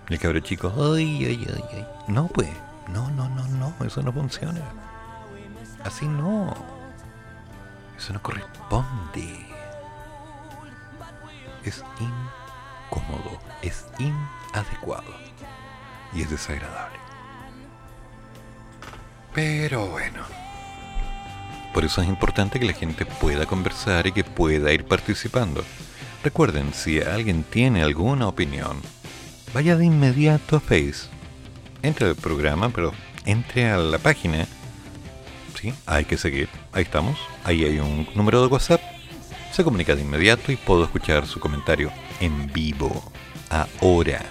El 0.08 0.18
cabro 0.18 0.40
chico, 0.40 0.72
ay, 0.94 1.24
ay, 1.26 1.46
ay, 1.48 1.64
ay. 1.72 1.86
No, 2.08 2.28
pues, 2.28 2.48
no, 2.88 3.10
no, 3.10 3.28
no, 3.28 3.46
no, 3.48 3.74
eso 3.84 4.02
no 4.02 4.12
funciona. 4.12 4.62
Así 5.84 6.06
no. 6.06 6.54
Eso 7.98 8.12
no 8.12 8.22
corresponde. 8.22 9.46
Es 11.64 11.84
incómodo, 11.98 13.38
es 13.62 13.86
inadecuado 13.98 15.14
y 16.14 16.22
es 16.22 16.30
desagradable. 16.30 17.05
Pero 19.36 19.88
bueno. 19.88 20.22
Por 21.74 21.84
eso 21.84 22.00
es 22.00 22.08
importante 22.08 22.58
que 22.58 22.64
la 22.64 22.72
gente 22.72 23.04
pueda 23.04 23.44
conversar 23.44 24.06
y 24.06 24.12
que 24.12 24.24
pueda 24.24 24.72
ir 24.72 24.86
participando. 24.86 25.62
Recuerden, 26.24 26.72
si 26.72 27.02
alguien 27.02 27.44
tiene 27.44 27.82
alguna 27.82 28.28
opinión, 28.28 28.80
vaya 29.52 29.76
de 29.76 29.84
inmediato 29.84 30.56
a 30.56 30.60
Face. 30.60 31.10
Entre 31.82 32.08
al 32.08 32.16
programa, 32.16 32.70
pero 32.70 32.94
entre 33.26 33.68
a 33.68 33.76
la 33.76 33.98
página. 33.98 34.46
Sí, 35.60 35.74
hay 35.84 36.06
que 36.06 36.16
seguir. 36.16 36.48
Ahí 36.72 36.84
estamos. 36.84 37.18
Ahí 37.44 37.62
hay 37.62 37.78
un 37.78 38.08
número 38.14 38.40
de 38.40 38.46
WhatsApp. 38.46 38.80
Se 39.52 39.62
comunica 39.62 39.94
de 39.94 40.00
inmediato 40.00 40.50
y 40.50 40.56
puedo 40.56 40.82
escuchar 40.84 41.26
su 41.26 41.40
comentario 41.40 41.92
en 42.20 42.50
vivo. 42.54 43.12
Ahora. 43.50 44.24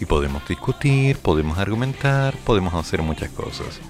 Y 0.00 0.06
podemos 0.06 0.46
discutir, 0.48 1.18
podemos 1.18 1.56
argumentar, 1.56 2.34
podemos 2.38 2.74
hacer 2.74 3.00
muchas 3.00 3.30
cosas. 3.30 3.80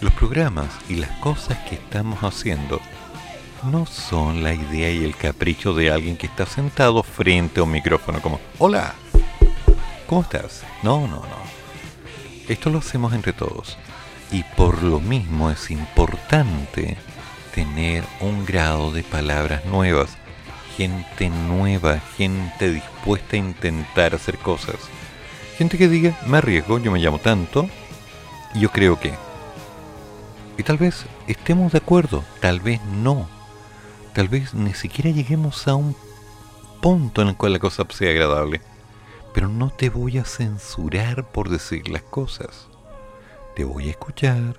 Los 0.00 0.12
programas 0.12 0.68
y 0.88 0.94
las 0.94 1.10
cosas 1.18 1.58
que 1.68 1.74
estamos 1.74 2.20
haciendo 2.20 2.80
no 3.64 3.84
son 3.84 4.44
la 4.44 4.54
idea 4.54 4.92
y 4.92 5.02
el 5.02 5.16
capricho 5.16 5.74
de 5.74 5.90
alguien 5.90 6.16
que 6.16 6.28
está 6.28 6.46
sentado 6.46 7.02
frente 7.02 7.58
a 7.58 7.64
un 7.64 7.72
micrófono 7.72 8.22
como, 8.22 8.38
hola, 8.58 8.94
¿cómo 10.06 10.20
estás? 10.20 10.62
No, 10.84 11.08
no, 11.08 11.16
no. 11.16 11.38
Esto 12.48 12.70
lo 12.70 12.78
hacemos 12.78 13.12
entre 13.12 13.32
todos. 13.32 13.76
Y 14.30 14.44
por 14.56 14.84
lo 14.84 15.00
mismo 15.00 15.50
es 15.50 15.68
importante 15.72 16.96
tener 17.52 18.04
un 18.20 18.46
grado 18.46 18.92
de 18.92 19.02
palabras 19.02 19.64
nuevas, 19.64 20.10
gente 20.76 21.28
nueva, 21.28 21.98
gente 22.16 22.70
dispuesta 22.70 23.34
a 23.34 23.40
intentar 23.40 24.14
hacer 24.14 24.38
cosas. 24.38 24.76
Gente 25.56 25.76
que 25.76 25.88
diga, 25.88 26.16
me 26.24 26.38
arriesgo, 26.38 26.78
yo 26.78 26.92
me 26.92 27.00
llamo 27.00 27.18
tanto, 27.18 27.68
yo 28.54 28.70
creo 28.70 29.00
que... 29.00 29.27
Y 30.58 30.64
tal 30.64 30.76
vez 30.76 31.06
estemos 31.28 31.70
de 31.70 31.78
acuerdo, 31.78 32.24
tal 32.40 32.58
vez 32.58 32.84
no. 32.84 33.28
Tal 34.12 34.26
vez 34.26 34.54
ni 34.54 34.74
siquiera 34.74 35.08
lleguemos 35.08 35.68
a 35.68 35.76
un 35.76 35.94
punto 36.82 37.22
en 37.22 37.28
el 37.28 37.36
cual 37.36 37.52
la 37.52 37.60
cosa 37.60 37.86
sea 37.88 38.10
agradable. 38.10 38.60
Pero 39.32 39.48
no 39.48 39.70
te 39.70 39.88
voy 39.88 40.18
a 40.18 40.24
censurar 40.24 41.30
por 41.30 41.48
decir 41.48 41.88
las 41.88 42.02
cosas. 42.02 42.66
Te 43.54 43.62
voy 43.62 43.86
a 43.86 43.90
escuchar. 43.92 44.56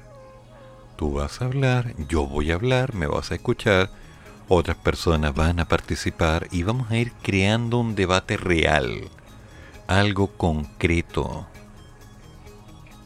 Tú 0.95 1.15
vas 1.15 1.41
a 1.41 1.45
hablar, 1.45 1.93
yo 2.07 2.25
voy 2.25 2.51
a 2.51 2.55
hablar, 2.55 2.93
me 2.95 3.05
vas 3.07 3.31
a 3.31 3.35
escuchar. 3.35 3.89
Otras 4.47 4.77
personas 4.77 5.35
van 5.35 5.59
a 5.59 5.67
participar 5.67 6.47
y 6.49 6.63
vamos 6.63 6.89
a 6.91 6.97
ir 6.97 7.11
creando 7.21 7.77
un 7.77 7.95
debate 7.95 8.37
real. 8.37 9.09
Algo 9.87 10.27
concreto 10.27 11.45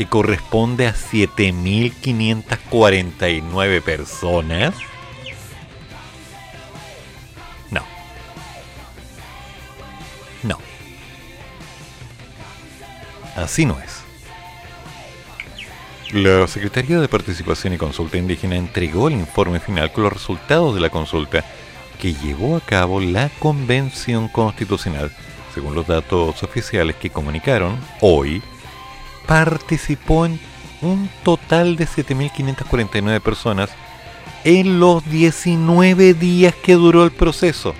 que 0.00 0.06
corresponde 0.06 0.86
a 0.86 0.94
7.549 0.94 3.82
personas. 3.82 4.74
No. 7.70 7.82
No. 10.42 10.56
Así 13.36 13.66
no 13.66 13.78
es. 13.78 14.00
La 16.14 16.48
Secretaría 16.48 16.98
de 16.98 17.06
Participación 17.06 17.74
y 17.74 17.76
Consulta 17.76 18.16
Indígena 18.16 18.56
entregó 18.56 19.08
el 19.08 19.14
informe 19.16 19.60
final 19.60 19.92
con 19.92 20.04
los 20.04 20.14
resultados 20.14 20.74
de 20.74 20.80
la 20.80 20.88
consulta 20.88 21.44
que 22.00 22.14
llevó 22.14 22.56
a 22.56 22.62
cabo 22.62 23.02
la 23.02 23.28
Convención 23.38 24.28
Constitucional. 24.28 25.12
Según 25.52 25.74
los 25.74 25.86
datos 25.86 26.42
oficiales 26.42 26.96
que 26.96 27.10
comunicaron 27.10 27.78
hoy, 28.00 28.42
participó 29.26 30.26
en 30.26 30.40
un 30.82 31.08
total 31.22 31.76
de 31.76 31.86
7.549 31.86 33.20
personas 33.20 33.70
en 34.44 34.80
los 34.80 35.04
19 35.08 36.14
días 36.14 36.54
que 36.54 36.74
duró 36.74 37.04
el 37.04 37.10
proceso. 37.10 37.74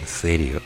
¿En 0.00 0.06
serio? 0.06 0.60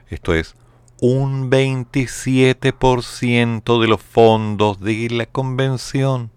Esto 0.09 0.33
es 0.33 0.55
un 1.01 1.49
27% 1.49 3.81
de 3.81 3.87
los 3.87 4.01
fondos 4.01 4.79
de 4.79 5.09
la 5.09 5.25
convención. 5.25 6.29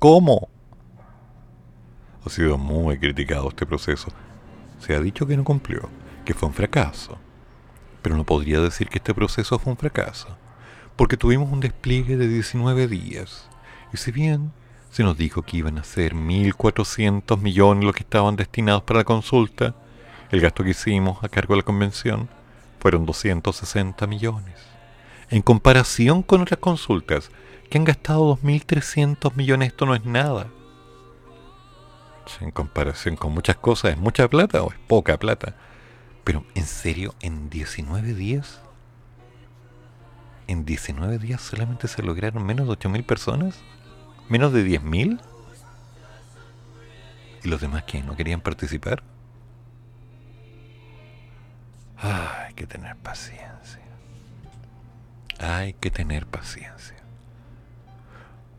¿Cómo? 0.00 0.48
Ha 2.26 2.30
sido 2.30 2.58
muy 2.58 2.98
criticado 2.98 3.50
este 3.50 3.66
proceso. 3.66 4.08
Se 4.80 4.96
ha 4.96 5.00
dicho 5.00 5.26
que 5.26 5.36
no 5.36 5.44
cumplió, 5.44 5.88
que 6.24 6.34
fue 6.34 6.48
un 6.48 6.54
fracaso. 6.54 7.18
Pero 8.02 8.16
no 8.16 8.24
podría 8.24 8.60
decir 8.60 8.88
que 8.88 8.98
este 8.98 9.14
proceso 9.14 9.58
fue 9.58 9.72
un 9.72 9.76
fracaso, 9.76 10.36
porque 11.00 11.16
tuvimos 11.16 11.50
un 11.50 11.60
despliegue 11.60 12.18
de 12.18 12.28
19 12.28 12.86
días. 12.86 13.48
Y 13.90 13.96
si 13.96 14.12
bien 14.12 14.52
se 14.90 15.02
nos 15.02 15.16
dijo 15.16 15.40
que 15.40 15.56
iban 15.56 15.78
a 15.78 15.82
ser 15.82 16.14
1.400 16.14 17.40
millones 17.40 17.84
los 17.86 17.94
que 17.94 18.02
estaban 18.02 18.36
destinados 18.36 18.82
para 18.82 18.98
la 18.98 19.04
consulta, 19.04 19.74
el 20.30 20.42
gasto 20.42 20.62
que 20.62 20.72
hicimos 20.72 21.24
a 21.24 21.30
cargo 21.30 21.54
de 21.54 21.62
la 21.62 21.64
convención 21.64 22.28
fueron 22.80 23.06
260 23.06 24.06
millones. 24.06 24.56
En 25.30 25.40
comparación 25.40 26.22
con 26.22 26.42
otras 26.42 26.60
consultas 26.60 27.30
que 27.70 27.78
han 27.78 27.84
gastado 27.84 28.36
2.300 28.36 29.34
millones, 29.36 29.68
esto 29.68 29.86
no 29.86 29.94
es 29.94 30.04
nada. 30.04 30.48
En 32.42 32.50
comparación 32.50 33.16
con 33.16 33.32
muchas 33.32 33.56
cosas, 33.56 33.92
¿es 33.92 33.98
mucha 33.98 34.28
plata 34.28 34.62
o 34.62 34.70
es 34.70 34.78
poca 34.86 35.18
plata? 35.18 35.54
Pero 36.24 36.44
en 36.54 36.66
serio, 36.66 37.14
en 37.22 37.48
19 37.48 38.12
días, 38.12 38.60
en 40.50 40.64
19 40.64 41.18
días 41.18 41.40
solamente 41.40 41.86
se 41.88 42.02
lograron 42.02 42.44
menos 42.44 42.66
de 42.66 42.74
8.000 42.74 43.04
personas, 43.04 43.60
menos 44.28 44.52
de 44.52 44.66
10.000. 44.66 45.20
¿Y 47.42 47.48
los 47.48 47.60
demás 47.60 47.84
que 47.84 48.02
no 48.02 48.16
querían 48.16 48.40
participar? 48.40 49.02
hay 52.02 52.54
que 52.54 52.66
tener 52.66 52.96
paciencia. 52.96 53.80
Hay 55.38 55.74
que 55.74 55.90
tener 55.90 56.26
paciencia. 56.26 56.96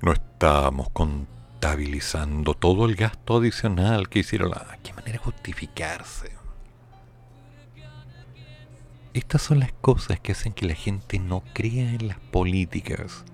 No 0.02 0.14
estamos 0.14 0.90
contabilizando 0.92 2.54
todo 2.54 2.86
el 2.86 2.96
gasto 2.96 3.38
adicional 3.38 4.10
que 4.10 4.20
hicieron. 4.20 4.54
¿A 4.54 4.78
qué 4.82 4.94
manera 4.94 5.20
justificarse? 5.20 6.41
Estas 9.14 9.42
son 9.42 9.60
las 9.60 9.74
cosas 9.74 10.22
que 10.22 10.32
hacen 10.32 10.54
que 10.54 10.66
la 10.66 10.74
gente 10.74 11.20
no 11.20 11.44
crea 11.54 11.92
en 11.92 12.08
las 12.08 12.18
políticas. 12.18 13.26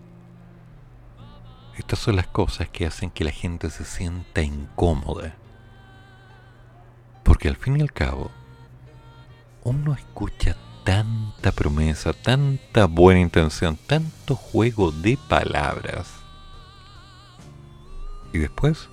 Estas 1.78 2.00
son 2.00 2.16
las 2.16 2.26
cosas 2.26 2.68
que 2.70 2.88
hacen 2.88 3.12
que 3.12 3.24
la 3.24 3.30
gente 3.30 3.70
se 3.70 3.86
sienta 3.86 4.42
incómoda. 4.42 5.36
Porque 7.24 7.48
al 7.48 7.58
fin 7.58 7.78
y 7.78 7.82
al 7.82 7.94
cabo, 7.94 8.32
uno 9.64 9.94
escucha 9.94 10.58
tanta 10.84 11.52
promesa, 11.52 12.12
tanta 12.12 12.86
buena 12.86 13.20
intención, 13.20 13.78
tanto 13.78 14.36
juego 14.36 14.92
de 14.92 15.20
palabras. 15.30 16.12
Y 18.34 18.40
después, 18.40 18.90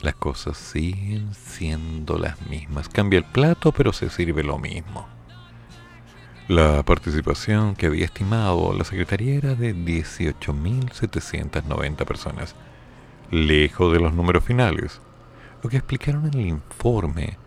las 0.00 0.14
cosas 0.14 0.56
siguen 0.56 1.34
siendo 1.34 2.16
las 2.16 2.40
mismas. 2.48 2.88
Cambia 2.88 3.18
el 3.18 3.26
plato, 3.26 3.72
pero 3.72 3.92
se 3.92 4.08
sirve 4.08 4.42
lo 4.42 4.56
mismo. 4.56 5.19
La 6.50 6.82
participación 6.82 7.76
que 7.76 7.86
había 7.86 8.06
estimado 8.06 8.72
la 8.72 8.82
Secretaría 8.82 9.36
era 9.36 9.54
de 9.54 9.72
18.790 9.72 12.04
personas, 12.04 12.56
lejos 13.30 13.92
de 13.92 14.00
los 14.00 14.12
números 14.12 14.42
finales. 14.42 15.00
Lo 15.62 15.70
que 15.70 15.76
explicaron 15.76 16.26
en 16.26 16.34
el 16.34 16.48
informe 16.48 17.38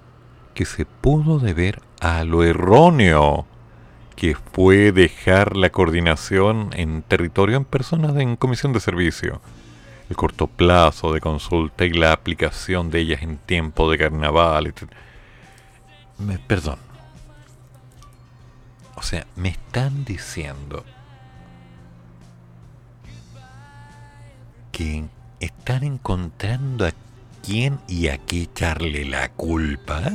que 0.53 0.63
se 0.63 0.85
pudo 0.85 1.39
deber 1.39 1.81
a 1.99 2.23
lo 2.23 2.45
erróneo 2.45 3.45
que 4.15 4.37
fue 4.53 4.93
dejar 4.93 5.57
la 5.57 5.69
coordinación 5.69 6.69
en 6.71 7.01
territorio 7.01 7.57
en 7.57 7.65
personas 7.65 8.15
en 8.15 8.37
comisión 8.37 8.71
de 8.71 8.79
servicio, 8.79 9.41
el 10.09 10.15
corto 10.15 10.47
plazo 10.47 11.11
de 11.11 11.19
consulta 11.19 11.83
y 11.83 11.89
la 11.89 12.13
aplicación 12.13 12.89
de 12.89 13.01
ellas 13.01 13.21
en 13.21 13.37
tiempo 13.37 13.91
de 13.91 13.97
carnaval. 13.97 14.73
Perdón. 16.47 16.92
O 18.95 19.01
sea, 19.01 19.25
me 19.35 19.49
están 19.49 20.05
diciendo 20.05 20.85
que 24.71 25.05
están 25.39 25.83
encontrando 25.83 26.85
a 26.85 26.93
quién 27.43 27.79
y 27.87 28.07
a 28.07 28.17
qué 28.17 28.43
echarle 28.43 29.05
la 29.05 29.29
culpa. 29.29 30.11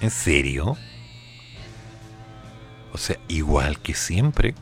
¿En 0.00 0.10
serio? 0.10 0.76
O 2.92 2.98
sea, 2.98 3.18
igual 3.28 3.80
que 3.80 3.94
siempre. 3.94 4.54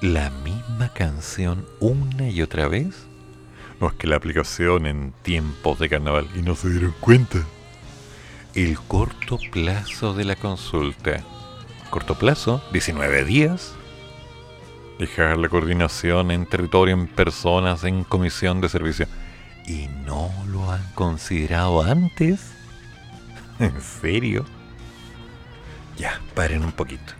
La 0.00 0.30
misma 0.30 0.92
canción 0.92 1.66
una 1.78 2.28
y 2.28 2.42
otra 2.42 2.68
vez. 2.68 3.06
No 3.80 3.88
es 3.88 3.94
que 3.94 4.06
la 4.06 4.16
aplicación 4.16 4.86
en 4.86 5.12
tiempos 5.22 5.78
de 5.78 5.88
carnaval 5.88 6.28
y 6.34 6.42
no 6.42 6.54
se 6.54 6.70
dieron 6.70 6.94
cuenta. 7.00 7.38
El 8.54 8.80
corto 8.80 9.38
plazo 9.52 10.12
de 10.12 10.24
la 10.24 10.34
consulta. 10.34 11.22
Corto 11.88 12.16
plazo, 12.16 12.60
19 12.72 13.24
días. 13.24 13.74
Dejar 14.98 15.38
la 15.38 15.48
coordinación 15.48 16.32
en 16.32 16.46
territorio 16.46 16.94
en 16.94 17.06
personas 17.06 17.84
en 17.84 18.02
comisión 18.02 18.60
de 18.60 18.68
servicio. 18.68 19.06
¿Y 19.68 19.86
no 20.04 20.32
lo 20.48 20.68
han 20.68 20.82
considerado 20.94 21.80
antes? 21.82 22.40
¿En 23.60 23.80
serio? 23.80 24.44
Ya, 25.96 26.20
paren 26.34 26.64
un 26.64 26.72
poquito. 26.72 27.12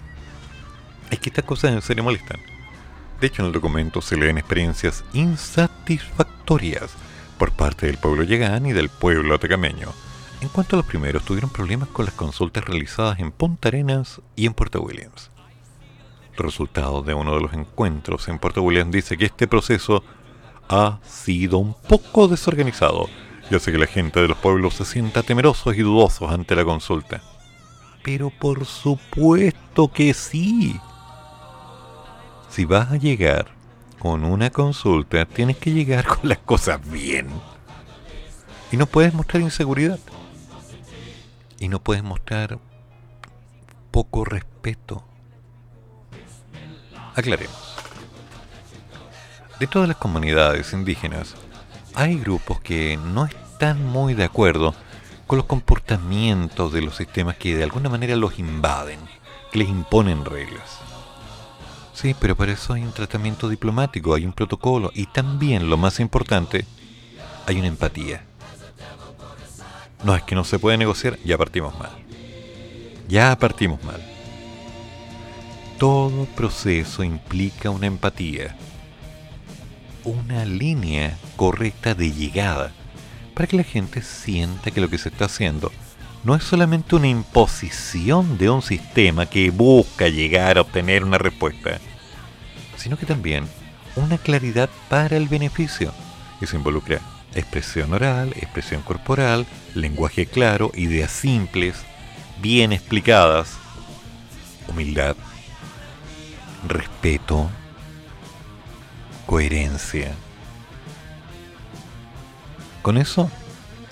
Es 1.11 1.21
que 1.21 1.29
estas 1.29 1.45
cosas 1.45 1.73
en 1.73 1.83
serio 1.83 2.03
molestan. 2.03 2.41
De 3.21 3.29
hecho, 3.29 3.43
en 3.43 3.47
el 3.47 3.53
documento 3.53 4.03
se 4.03 4.17
leen 4.17 4.39
experiencias 4.39 5.05
insatisfactorias 5.13 6.91
por 7.39 7.53
parte 7.53 7.87
del 7.87 7.99
pueblo 7.99 8.25
yegán 8.25 8.67
y 8.67 8.73
del 8.73 8.89
pueblo 8.89 9.37
atacameño. 9.37 9.93
En 10.41 10.49
cuanto 10.49 10.75
a 10.75 10.79
los 10.79 10.87
primeros, 10.87 11.23
tuvieron 11.23 11.51
problemas 11.51 11.91
con 11.91 12.07
las 12.07 12.15
consultas 12.15 12.65
realizadas 12.65 13.19
en 13.21 13.31
Punta 13.31 13.69
Arenas 13.69 14.23
y 14.37 14.47
en 14.47 14.55
Puerto 14.55 14.81
Williams. 14.81 15.31
El 16.33 16.45
resultado 16.45 17.03
de 17.03 17.13
uno 17.13 17.35
de 17.35 17.43
los 17.43 17.53
encuentros 17.53 18.27
en 18.29 18.39
Puerto 18.39 18.63
Williams 18.63 18.91
dice 18.91 19.19
que 19.19 19.27
este 19.27 19.47
proceso 19.47 20.03
ha 20.71 20.99
sido 21.05 21.59
un 21.59 21.75
poco 21.75 22.27
desorganizado 22.27 23.09
y 23.51 23.55
hace 23.55 23.71
que 23.71 23.79
la 23.79 23.87
gente 23.87 24.21
de 24.21 24.29
los 24.29 24.39
pueblos 24.39 24.75
se 24.75 24.87
sienta 24.87 25.23
temerosos 25.23 25.77
y 25.77 25.83
dudosos 25.83 26.33
ante 26.33 26.57
la 26.57 26.65
consulta. 26.65 27.21
Pero 28.03 28.31
por 28.31 28.65
supuesto 28.65 29.93
que 29.93 30.15
sí. 30.15 30.81
Si 32.49 32.65
vas 32.65 32.93
a 32.93 32.97
llegar 32.97 33.49
con 33.99 34.25
una 34.25 34.49
consulta, 34.49 35.27
tienes 35.27 35.59
que 35.59 35.73
llegar 35.73 36.07
con 36.07 36.31
las 36.31 36.39
cosas 36.39 36.81
bien. 36.91 37.29
Y 38.73 38.79
no 38.79 38.87
puedes 38.87 39.13
mostrar 39.13 39.43
inseguridad. 39.43 39.99
Y 41.61 41.69
no 41.69 41.81
puedes 41.81 42.03
mostrar 42.03 42.59
poco 43.93 44.25
respeto. 44.25 45.05
Aclaremos. 47.15 47.77
De 49.61 49.67
todas 49.67 49.87
las 49.87 49.99
comunidades 49.99 50.73
indígenas, 50.73 51.37
hay 51.95 52.19
grupos 52.19 52.61
que 52.61 52.97
no 52.97 53.27
están 53.27 53.87
muy 53.87 54.15
de 54.15 54.25
acuerdo 54.25 54.75
con 55.27 55.37
los 55.37 55.47
comportamientos 55.47 56.73
de 56.73 56.81
los 56.81 56.97
sistemas 56.97 57.37
que 57.37 57.55
de 57.55 57.63
alguna 57.63 57.91
manera 57.91 58.17
los 58.17 58.39
invaden, 58.39 58.99
que 59.53 59.59
les 59.59 59.69
imponen 59.69 60.25
reglas. 60.25 60.79
Sí, 61.93 62.17
pero 62.19 62.35
para 62.35 62.53
eso 62.53 62.73
hay 62.73 62.83
un 62.83 62.93
tratamiento 62.93 63.51
diplomático, 63.51 64.15
hay 64.15 64.25
un 64.25 64.33
protocolo 64.33 64.91
y 64.95 65.07
también, 65.07 65.69
lo 65.69 65.77
más 65.77 66.01
importante, 66.01 66.65
hay 67.47 67.59
una 67.59 67.69
empatía. 67.69 68.25
No 70.03 70.15
es 70.15 70.23
que 70.23 70.35
no 70.35 70.45
se 70.45 70.59
puede 70.59 70.79
negociar, 70.79 71.19
ya 71.25 71.37
partimos 71.37 71.79
mal. 71.79 71.91
Ya 73.09 73.37
partimos 73.39 73.83
mal. 73.85 74.01
Todo 75.79 76.25
proceso 76.37 77.03
implica 77.03 77.71
una 77.71 77.87
empatía, 77.87 78.57
una 80.05 80.45
línea 80.45 81.17
correcta 81.37 81.95
de 81.95 82.13
llegada, 82.13 82.73
para 83.35 83.47
que 83.47 83.57
la 83.57 83.65
gente 83.65 84.03
sienta 84.03 84.71
que 84.71 84.81
lo 84.81 84.89
que 84.89 84.99
se 84.99 85.09
está 85.09 85.27
haciendo 85.27 85.73
no 86.25 86.35
es 86.35 86.45
solamente 86.45 86.97
una 86.97 87.09
imposición 87.09 88.37
de 88.37 88.51
un 88.51 88.63
sistema 88.63 89.27
que 89.27 89.51
busca 89.51 90.09
llegar 90.09 90.59
a 90.59 90.61
obtener 90.63 91.03
una 91.03 91.19
respuesta, 91.19 91.79
sino 92.77 92.99
que 92.99 93.07
también 93.07 93.47
una 93.97 94.19
claridad 94.19 94.69
para 94.89 95.17
el 95.17 95.29
beneficio. 95.29 95.93
Se 96.45 96.57
involucra 96.57 97.01
expresión 97.35 97.93
oral, 97.93 98.33
expresión 98.37 98.83
corporal, 98.83 99.47
lenguaje 99.75 100.27
claro, 100.27 100.73
ideas 100.75 101.11
simples, 101.11 101.77
bien 102.41 102.73
explicadas, 102.73 103.57
humildad, 104.69 105.17
respeto, 106.67 107.49
coherencia. 109.27 110.13
Con 112.83 112.97
eso 112.97 113.31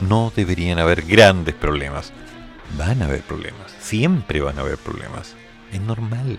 no 0.00 0.32
deberían 0.34 0.78
haber 0.78 1.02
grandes 1.02 1.54
problemas. 1.54 2.12
Van 2.76 3.02
a 3.02 3.06
haber 3.06 3.22
problemas, 3.22 3.72
siempre 3.80 4.40
van 4.40 4.58
a 4.58 4.62
haber 4.62 4.78
problemas. 4.78 5.34
Es 5.72 5.80
normal. 5.80 6.38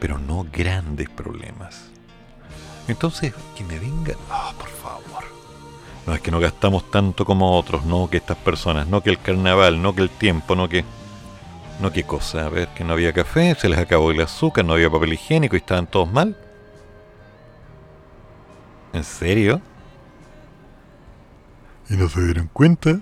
Pero 0.00 0.18
no 0.18 0.46
grandes 0.50 1.08
problemas. 1.10 1.87
Entonces, 2.88 3.34
que 3.54 3.64
me 3.64 3.78
vengan... 3.78 4.16
Ah, 4.30 4.52
por 4.58 4.68
favor. 4.68 5.24
No 6.06 6.14
es 6.14 6.20
que 6.20 6.30
no 6.30 6.40
gastamos 6.40 6.90
tanto 6.90 7.26
como 7.26 7.56
otros, 7.56 7.84
no 7.84 8.08
que 8.08 8.16
estas 8.16 8.38
personas, 8.38 8.88
no 8.88 9.02
que 9.02 9.10
el 9.10 9.20
carnaval, 9.20 9.80
no 9.80 9.94
que 9.94 10.02
el 10.02 10.10
tiempo, 10.10 10.56
no 10.56 10.68
que... 10.68 10.84
No 11.80 11.92
qué 11.92 12.02
cosa, 12.02 12.46
a 12.46 12.48
ver, 12.48 12.68
que 12.70 12.82
no 12.82 12.94
había 12.94 13.12
café, 13.12 13.54
se 13.54 13.68
les 13.68 13.78
acabó 13.78 14.10
el 14.10 14.20
azúcar, 14.20 14.64
no 14.64 14.72
había 14.72 14.90
papel 14.90 15.12
higiénico 15.12 15.54
y 15.54 15.58
estaban 15.58 15.86
todos 15.86 16.10
mal. 16.10 16.36
¿En 18.92 19.04
serio? 19.04 19.60
¿Y 21.88 21.94
no 21.94 22.08
se 22.08 22.20
dieron 22.24 22.48
cuenta? 22.52 23.00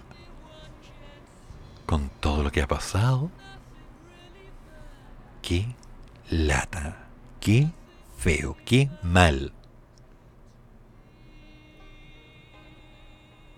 Con 1.87 2.11
todo 2.21 2.43
lo 2.43 2.53
que 2.53 2.61
ha 2.61 2.69
pasado. 2.69 3.31
Qué 5.41 5.75
lata, 6.29 7.07
qué 7.41 7.69
feo, 8.19 8.57
qué 8.67 8.91
mal. 9.03 9.53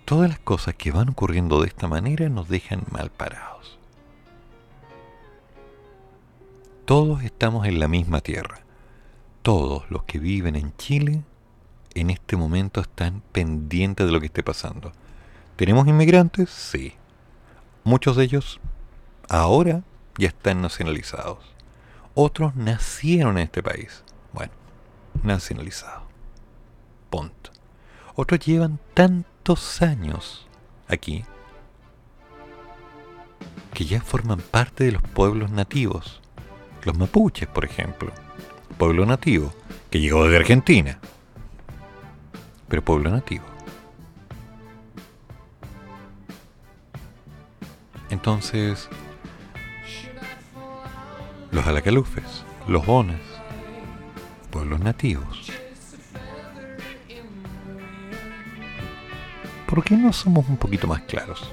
Todas 0.08 0.30
las 0.30 0.38
cosas 0.38 0.74
que 0.74 0.90
van 0.90 1.10
ocurriendo 1.10 1.60
de 1.60 1.66
esta 1.66 1.86
manera 1.86 2.30
nos 2.30 2.48
dejan 2.48 2.82
mal 2.90 3.10
parados. 3.10 3.78
Todos 6.86 7.22
estamos 7.24 7.66
en 7.66 7.78
la 7.78 7.88
misma 7.88 8.22
tierra. 8.22 8.60
Todos 9.42 9.82
los 9.90 10.04
que 10.04 10.18
viven 10.18 10.56
en 10.56 10.74
Chile 10.78 11.24
en 11.92 12.08
este 12.08 12.38
momento 12.38 12.80
están 12.80 13.22
pendientes 13.32 14.06
de 14.06 14.12
lo 14.12 14.18
que 14.20 14.28
esté 14.28 14.42
pasando. 14.42 14.92
¿Tenemos 15.56 15.86
inmigrantes? 15.86 16.48
Sí. 16.48 16.94
Muchos 17.84 18.16
de 18.16 18.24
ellos 18.24 18.60
ahora 19.28 19.82
ya 20.16 20.28
están 20.28 20.62
nacionalizados. 20.62 21.54
Otros 22.14 22.56
nacieron 22.56 23.36
en 23.36 23.44
este 23.44 23.62
país. 23.62 24.04
Bueno, 24.32 24.54
nacionalizados. 25.22 26.04
Punto. 27.10 27.50
Otros 28.14 28.40
llevan 28.40 28.80
años 29.80 30.46
aquí 30.88 31.24
que 33.72 33.86
ya 33.86 34.02
forman 34.02 34.40
parte 34.40 34.84
de 34.84 34.92
los 34.92 35.02
pueblos 35.02 35.50
nativos. 35.50 36.20
Los 36.82 36.98
mapuches, 36.98 37.48
por 37.48 37.64
ejemplo. 37.64 38.12
Pueblo 38.76 39.06
nativo, 39.06 39.54
que 39.90 40.00
llegó 40.00 40.28
de 40.28 40.36
Argentina. 40.36 40.98
Pero 42.68 42.84
pueblo 42.84 43.10
nativo. 43.10 43.44
Entonces, 48.10 48.88
los 51.50 51.66
alacalufes, 51.66 52.44
los 52.66 52.84
bonas, 52.84 53.20
pueblos 54.50 54.80
nativos. 54.80 55.52
¿Por 59.68 59.84
qué 59.84 59.98
no 59.98 60.14
somos 60.14 60.48
un 60.48 60.56
poquito 60.56 60.86
más 60.86 61.02
claros? 61.02 61.52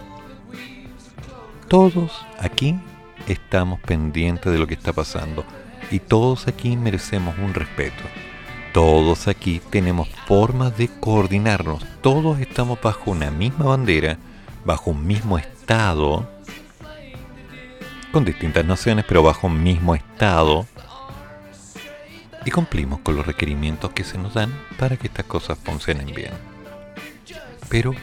Todos 1.67 2.25
aquí 2.39 2.79
estamos 3.27 3.81
pendientes 3.81 4.53
de 4.53 4.57
lo 4.57 4.67
que 4.67 4.73
está 4.73 4.93
pasando 4.93 5.43
y 5.91 5.99
todos 5.99 6.47
aquí 6.47 6.77
merecemos 6.77 7.37
un 7.37 7.53
respeto. 7.53 8.03
Todos 8.73 9.27
aquí 9.27 9.61
tenemos 9.69 10.07
formas 10.27 10.77
de 10.77 10.87
coordinarnos. 10.87 11.85
Todos 12.01 12.39
estamos 12.39 12.79
bajo 12.81 13.11
una 13.11 13.31
misma 13.31 13.65
bandera, 13.65 14.17
bajo 14.63 14.91
un 14.91 15.05
mismo 15.05 15.37
estado, 15.37 16.25
con 18.13 18.23
distintas 18.23 18.63
naciones, 18.63 19.03
pero 19.05 19.23
bajo 19.23 19.47
un 19.47 19.61
mismo 19.61 19.93
estado. 19.93 20.65
Y 22.45 22.51
cumplimos 22.51 23.01
con 23.01 23.17
los 23.17 23.27
requerimientos 23.27 23.91
que 23.91 24.05
se 24.05 24.17
nos 24.17 24.35
dan 24.35 24.53
para 24.79 24.95
que 24.95 25.07
estas 25.07 25.25
cosas 25.25 25.57
funcionen 25.61 26.07
bien. 26.15 26.54
Pero 27.69 27.93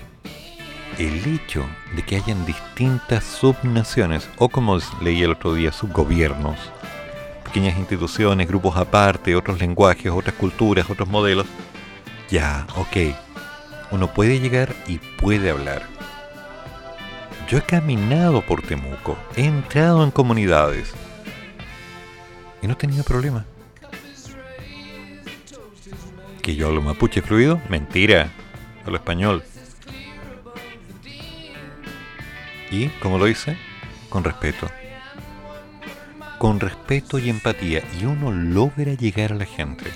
el 0.99 1.27
hecho 1.27 1.65
de 1.95 2.03
que 2.03 2.17
hayan 2.17 2.45
distintas 2.45 3.25
subnaciones, 3.25 4.29
o 4.39 4.49
como 4.49 4.79
leí 5.01 5.23
el 5.23 5.33
otro 5.33 5.55
día, 5.55 5.73
subgobiernos, 5.73 6.59
pequeñas 7.45 7.79
instituciones, 7.79 8.49
grupos 8.49 8.77
aparte, 8.77 9.37
otros 9.37 9.59
lenguajes, 9.61 10.11
otras 10.13 10.35
culturas, 10.37 10.89
otros 10.91 11.09
modelos, 11.09 11.47
ya, 12.31 12.67
ok, 12.77 13.15
uno 13.91 14.13
puede 14.13 14.41
llegar 14.41 14.75
y 14.87 14.99
puede 14.99 15.51
hablar. 15.51 15.83
Yo 17.49 17.59
he 17.59 17.63
caminado 17.63 18.41
por 18.43 18.63
Temuco, 18.63 19.19
he 19.37 19.45
entrado 19.45 20.03
en 20.05 20.11
comunidades 20.11 20.93
y 22.63 22.67
no 22.67 22.73
he 22.73 22.77
tenido 22.77 23.05
problema. 23.05 23.45
¿Que 26.41 26.57
yo 26.57 26.69
hablo 26.69 26.81
mapuche 26.81 27.21
fluido? 27.23 27.61
Mentira, 27.69 28.31
hablo 28.85 28.97
español. 28.97 29.45
¿Y 32.73 32.89
cómo 33.03 33.19
lo 33.19 33.29
hice? 33.29 33.59
Con 34.09 34.25
respeto. 34.25 34.67
Con 36.39 36.59
respeto 36.59 37.19
y 37.19 37.29
empatía. 37.29 37.83
Y 38.01 38.07
uno 38.07 38.33
logra 38.33 38.95
llegar 38.95 39.33
a 39.33 39.37
la 39.37 39.45
gente. 39.45 39.93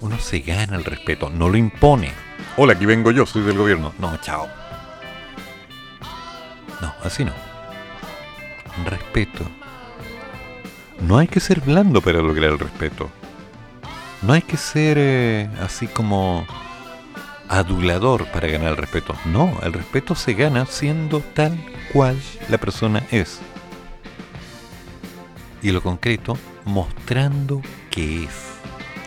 Uno 0.00 0.18
se 0.18 0.40
gana 0.40 0.76
el 0.76 0.84
respeto, 0.84 1.30
no 1.30 1.48
lo 1.48 1.56
impone. 1.56 2.10
Hola, 2.56 2.72
aquí 2.72 2.86
vengo 2.86 3.12
yo, 3.12 3.24
soy 3.24 3.42
del 3.42 3.56
gobierno. 3.56 3.92
No, 4.00 4.16
chao. 4.16 4.48
No, 6.80 6.92
así 7.04 7.24
no. 7.24 7.32
Respeto. 8.84 9.44
No 11.00 11.18
hay 11.18 11.28
que 11.28 11.38
ser 11.38 11.60
blando 11.60 12.00
para 12.00 12.20
lograr 12.20 12.50
el 12.50 12.58
respeto. 12.58 13.08
No 14.22 14.32
hay 14.32 14.42
que 14.42 14.56
ser 14.56 14.96
eh, 14.98 15.48
así 15.60 15.86
como 15.86 16.46
adulador 17.50 18.26
para 18.30 18.48
ganar 18.48 18.70
el 18.70 18.76
respeto. 18.78 19.14
No, 19.26 19.58
el 19.62 19.74
respeto 19.74 20.14
se 20.14 20.32
gana 20.32 20.64
siendo 20.64 21.20
tal 21.20 21.58
cual 21.92 22.16
la 22.48 22.56
persona 22.56 23.04
es. 23.10 23.40
Y 25.60 25.72
lo 25.72 25.82
concreto, 25.82 26.38
mostrando 26.64 27.60
qué 27.90 28.24
es 28.24 28.54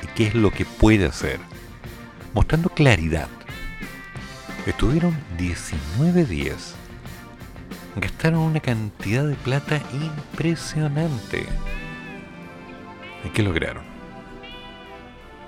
y 0.03 0.07
qué 0.15 0.27
es 0.27 0.35
lo 0.35 0.51
que 0.51 0.65
puede 0.65 1.05
hacer. 1.05 1.39
Mostrando 2.35 2.69
claridad. 2.69 3.29
Estuvieron 4.67 5.17
19 5.37 6.25
días 6.25 6.75
gastaron 7.95 8.39
una 8.39 8.59
cantidad 8.59 9.25
de 9.25 9.35
plata 9.35 9.81
impresionante. 9.93 11.45
¿Y 13.23 13.29
qué 13.29 13.43
lograron? 13.43 13.83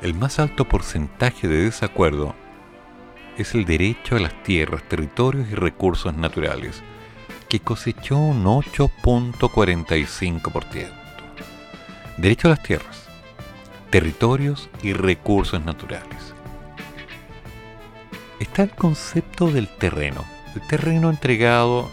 El 0.02 0.14
más 0.14 0.40
alto 0.40 0.66
porcentaje 0.66 1.48
de 1.48 1.64
desacuerdo 1.64 2.36
es 3.38 3.54
el 3.56 3.66
derecho 3.66 4.16
a 4.16 4.20
las 4.20 4.44
tierras, 4.44 4.84
territorios 4.84 5.50
y 5.50 5.56
recursos 5.56 6.16
naturales, 6.16 6.84
que 7.50 7.60
cosechó 7.60 8.18
un 8.18 8.46
8.45%. 8.46 10.92
Derecho 12.18 12.48
a 12.48 12.52
las 12.52 12.64
tierras, 12.64 13.10
territorios 13.90 14.70
y 14.82 14.94
recursos 14.94 15.62
naturales. 15.64 16.34
Está 18.40 18.64
el 18.64 18.72
concepto 18.72 19.52
del 19.52 19.68
terreno, 19.68 20.24
el 20.56 20.62
terreno 20.68 21.10
entregado 21.10 21.92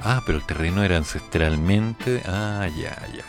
Ah, 0.00 0.22
pero 0.24 0.38
el 0.38 0.44
terreno 0.44 0.84
era 0.84 0.96
ancestralmente. 0.96 2.22
Ah, 2.26 2.68
ya, 2.76 2.96
ya. 3.14 3.24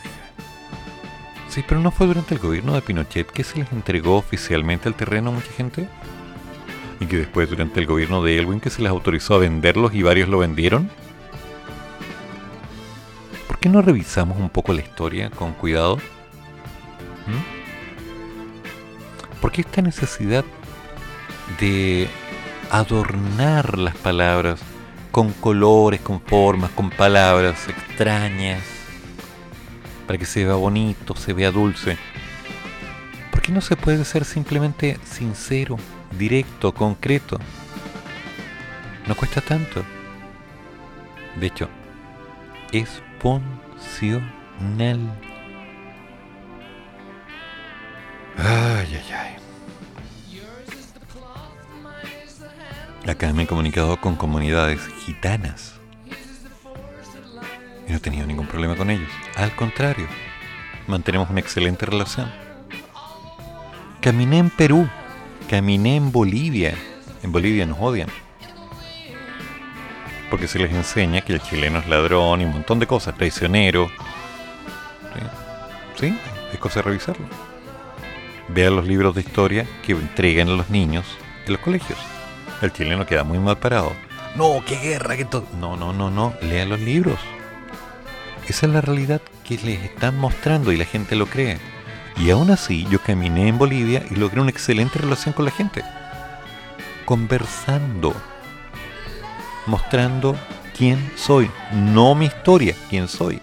Sí, 1.49 1.64
pero 1.68 1.81
no 1.81 1.91
fue 1.91 2.07
durante 2.07 2.35
el 2.35 2.39
gobierno 2.39 2.73
de 2.73 2.81
Pinochet 2.81 3.30
que 3.31 3.43
se 3.43 3.60
les 3.60 3.72
entregó 3.72 4.18
oficialmente 4.18 4.88
el 4.88 4.95
terreno 4.95 5.31
a 5.31 5.34
mucha 5.34 5.51
gente. 5.51 5.88
Y 6.99 7.05
que 7.05 7.17
después 7.17 7.49
durante 7.49 7.80
el 7.80 7.85
gobierno 7.85 8.21
de 8.23 8.38
Elwin 8.38 8.59
que 8.59 8.69
se 8.69 8.81
les 8.81 8.89
autorizó 8.89 9.35
a 9.35 9.39
venderlos 9.39 9.93
y 9.93 10.03
varios 10.03 10.27
lo 10.30 10.39
vendieron? 10.39 10.89
¿Por 13.47 13.57
qué 13.59 13.69
no 13.69 13.81
revisamos 13.81 14.38
un 14.38 14.49
poco 14.49 14.73
la 14.73 14.81
historia 14.81 15.30
con 15.30 15.53
cuidado? 15.53 15.97
¿Mm? 17.27 17.59
¿Por 19.41 19.51
qué 19.51 19.61
esta 19.61 19.81
necesidad 19.81 20.43
de 21.59 22.07
adornar 22.69 23.77
las 23.77 23.95
palabras 23.95 24.59
con 25.11 25.31
colores, 25.34 26.01
con 26.01 26.21
formas, 26.21 26.71
con 26.71 26.89
palabras 26.89 27.67
extrañas, 27.67 28.61
para 30.05 30.19
que 30.19 30.26
se 30.26 30.43
vea 30.43 30.55
bonito, 30.55 31.15
se 31.15 31.34
vea 31.34 31.51
dulce? 31.51 31.97
¿Por 33.31 33.41
qué 33.41 33.51
no 33.51 33.61
se 33.61 33.77
puede 33.77 34.03
ser 34.03 34.26
simplemente 34.26 34.97
sincero, 35.05 35.77
directo, 36.18 36.73
concreto? 36.73 37.40
No 39.07 39.15
cuesta 39.15 39.41
tanto. 39.41 39.84
De 41.40 41.48
hecho, 41.48 41.69
es 42.72 43.02
funcional. 43.19 44.30
Ay, 48.38 48.88
ay, 48.95 49.14
ay. 49.14 49.36
Acá 53.10 53.34
me 53.34 53.44
he 53.44 53.48
comunicado 53.48 53.99
con 53.99 54.15
comunidades 54.15 54.81
gitanas. 55.06 55.80
Y 57.88 57.91
no 57.91 57.98
he 57.98 57.99
tenido 57.99 58.27
ningún 58.27 58.45
problema 58.45 58.76
con 58.76 58.91
ellos. 58.91 59.10
Al 59.36 59.56
contrario, 59.56 60.07
mantenemos 60.88 61.30
una 61.30 61.40
excelente 61.40 61.86
relación. 61.88 62.31
Caminé 64.02 64.38
en 64.38 64.49
Perú, 64.52 64.88
caminé 65.49 65.95
en 65.95 66.11
Bolivia. 66.11 66.76
En 67.23 67.31
Bolivia 67.31 67.65
nos 67.65 67.80
odian. 67.80 68.09
Porque 70.30 70.47
se 70.47 70.59
les 70.59 70.71
enseña 70.71 71.21
que 71.21 71.34
el 71.34 71.41
chileno 71.41 71.80
es 71.80 71.88
ladrón 71.88 72.41
y 72.41 72.45
un 72.45 72.51
montón 72.51 72.80
de 72.80 72.85
cosas, 72.85 73.15
traicionero. 73.15 73.89
¿Sí? 75.99 76.15
Es 76.53 76.59
cosa 76.59 76.80
de 76.80 76.84
revisarlo. 76.84 77.26
Vean 78.47 78.76
los 78.76 78.88
libros 78.88 79.15
de 79.15 79.21
historia 79.21 79.65
que 79.85 79.93
entregan 79.93 80.49
a 80.49 80.53
los 80.53 80.69
niños 80.69 81.05
en 81.45 81.53
los 81.53 81.61
colegios. 81.61 81.97
El 82.61 82.71
chileno 82.71 83.05
queda 83.05 83.23
muy 83.23 83.39
mal 83.39 83.57
parado. 83.57 83.91
No, 84.35 84.63
qué 84.65 84.76
guerra, 84.77 85.17
que 85.17 85.26
todo. 85.26 85.47
No, 85.59 85.76
no, 85.76 85.93
no, 85.93 86.11
no. 86.11 86.35
Lean 86.41 86.69
los 86.69 86.80
libros. 86.80 87.19
Esa 88.47 88.67
es 88.67 88.71
la 88.71 88.81
realidad 88.81 89.21
que 89.43 89.57
les 89.57 89.84
están 89.84 90.15
mostrando 90.17 90.71
y 90.71 90.77
la 90.77 90.85
gente 90.85 91.15
lo 91.15 91.26
cree. 91.26 91.57
Y 92.19 92.31
aún 92.31 92.51
así, 92.51 92.85
yo 92.89 92.99
caminé 93.01 93.47
en 93.47 93.57
Bolivia 93.57 94.03
y 94.11 94.15
logré 94.15 94.41
una 94.41 94.49
excelente 94.49 94.99
relación 94.99 95.33
con 95.33 95.45
la 95.45 95.51
gente. 95.51 95.83
Conversando. 97.05 98.13
Mostrando 99.65 100.35
quién 100.77 101.11
soy. 101.15 101.49
No 101.71 102.15
mi 102.15 102.25
historia, 102.25 102.75
quién 102.89 103.07
soy. 103.07 103.41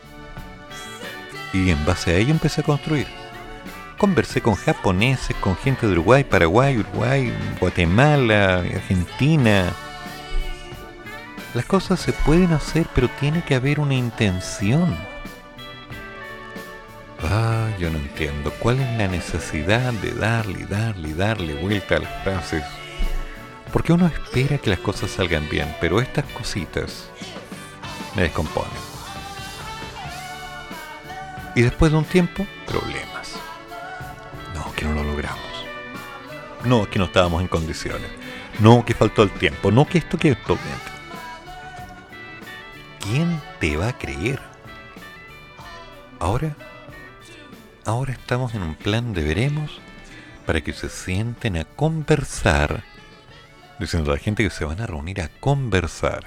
Y 1.54 1.70
en 1.70 1.86
base 1.86 2.10
a 2.10 2.16
ello 2.16 2.32
empecé 2.32 2.60
a 2.60 2.64
construir. 2.64 3.06
Conversé 3.96 4.42
con 4.42 4.56
japoneses, 4.56 5.34
con 5.36 5.56
gente 5.56 5.86
de 5.86 5.92
Uruguay, 5.92 6.22
Paraguay, 6.22 6.78
Uruguay, 6.78 7.32
Guatemala, 7.58 8.56
Argentina. 8.58 9.72
Las 11.54 11.64
cosas 11.64 11.98
se 11.98 12.12
pueden 12.12 12.52
hacer, 12.52 12.86
pero 12.94 13.08
tiene 13.18 13.42
que 13.42 13.54
haber 13.54 13.80
una 13.80 13.94
intención. 13.94 14.94
Ah, 17.22 17.68
yo 17.78 17.90
no 17.90 17.98
entiendo. 17.98 18.52
¿Cuál 18.58 18.80
es 18.80 18.98
la 18.98 19.08
necesidad 19.08 19.92
de 19.94 20.12
darle, 20.12 20.66
darle, 20.66 21.14
darle 21.14 21.54
vuelta 21.54 21.96
a 21.96 22.00
las 22.00 22.22
frases? 22.22 22.62
Porque 23.72 23.92
uno 23.92 24.06
espera 24.06 24.58
que 24.58 24.70
las 24.70 24.78
cosas 24.78 25.10
salgan 25.10 25.48
bien, 25.48 25.74
pero 25.80 26.00
estas 26.00 26.24
cositas 26.26 27.08
me 28.14 28.22
descomponen. 28.22 28.70
Y 31.54 31.62
después 31.62 31.90
de 31.90 31.98
un 31.98 32.04
tiempo, 32.04 32.46
problemas. 32.66 33.32
No, 34.54 34.72
que 34.74 34.84
no 34.84 34.92
lo 34.92 35.02
logramos. 35.02 35.40
No, 36.64 36.88
que 36.88 36.98
no 36.98 37.06
estábamos 37.06 37.40
en 37.40 37.48
condiciones. 37.48 38.10
No, 38.58 38.84
que 38.84 38.94
faltó 38.94 39.22
el 39.22 39.30
tiempo. 39.30 39.70
No, 39.70 39.86
que 39.86 39.98
esto, 39.98 40.18
que 40.18 40.30
esto. 40.30 40.58
¿Quién 43.00 43.40
te 43.60 43.76
va 43.76 43.88
a 43.88 43.98
creer? 43.98 44.40
Ahora 46.18 46.56
ahora 47.86 48.12
estamos 48.12 48.54
en 48.54 48.62
un 48.62 48.74
plan 48.74 49.14
de 49.14 49.22
veremos 49.22 49.80
para 50.44 50.60
que 50.60 50.72
se 50.72 50.88
sienten 50.88 51.56
a 51.56 51.64
conversar, 51.64 52.82
diciendo 53.78 54.10
a 54.10 54.16
la 54.16 54.20
gente 54.20 54.42
que 54.42 54.50
se 54.50 54.64
van 54.64 54.80
a 54.80 54.86
reunir 54.86 55.20
a 55.20 55.28
conversar. 55.28 56.26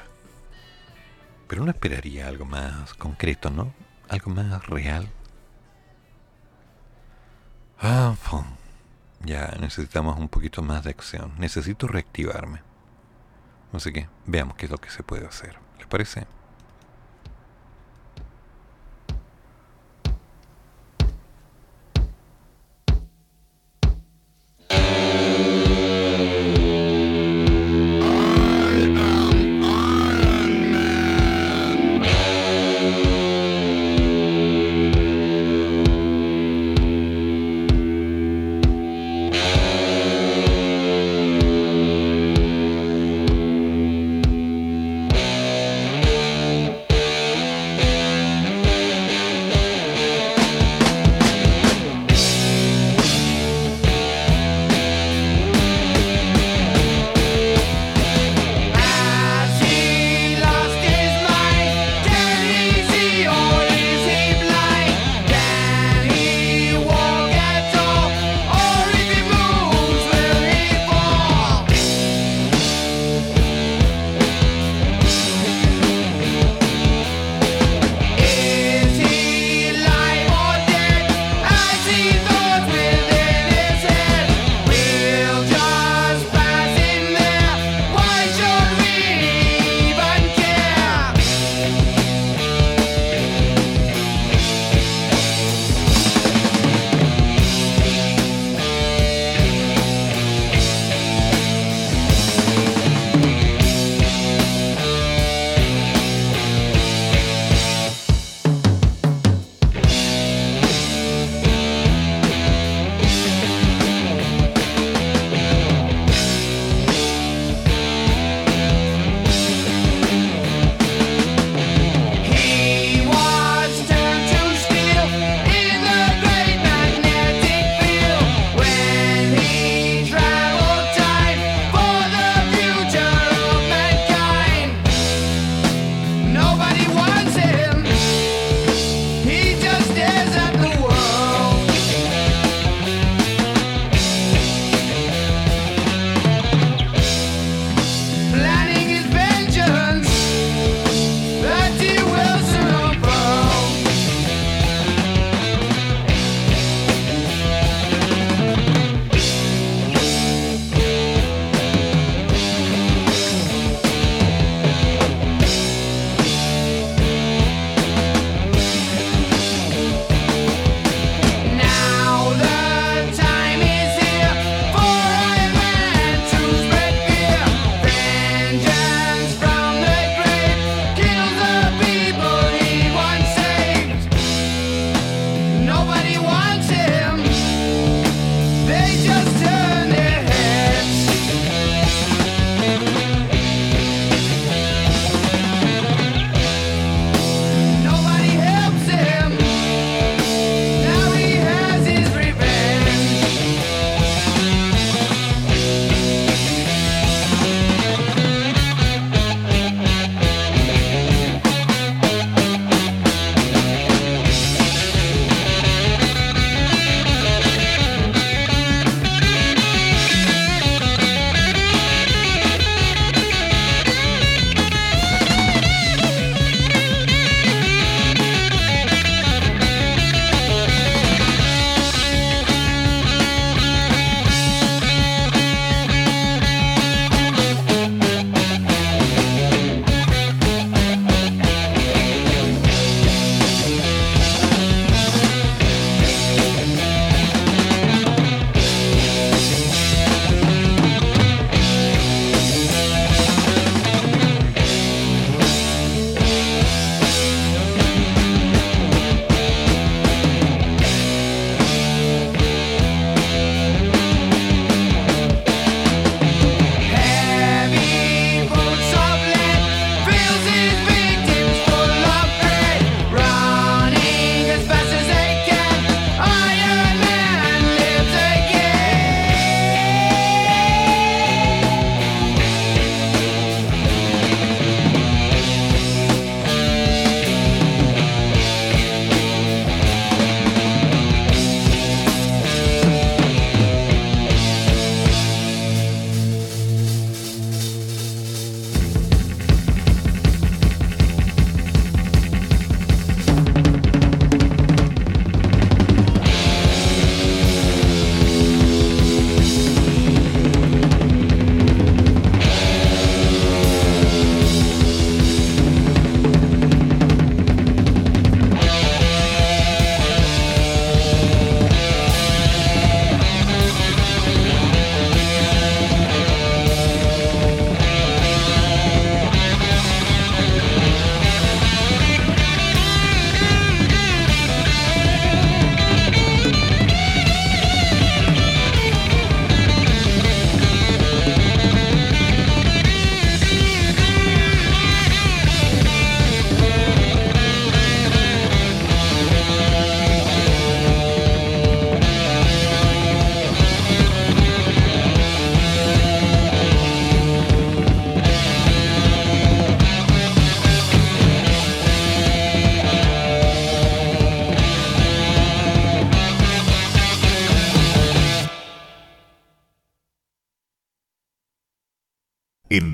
Pero 1.47 1.61
uno 1.63 1.71
esperaría 1.71 2.27
algo 2.27 2.45
más 2.45 2.93
concreto, 2.93 3.49
¿no? 3.49 3.73
Algo 4.07 4.31
más 4.31 4.65
real. 4.67 5.09
Ah, 7.81 8.15
ya 9.23 9.55
necesitamos 9.59 10.17
un 10.17 10.29
poquito 10.29 10.61
más 10.61 10.83
de 10.83 10.91
acción. 10.91 11.33
Necesito 11.37 11.87
reactivarme. 11.87 12.61
Así 13.73 13.91
que 13.91 14.07
veamos 14.25 14.55
qué 14.55 14.65
es 14.65 14.71
lo 14.71 14.77
que 14.77 14.89
se 14.89 15.03
puede 15.03 15.25
hacer. 15.27 15.57
¿Les 15.77 15.87
parece? 15.87 16.27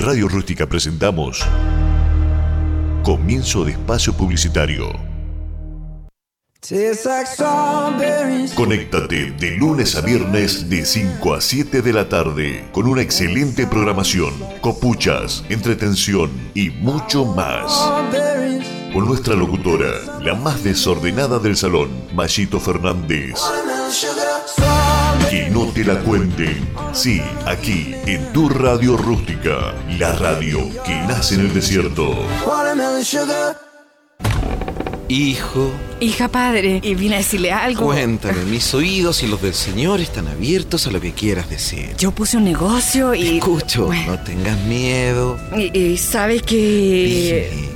Radio 0.05 0.27
Rústica 0.27 0.67
presentamos 0.67 1.43
Comienzo 3.01 3.65
de 3.65 3.71
Espacio 3.71 4.13
Publicitario. 4.13 4.93
Conéctate 8.53 9.31
de 9.31 9.57
lunes 9.57 9.95
a 9.95 10.01
viernes 10.01 10.69
de 10.69 10.85
5 10.85 11.33
a 11.33 11.41
7 11.41 11.81
de 11.81 11.91
la 11.91 12.07
tarde 12.07 12.69
con 12.71 12.85
una 12.85 13.01
excelente 13.01 13.65
programación, 13.65 14.31
copuchas, 14.61 15.43
entretención 15.49 16.29
y 16.53 16.69
mucho 16.69 17.25
más. 17.25 17.71
Con 18.93 19.07
nuestra 19.07 19.33
locutora, 19.33 20.21
la 20.21 20.35
más 20.35 20.63
desordenada 20.63 21.39
del 21.39 21.57
salón, 21.57 21.89
Mayito 22.13 22.59
Fernández. 22.59 23.39
Que 25.35 25.49
no 25.49 25.65
te 25.65 25.83
la 25.83 25.99
cuenten. 25.99 26.65
Sí, 26.93 27.21
aquí, 27.45 27.93
en 28.05 28.31
tu 28.31 28.47
radio 28.47 28.95
rústica, 28.95 29.75
la 29.99 30.13
radio 30.13 30.59
que 30.85 30.95
nace 31.09 31.35
en 31.35 31.41
el 31.41 31.53
desierto. 31.53 32.15
Hijo, 35.09 35.73
Hija 35.99 36.29
padre, 36.29 36.79
y 36.81 36.95
vine 36.95 37.15
a 37.15 37.17
decirle 37.17 37.51
algo. 37.51 37.83
cuéntame, 37.83 38.45
mis 38.45 38.73
oídos 38.73 39.23
y 39.23 39.27
los 39.27 39.41
del 39.41 39.53
Señor 39.53 39.99
están 39.99 40.29
abiertos 40.29 40.87
a 40.87 40.91
lo 40.91 41.01
que 41.01 41.11
quieras 41.11 41.49
decir. 41.49 41.97
Yo 41.97 42.11
puse 42.11 42.37
un 42.37 42.45
negocio 42.45 43.13
y. 43.13 43.39
Escucho, 43.39 43.89
no 44.07 44.17
tengas 44.19 44.57
miedo. 44.59 45.37
Y, 45.57 45.77
y 45.77 45.97
sabe 45.97 46.39
que. 46.39 47.75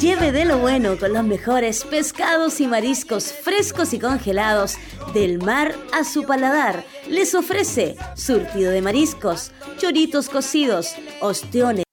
Lleve 0.00 0.32
de 0.32 0.46
lo 0.46 0.58
bueno 0.58 0.96
con 0.98 1.12
los 1.12 1.24
mejores 1.24 1.84
pescados 1.84 2.60
y 2.60 2.66
mariscos 2.66 3.32
frescos 3.32 3.92
y 3.92 3.98
congelados 3.98 4.76
del 5.12 5.38
mar 5.38 5.74
a 5.92 6.04
su 6.04 6.24
paladar. 6.24 6.84
Les 7.06 7.34
ofrece 7.34 7.96
surtido 8.16 8.70
de 8.70 8.80
mariscos, 8.80 9.52
choritos 9.76 10.30
cocidos, 10.30 10.94
ostiones. 11.20 11.84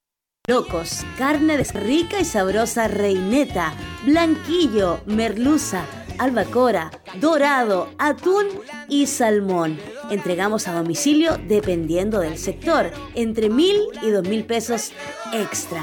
Locos, 0.49 1.06
carne 1.18 1.57
de 1.57 1.65
rica 1.65 2.22
y 2.22 2.24
sabrosa 2.24 2.88
reineta, 2.88 3.74
blanquillo, 4.06 5.02
merluza, 5.06 5.84
albacora, 6.19 6.90
dorado, 7.19 7.90
atún 7.98 8.45
y 8.88 9.07
salmón. 9.07 9.78
Entregamos 10.10 10.69
a 10.69 10.74
domicilio 10.74 11.38
dependiendo 11.49 12.22
del 12.22 12.38
sector, 12.38 12.91
entre 13.14 13.49
mil 13.49 13.76
y 14.02 14.10
dos 14.10 14.26
mil 14.26 14.45
pesos 14.45 14.94
extra. 15.34 15.82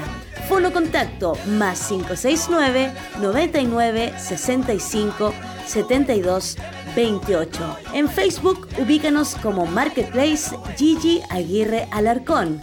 Fono 0.49 0.73
contacto 0.73 1.37
más 1.45 1.87
569 1.87 2.91
99 3.21 4.13
65 4.17 5.31
72 5.67 6.57
28. 6.95 7.77
En 7.93 8.09
Facebook 8.09 8.67
ubícanos 8.79 9.35
como 9.35 9.67
Marketplace 9.67 10.57
Gigi 10.75 11.21
Aguirre 11.29 11.87
Alarcón. 11.91 12.59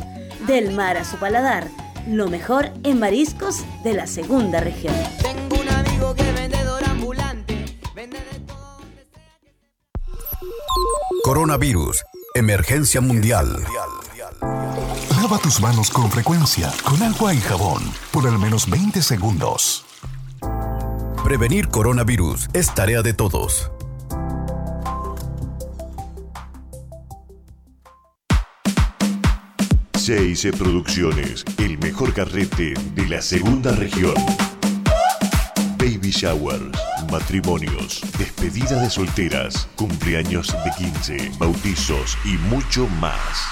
Del 0.48 0.72
mar 0.72 0.96
a 0.96 1.04
su 1.04 1.18
paladar, 1.18 1.68
lo 2.06 2.28
mejor 2.28 2.70
en 2.84 2.98
mariscos 2.98 3.64
de 3.84 3.94
la 3.94 4.06
segunda 4.06 4.60
región. 4.60 4.94
Tengo 5.20 5.62
un 5.62 5.68
amigo 5.68 6.14
que 6.14 6.32
vendedor 6.32 6.84
ambulante. 6.84 7.64
Coronavirus. 11.24 12.04
Emergencia 12.34 13.00
mundial. 13.00 13.62
Lava 15.20 15.38
tus 15.38 15.60
manos 15.60 15.90
con 15.90 16.10
frecuencia, 16.10 16.72
con 16.82 17.02
agua 17.02 17.32
y 17.32 17.38
jabón, 17.38 17.82
por 18.10 18.26
al 18.26 18.38
menos 18.38 18.68
20 18.68 19.02
segundos. 19.02 19.84
Prevenir 21.22 21.68
coronavirus 21.68 22.48
es 22.52 22.74
tarea 22.74 23.02
de 23.02 23.14
todos. 23.14 23.70
CIC 30.04 30.56
Producciones, 30.56 31.44
el 31.58 31.78
mejor 31.78 32.12
carrete 32.12 32.74
de 32.96 33.08
la 33.08 33.22
segunda 33.22 33.70
región. 33.70 34.16
Baby 35.78 36.10
showers, 36.10 36.76
matrimonios, 37.08 38.00
despedida 38.18 38.82
de 38.82 38.90
solteras, 38.90 39.68
cumpleaños 39.76 40.48
de 40.64 40.72
15, 40.76 41.30
bautizos 41.38 42.18
y 42.24 42.36
mucho 42.52 42.88
más. 43.00 43.46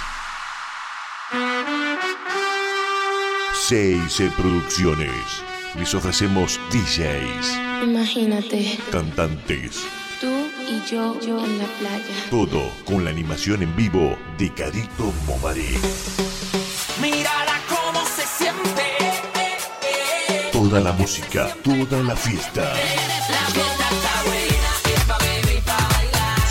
CIC 3.69 4.33
Producciones. 4.33 5.13
Les 5.79 5.95
ofrecemos 5.95 6.59
DJs, 6.73 7.85
Imagínate, 7.85 8.77
cantantes, 8.91 9.87
y 10.71 10.81
yo, 10.89 11.21
yo 11.21 11.45
en 11.45 11.59
la 11.59 11.67
playa. 11.79 12.05
todo 12.31 12.71
con 12.85 13.05
la 13.05 13.11
animación 13.11 13.63
en 13.63 13.75
vivo 13.75 14.17
de 14.39 14.55
Carito 14.55 15.13
Momaré. 15.27 15.77
Mírala 17.03 17.61
cómo 17.69 18.07
se 18.07 18.23
siente. 18.23 18.97
Toda 20.53 20.79
la 20.81 20.93
música, 20.93 21.53
toda 21.65 22.01
la 22.03 22.15
fiesta. 22.15 22.73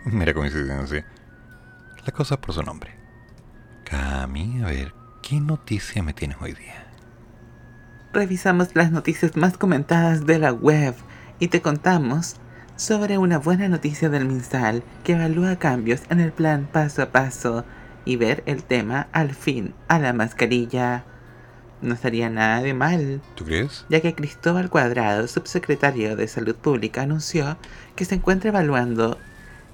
mira 0.06 0.32
coincidencia, 0.32 1.05
la 2.06 2.12
cosa 2.12 2.40
por 2.40 2.55
su 2.55 2.62
nombre. 2.62 2.94
Cami, 3.84 4.62
a 4.62 4.66
ver, 4.68 4.94
¿qué 5.20 5.38
noticia 5.40 6.02
me 6.02 6.14
tienes 6.14 6.38
hoy 6.40 6.55
día? 6.55 6.86
Revisamos 8.14 8.74
las 8.74 8.90
noticias 8.90 9.36
más 9.36 9.59
comentadas 9.59 10.24
de 10.24 10.38
la 10.38 10.55
web 10.55 10.94
y 11.38 11.48
te 11.48 11.60
contamos 11.60 12.36
sobre 12.77 13.16
una 13.16 13.39
buena 13.39 13.69
noticia 13.69 14.11
del 14.11 14.27
MinSal 14.27 14.82
que 15.03 15.12
evalúa 15.12 15.57
cambios 15.57 16.03
en 16.11 16.20
el 16.20 16.31
plan 16.31 16.69
paso 16.70 17.03
a 17.03 17.07
paso 17.07 17.65
y 18.05 18.16
ver 18.16 18.43
el 18.47 18.62
tema 18.62 19.09
al 19.12 19.35
fin 19.35 19.74
a 19.89 19.98
la 19.98 20.12
mascarilla. 20.12 21.05
No 21.81 21.94
estaría 21.94 22.28
nada 22.28 22.61
de 22.61 22.74
mal. 22.74 23.23
¿Tú 23.35 23.44
crees? 23.44 23.86
Ya 23.89 24.01
que 24.01 24.15
Cristóbal 24.15 24.69
Cuadrado, 24.69 25.27
subsecretario 25.27 26.16
de 26.16 26.28
Salud 26.28 26.55
Pública, 26.55 27.03
anunció 27.03 27.57
que 27.97 28.05
se 28.05 28.16
encuentra 28.16 28.51
evaluando 28.51 29.19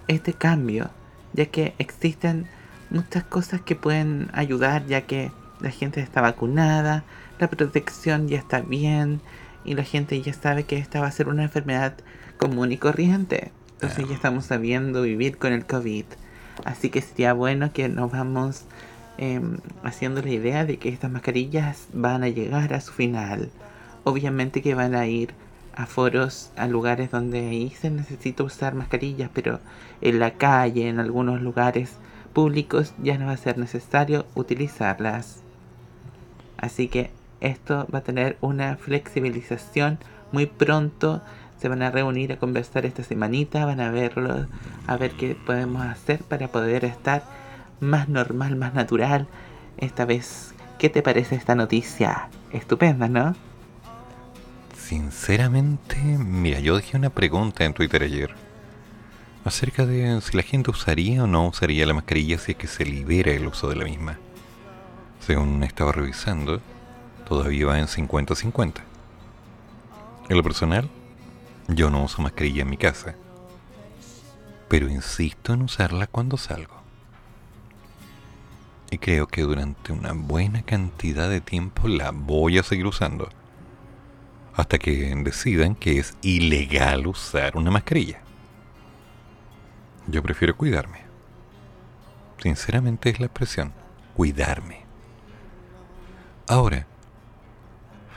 este 0.06 0.32
cambio, 0.32 0.90
ya 1.32 1.46
que 1.46 1.74
existen 1.78 2.46
muchas 2.90 3.24
cosas 3.24 3.60
que 3.60 3.74
pueden 3.74 4.30
ayudar, 4.32 4.86
ya 4.86 5.02
que 5.02 5.32
la 5.60 5.70
gente 5.70 6.00
está 6.00 6.20
vacunada, 6.20 7.04
la 7.40 7.48
protección 7.48 8.28
ya 8.28 8.38
está 8.38 8.60
bien 8.60 9.20
y 9.64 9.74
la 9.74 9.82
gente 9.82 10.20
ya 10.22 10.32
sabe 10.32 10.64
que 10.64 10.78
esta 10.78 11.00
va 11.00 11.08
a 11.08 11.12
ser 11.12 11.28
una 11.28 11.44
enfermedad 11.44 11.94
común 12.38 12.72
y 12.72 12.76
corriente. 12.76 13.52
Entonces 13.74 14.08
ya 14.08 14.14
estamos 14.14 14.46
sabiendo 14.46 15.02
vivir 15.02 15.38
con 15.38 15.52
el 15.52 15.66
COVID. 15.66 16.04
Así 16.64 16.90
que 16.90 17.00
sería 17.00 17.32
bueno 17.32 17.72
que 17.72 17.88
nos 17.88 18.12
vamos 18.12 18.64
em, 19.18 19.58
haciendo 19.82 20.22
la 20.22 20.30
idea 20.30 20.64
de 20.64 20.78
que 20.78 20.88
estas 20.88 21.10
mascarillas 21.10 21.86
van 21.92 22.22
a 22.22 22.28
llegar 22.28 22.74
a 22.74 22.80
su 22.80 22.92
final. 22.92 23.50
Obviamente 24.04 24.62
que 24.62 24.74
van 24.74 24.94
a 24.94 25.06
ir 25.06 25.34
a 25.74 25.86
foros, 25.86 26.50
a 26.56 26.66
lugares 26.66 27.10
donde 27.10 27.48
ahí 27.48 27.70
se 27.70 27.90
necesita 27.90 28.42
usar 28.44 28.74
mascarillas, 28.74 29.30
pero 29.32 29.60
en 30.00 30.18
la 30.18 30.32
calle, 30.32 30.88
en 30.88 31.00
algunos 31.00 31.40
lugares 31.40 31.96
públicos, 32.32 32.94
ya 33.02 33.18
no 33.18 33.26
va 33.26 33.32
a 33.32 33.36
ser 33.36 33.58
necesario 33.58 34.26
utilizarlas. 34.34 35.42
Así 36.56 36.88
que 36.88 37.10
esto 37.40 37.86
va 37.92 38.00
a 38.00 38.04
tener 38.04 38.36
una 38.40 38.76
flexibilización 38.76 39.98
muy 40.30 40.46
pronto. 40.46 41.22
Se 41.62 41.68
van 41.68 41.82
a 41.82 41.90
reunir 41.90 42.32
a 42.32 42.38
conversar 42.38 42.84
esta 42.84 43.04
semanita, 43.04 43.64
van 43.64 43.80
a 43.80 43.90
verlo, 43.90 44.46
a 44.86 44.96
ver 44.96 45.12
qué 45.12 45.34
podemos 45.34 45.86
hacer 45.86 46.22
para 46.24 46.48
poder 46.48 46.84
estar 46.84 47.22
más 47.80 48.08
normal, 48.08 48.56
más 48.56 48.74
natural. 48.74 49.28
Esta 49.78 50.04
vez 50.04 50.52
¿Qué 50.82 50.90
te 50.90 51.00
parece 51.00 51.36
esta 51.36 51.54
noticia? 51.54 52.28
Estupenda, 52.50 53.06
¿no? 53.06 53.36
Sinceramente, 54.76 55.96
mira, 56.18 56.58
yo 56.58 56.74
dejé 56.74 56.96
una 56.96 57.10
pregunta 57.10 57.64
en 57.64 57.72
Twitter 57.72 58.02
ayer 58.02 58.34
acerca 59.44 59.86
de 59.86 60.20
si 60.22 60.36
la 60.36 60.42
gente 60.42 60.72
usaría 60.72 61.22
o 61.22 61.28
no 61.28 61.46
usaría 61.46 61.86
la 61.86 61.94
mascarilla 61.94 62.36
si 62.38 62.50
es 62.50 62.58
que 62.58 62.66
se 62.66 62.84
libera 62.84 63.30
el 63.30 63.46
uso 63.46 63.68
de 63.68 63.76
la 63.76 63.84
misma. 63.84 64.18
Según 65.20 65.62
estaba 65.62 65.92
revisando, 65.92 66.60
todavía 67.28 67.66
va 67.66 67.78
en 67.78 67.86
50-50. 67.86 68.80
En 70.28 70.36
lo 70.36 70.42
personal, 70.42 70.90
yo 71.68 71.90
no 71.90 72.04
uso 72.04 72.22
mascarilla 72.22 72.62
en 72.62 72.70
mi 72.70 72.76
casa, 72.76 73.14
pero 74.68 74.88
insisto 74.88 75.52
en 75.52 75.62
usarla 75.62 76.06
cuando 76.06 76.36
salgo. 76.36 76.82
Y 78.90 78.98
creo 78.98 79.26
que 79.26 79.42
durante 79.42 79.92
una 79.92 80.12
buena 80.12 80.62
cantidad 80.62 81.30
de 81.30 81.40
tiempo 81.40 81.88
la 81.88 82.10
voy 82.10 82.58
a 82.58 82.62
seguir 82.62 82.86
usando, 82.86 83.28
hasta 84.54 84.78
que 84.78 85.14
decidan 85.16 85.74
que 85.74 85.98
es 85.98 86.16
ilegal 86.22 87.06
usar 87.06 87.56
una 87.56 87.70
mascarilla. 87.70 88.20
Yo 90.08 90.22
prefiero 90.22 90.56
cuidarme. 90.56 91.00
Sinceramente 92.42 93.08
es 93.08 93.20
la 93.20 93.26
expresión, 93.26 93.72
cuidarme. 94.14 94.84
Ahora, 96.48 96.86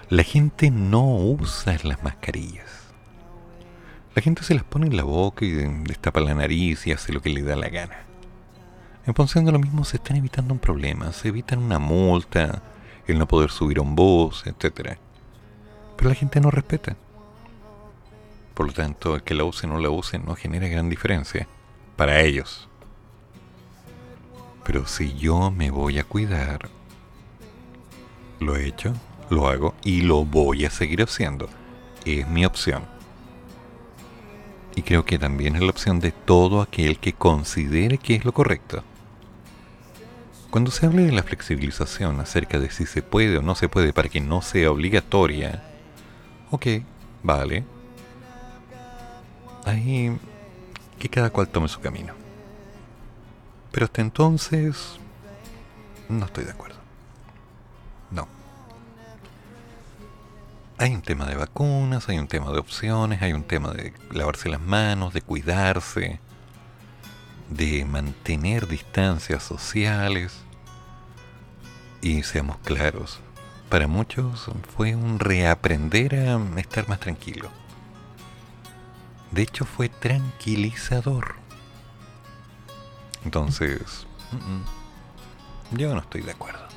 la 0.10 0.24
gente 0.24 0.72
no 0.72 1.06
usa 1.06 1.78
las 1.84 2.04
mascarillas. 2.04 2.85
La 4.16 4.22
gente 4.22 4.44
se 4.44 4.56
las 4.56 4.64
pone 4.64 4.88
en 4.88 4.96
la 4.96 5.04
boca 5.04 5.44
y 5.44 5.52
destapa 5.52 6.22
la 6.22 6.34
nariz 6.34 6.88
y 6.88 6.94
hace 6.94 7.12
lo 7.12 7.22
que 7.22 7.30
le 7.30 7.42
da 7.42 7.58
la 7.58 7.68
gana. 7.68 7.98
En 9.06 9.14
función 9.14 9.44
de 9.44 9.52
lo 9.52 9.60
mismo 9.60 9.84
se 9.84 9.98
están 9.98 10.16
evitando 10.16 10.54
un 10.54 10.60
problema, 10.60 11.12
se 11.12 11.28
evitan 11.28 11.60
una 11.60 11.80
multa, 11.80 12.64
el 13.08 13.20
no 13.20 13.28
poder 13.28 13.52
subir 13.52 13.78
a 13.78 13.82
un 13.82 13.94
bus, 13.94 14.48
etc. 14.48 14.98
Pero 15.98 16.10
la 16.10 16.16
gente 16.16 16.40
no 16.40 16.50
respeta. 16.50 16.96
Por 18.54 18.68
lo 18.68 18.72
tanto, 18.72 19.16
el 19.16 19.24
que 19.24 19.34
la 19.34 19.44
use 19.44 19.68
o 19.68 19.70
no 19.70 19.80
la 19.80 19.90
use 19.90 20.18
no 20.18 20.34
genera 20.36 20.70
gran 20.70 20.90
diferencia 20.90 21.46
para 21.98 22.22
ellos. 22.22 22.70
Pero 24.64 24.88
si 24.88 25.14
yo 25.16 25.52
me 25.52 25.72
voy 25.72 26.00
a 26.00 26.06
cuidar, 26.06 26.70
lo 28.40 28.56
he 28.56 28.66
hecho, 28.66 28.94
lo 29.30 29.50
hago 29.50 29.76
y 29.84 30.04
lo 30.04 30.24
voy 30.24 30.64
a 30.64 30.70
seguir 30.70 31.04
haciendo. 31.04 31.50
Es 32.06 32.26
mi 32.30 32.46
opción. 32.46 32.95
Y 34.76 34.82
creo 34.82 35.06
que 35.06 35.18
también 35.18 35.56
es 35.56 35.62
la 35.62 35.70
opción 35.70 36.00
de 36.00 36.12
todo 36.12 36.62
aquel 36.62 37.00
que 37.00 37.14
considere 37.14 37.98
que 37.98 38.16
es 38.16 38.26
lo 38.26 38.34
correcto. 38.34 38.84
Cuando 40.50 40.72
se 40.72 40.86
hable 40.86 41.04
de 41.04 41.12
la 41.12 41.24
flexibilización 41.24 42.20
acerca 42.20 42.60
de 42.60 42.70
si 42.70 42.86
se 42.86 43.02
puede 43.02 43.38
o 43.38 43.42
no 43.42 43.56
se 43.56 43.70
puede 43.70 43.94
para 43.94 44.10
que 44.10 44.22
no 44.22 44.42
sea 44.42 44.72
obligatoria, 44.72 45.64
ok, 46.52 46.68
vale. 47.24 47.64
Ahí 49.66 50.18
que 51.00 51.10
cada 51.10 51.30
cual 51.30 51.50
tome 51.50 51.68
su 51.68 51.80
camino. 51.80 52.14
Pero 53.72 53.86
hasta 53.86 54.02
entonces 54.02 54.98
no 56.08 56.26
estoy 56.26 56.46
de 56.46 56.52
acuerdo. 56.52 56.75
Hay 60.78 60.94
un 60.94 61.02
tema 61.02 61.26
de 61.26 61.36
vacunas, 61.36 62.10
hay 62.10 62.20
un 62.20 62.28
tema 62.28 62.52
de 62.52 62.60
opciones, 62.60 63.22
hay 63.22 63.32
un 63.32 63.44
tema 63.44 63.72
de 63.72 63.94
lavarse 64.12 64.50
las 64.50 64.60
manos, 64.60 65.14
de 65.14 65.22
cuidarse, 65.22 66.20
de 67.50 67.86
mantener 67.86 68.68
distancias 68.68 69.42
sociales. 69.44 70.44
Y 72.02 72.24
seamos 72.24 72.58
claros, 72.58 73.22
para 73.70 73.88
muchos 73.88 74.50
fue 74.76 74.96
un 74.96 75.20
reaprender 75.20 76.16
a 76.16 76.60
estar 76.60 76.90
más 76.90 77.00
tranquilo. 77.00 77.50
De 79.32 79.44
hecho 79.44 79.64
fue 79.64 79.88
tranquilizador. 79.88 81.36
Entonces, 83.24 84.08
yo 85.72 85.94
no 85.94 86.02
estoy 86.02 86.22
de 86.22 86.32
acuerdo. 86.32 86.68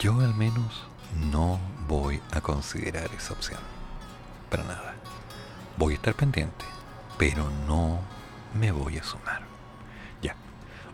Yo 0.00 0.18
al 0.20 0.34
menos 0.34 0.82
no 1.30 1.60
voy 1.90 2.20
a 2.30 2.40
considerar 2.40 3.10
esa 3.18 3.32
opción. 3.32 3.58
Para 4.48 4.62
nada. 4.62 4.94
Voy 5.76 5.94
a 5.94 5.96
estar 5.96 6.14
pendiente, 6.14 6.64
pero 7.18 7.50
no 7.66 7.98
me 8.54 8.70
voy 8.70 8.96
a 8.98 9.02
sumar. 9.02 9.42
Ya. 10.22 10.36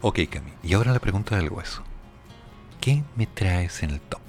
Ok, 0.01 0.20
Cami. 0.31 0.52
Y 0.62 0.73
ahora 0.73 0.93
la 0.93 0.98
pregunta 0.98 1.36
del 1.36 1.51
hueso. 1.51 1.82
¿Qué 2.81 3.02
me 3.14 3.27
traes 3.27 3.82
en 3.82 3.90
el 3.90 4.01
top? 4.01 4.20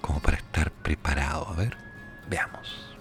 Como 0.00 0.20
para 0.20 0.38
estar 0.38 0.70
preparado. 0.70 1.46
A 1.48 1.52
ver, 1.52 1.76
veamos. 2.26 2.96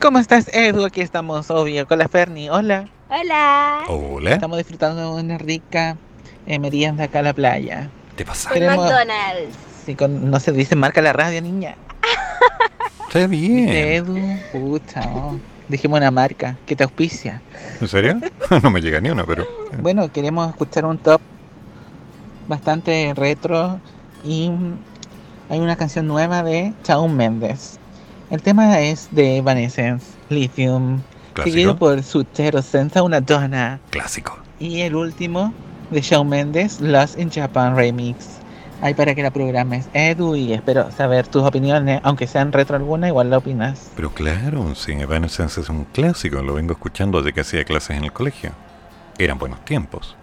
¿Cómo 0.00 0.20
estás, 0.20 0.46
Edu? 0.54 0.84
Aquí 0.84 1.00
estamos, 1.00 1.50
obvio, 1.50 1.88
con 1.88 1.98
la 1.98 2.06
Ferni. 2.06 2.48
Hola. 2.50 2.88
Hola. 3.08 3.82
Hola. 3.88 4.30
Estamos 4.30 4.58
disfrutando 4.58 5.16
de 5.16 5.22
una 5.22 5.38
rica 5.38 5.96
eh, 6.46 6.60
merienda 6.60 7.04
acá 7.04 7.18
a 7.18 7.22
la 7.22 7.32
playa. 7.32 7.90
¿Te 8.14 8.24
pasa? 8.24 8.48
Con 8.50 8.64
McDonald's. 8.64 9.67
Con- 9.94 10.30
no 10.30 10.40
se 10.40 10.52
dice 10.52 10.76
marca 10.76 11.00
la 11.02 11.12
radio, 11.12 11.40
niña. 11.42 11.76
Está 13.06 13.26
bien. 13.26 13.68
Edu, 13.70 14.18
pucha, 14.52 15.00
oh. 15.14 15.38
dijimos 15.68 15.98
una 15.98 16.10
marca 16.10 16.58
que 16.66 16.76
te 16.76 16.84
auspicia. 16.84 17.40
¿En 17.80 17.88
serio? 17.88 18.20
no 18.62 18.70
me 18.70 18.82
llega 18.82 19.00
ni 19.00 19.08
una, 19.08 19.24
pero... 19.24 19.46
Bueno, 19.80 20.12
queremos 20.12 20.50
escuchar 20.50 20.84
un 20.84 20.98
top 20.98 21.20
bastante 22.46 23.14
retro 23.16 23.80
y 24.24 24.50
hay 25.48 25.58
una 25.58 25.76
canción 25.76 26.06
nueva 26.06 26.42
de 26.42 26.74
Shawn 26.84 27.16
Mendes. 27.16 27.78
El 28.30 28.42
tema 28.42 28.80
es 28.80 29.08
de 29.10 29.38
Evanescence, 29.38 30.06
Lithium, 30.28 31.00
Clásico. 31.32 31.54
seguido 31.54 31.76
por 31.78 32.02
Sutero 32.02 32.60
Senza 32.60 33.02
Una 33.02 33.22
Donna. 33.22 33.80
Clásico. 33.88 34.38
Y 34.60 34.80
el 34.82 34.94
último 34.94 35.54
de 35.90 36.02
Shawn 36.02 36.28
Mendes, 36.28 36.80
Lost 36.80 37.18
in 37.18 37.30
Japan 37.30 37.74
Remix. 37.74 38.37
Ahí 38.80 38.94
para 38.94 39.14
que 39.14 39.22
la 39.24 39.32
programes, 39.32 39.88
Edu, 39.92 40.36
y 40.36 40.52
espero 40.52 40.92
saber 40.92 41.26
tus 41.26 41.42
opiniones, 41.42 42.00
aunque 42.04 42.28
sean 42.28 42.52
retro 42.52 42.76
alguna, 42.76 43.08
igual 43.08 43.28
la 43.28 43.38
opinas. 43.38 43.90
Pero 43.96 44.10
claro, 44.10 44.74
sí, 44.76 44.92
Evanescence 44.92 45.60
es 45.60 45.68
un 45.68 45.84
clásico, 45.84 46.42
lo 46.42 46.54
vengo 46.54 46.72
escuchando 46.72 47.18
desde 47.18 47.32
que 47.32 47.40
hacía 47.40 47.64
clases 47.64 47.96
en 47.96 48.04
el 48.04 48.12
colegio. 48.12 48.52
Eran 49.18 49.36
buenos 49.36 49.64
tiempos. 49.64 50.16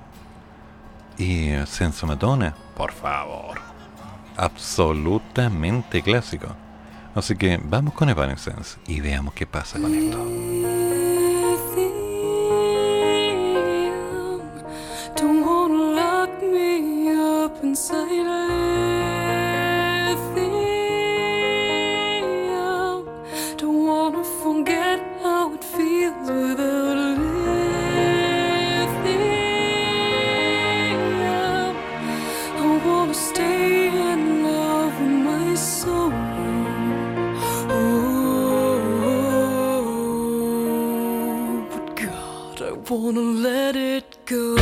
Y 1.18 1.50
eh, 1.50 1.66
Senza 1.66 2.06
Madonna, 2.06 2.56
por 2.78 2.94
favor. 2.94 3.60
Absolutamente 4.38 6.02
clásico. 6.02 6.48
Así 7.14 7.36
que 7.36 7.60
vamos 7.62 7.94
con 7.94 8.10
Evanescence 8.10 8.78
y 8.88 9.02
veamos 9.02 9.34
qué 9.34 9.46
pasa 9.46 9.80
con 9.80 9.94
esto. 9.94 10.85
Inside 17.64 18.26
lithium. 22.50 23.06
Don't 23.58 23.86
wanna 23.88 24.24
forget 24.44 25.00
how 25.24 25.54
it 25.54 25.64
feels 25.64 26.30
without 26.30 26.98
lithium. 26.98 27.66
I 32.58 32.64
wanna 32.86 33.14
stay 33.14 33.88
in 33.88 34.22
love 34.44 34.94
with 35.02 35.18
my 35.30 35.56
soul. 35.56 36.12
Oh, 37.70 38.76
but 41.72 41.86
God, 41.96 42.58
I 42.62 42.72
wanna 42.90 43.22
let 43.22 43.76
it 43.76 44.18
go. 44.26 44.56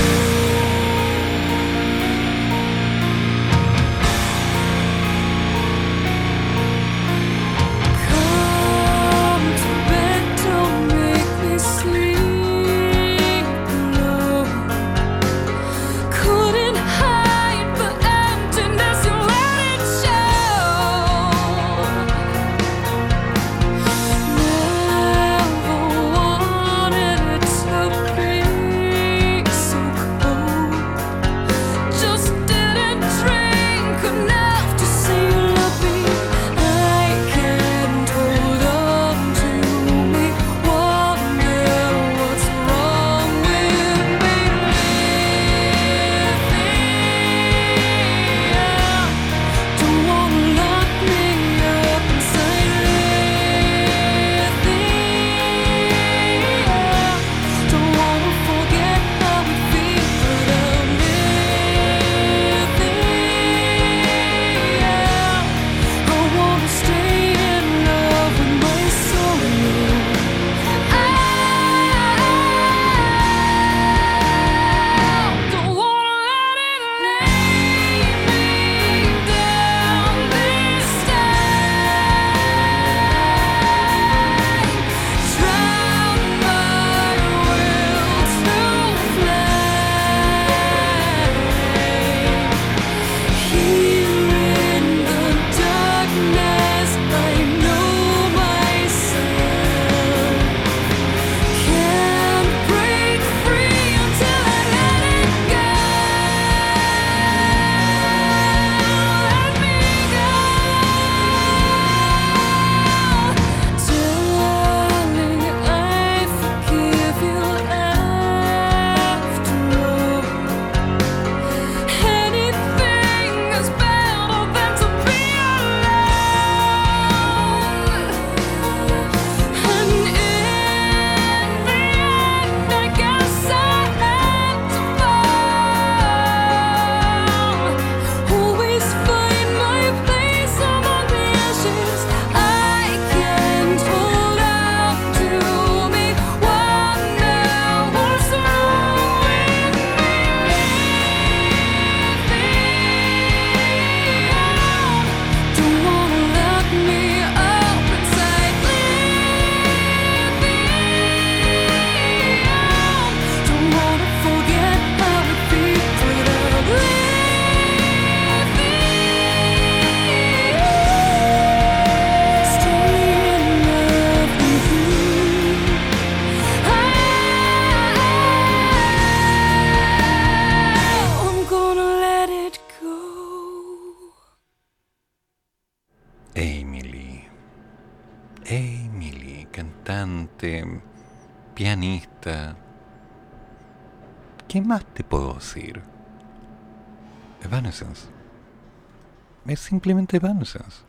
Simplemente 199.73 200.17
Evanescence. 200.17 200.83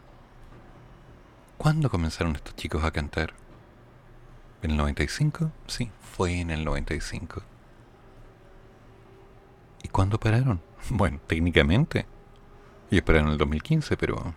¿Cuándo 1.57 1.89
comenzaron 1.89 2.37
estos 2.37 2.55
chicos 2.55 2.85
a 2.85 2.91
cantar? 2.91 3.33
¿En 4.61 4.73
el 4.73 4.77
95? 4.77 5.51
Sí, 5.67 5.91
fue 6.03 6.39
en 6.39 6.51
el 6.51 6.67
95. 6.67 7.43
¿Y 9.83 9.89
cuándo 9.89 10.21
pararon? 10.21 10.61
Bueno, 10.91 11.19
técnicamente. 11.27 12.05
Y 12.91 12.99
esperaron 12.99 13.31
el 13.31 13.39
2015, 13.39 13.97
pero... 13.97 14.35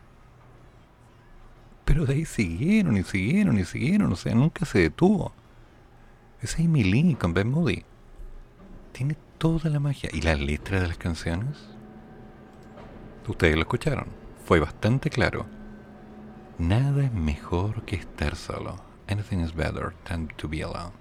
Pero 1.84 2.06
de 2.06 2.14
ahí 2.14 2.24
siguieron 2.24 2.96
y 2.96 3.04
siguieron 3.04 3.60
y 3.60 3.66
siguieron, 3.66 4.14
o 4.14 4.16
sea, 4.16 4.34
nunca 4.34 4.66
se 4.66 4.80
detuvo. 4.80 5.34
Es 6.42 6.58
Amy 6.58 6.86
Lee 6.86 7.16
con 7.16 7.34
Ben 7.34 7.52
Moody. 7.52 7.84
Tiene 8.94 9.18
toda 9.38 9.70
la 9.70 9.82
magia. 9.82 10.10
¿Y 10.14 10.22
la 10.22 10.36
letra 10.36 10.80
de 10.80 10.88
las 10.88 10.98
canciones? 10.98 11.58
Ustedes 13.28 13.56
lo 13.56 13.64
escucharon. 13.64 14.27
Fue 14.48 14.62
bastante 14.62 15.10
claro. 15.10 15.46
Nada 16.58 17.04
es 17.04 17.12
mejor 17.12 17.84
que 17.84 17.98
estar 17.98 18.38
solo. 18.38 18.78
Anything 19.10 19.40
is 19.40 19.54
better 19.54 19.94
than 20.06 20.30
to 20.38 20.48
be 20.48 20.64
alone. 20.64 20.94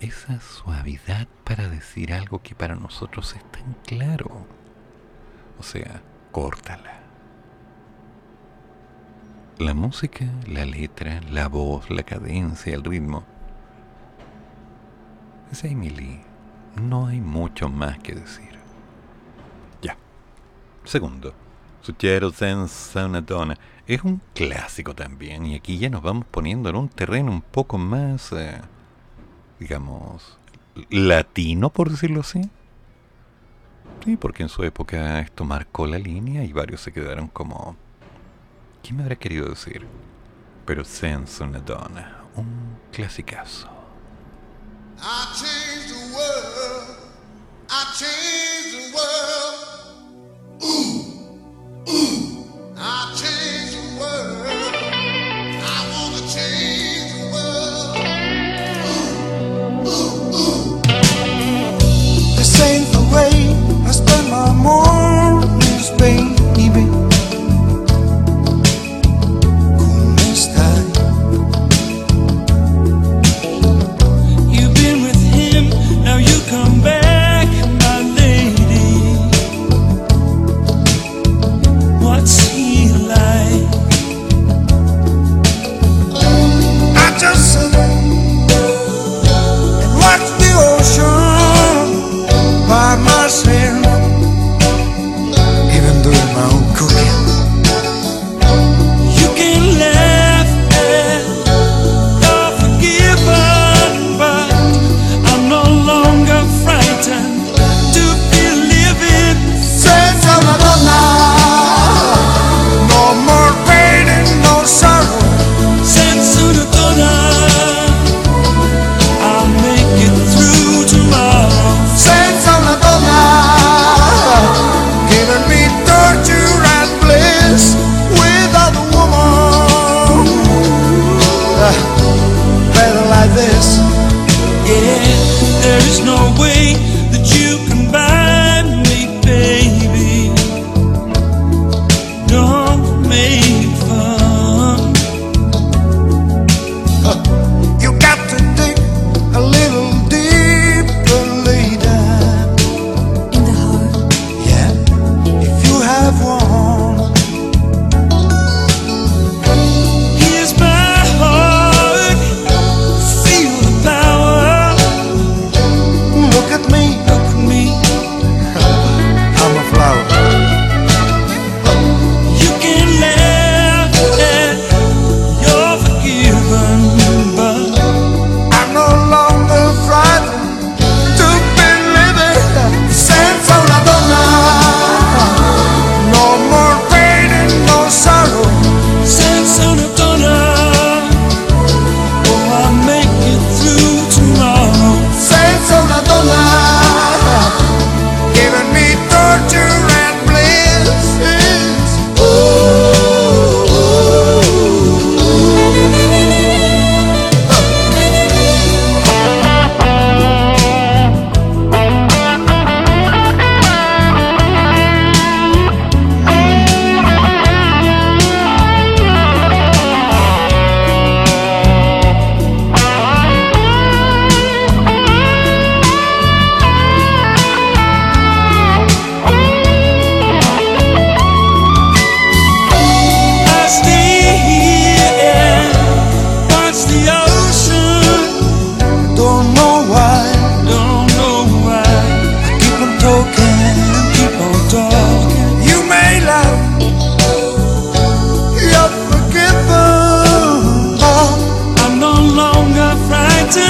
Esa 0.00 0.40
suavidad 0.40 1.28
para 1.44 1.68
decir 1.68 2.14
algo 2.14 2.40
que 2.40 2.54
para 2.54 2.76
nosotros 2.76 3.36
es 3.36 3.44
tan 3.52 3.74
claro. 3.84 4.46
O 5.58 5.62
sea, 5.62 6.00
córtala. 6.32 7.00
La 9.58 9.74
música, 9.74 10.24
la 10.46 10.64
letra, 10.64 11.20
la 11.30 11.46
voz, 11.48 11.90
la 11.90 12.04
cadencia, 12.04 12.74
el 12.74 12.84
ritmo. 12.84 13.22
Es 15.52 15.62
Emily. 15.62 16.22
No 16.80 17.08
hay 17.08 17.20
mucho 17.20 17.68
más 17.68 17.98
que 17.98 18.14
decir. 18.14 18.58
Ya. 19.82 19.98
Segundo. 20.84 21.34
Una 21.94 23.20
donna. 23.20 23.56
Es 23.86 24.02
un 24.02 24.20
clásico 24.34 24.94
también. 24.94 25.46
Y 25.46 25.54
aquí 25.54 25.78
ya 25.78 25.90
nos 25.90 26.02
vamos 26.02 26.26
poniendo 26.30 26.68
en 26.68 26.76
un 26.76 26.88
terreno 26.88 27.30
un 27.30 27.42
poco 27.42 27.78
más, 27.78 28.32
eh, 28.32 28.60
digamos, 29.60 30.38
latino, 30.90 31.70
por 31.70 31.90
decirlo 31.90 32.20
así. 32.20 32.40
Sí, 34.04 34.16
porque 34.16 34.42
en 34.42 34.48
su 34.48 34.62
época 34.62 35.20
esto 35.20 35.44
marcó 35.44 35.86
la 35.86 35.98
línea 35.98 36.44
y 36.44 36.52
varios 36.52 36.80
se 36.80 36.92
quedaron 36.92 37.28
como... 37.28 37.76
¿Qué 38.82 38.92
me 38.92 39.02
habrá 39.02 39.16
querido 39.16 39.48
decir? 39.48 39.86
Pero 40.64 40.84
donna. 41.64 42.22
Un 42.36 42.78
clasicazo. 42.92 43.68
I 44.98 45.26
changed 45.34 45.90
the 45.90 46.14
world. 46.14 46.96
I 47.68 47.84
changed 47.98 48.72
the 48.72 48.92
world. 48.96 49.66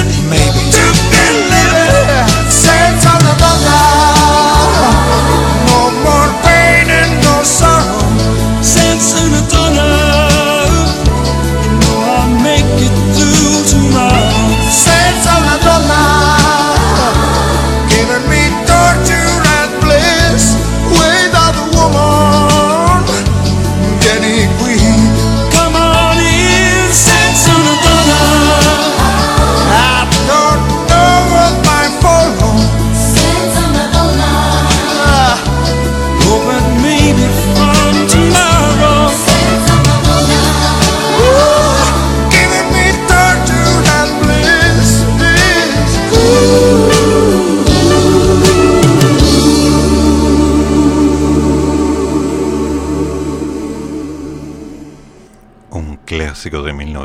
Maybe. 0.05 0.66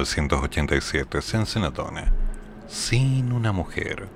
1987, 0.04 1.22
Sensenatone, 1.22 2.04
sin 2.68 3.32
una 3.32 3.52
mujer. 3.52 4.08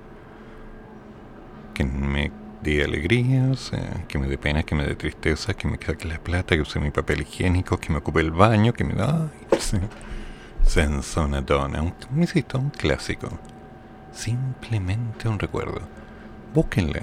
Que 1.74 1.84
me 1.84 2.32
dé 2.62 2.84
alegrías, 2.84 3.72
eh, 3.72 4.04
que 4.08 4.18
me 4.18 4.26
dé 4.26 4.38
pena, 4.38 4.62
que 4.62 4.74
me 4.74 4.84
dé 4.84 4.96
tristeza, 4.96 5.54
que 5.54 5.68
me 5.68 5.78
saque 5.78 6.08
la 6.08 6.18
plata, 6.18 6.54
que 6.54 6.62
use 6.62 6.80
mi 6.80 6.90
papel 6.90 7.22
higiénico, 7.22 7.78
que 7.78 7.90
me 7.90 7.98
ocupe 7.98 8.20
el 8.20 8.30
baño, 8.30 8.72
que 8.72 8.84
me 8.84 8.94
da... 8.94 9.30
Sí. 9.58 9.78
Sensonatone, 10.64 11.80
un, 11.80 11.94
un 12.10 12.70
clásico. 12.70 13.28
Simplemente 14.12 15.28
un 15.28 15.38
recuerdo. 15.38 15.80
Búsquenle. 16.52 17.02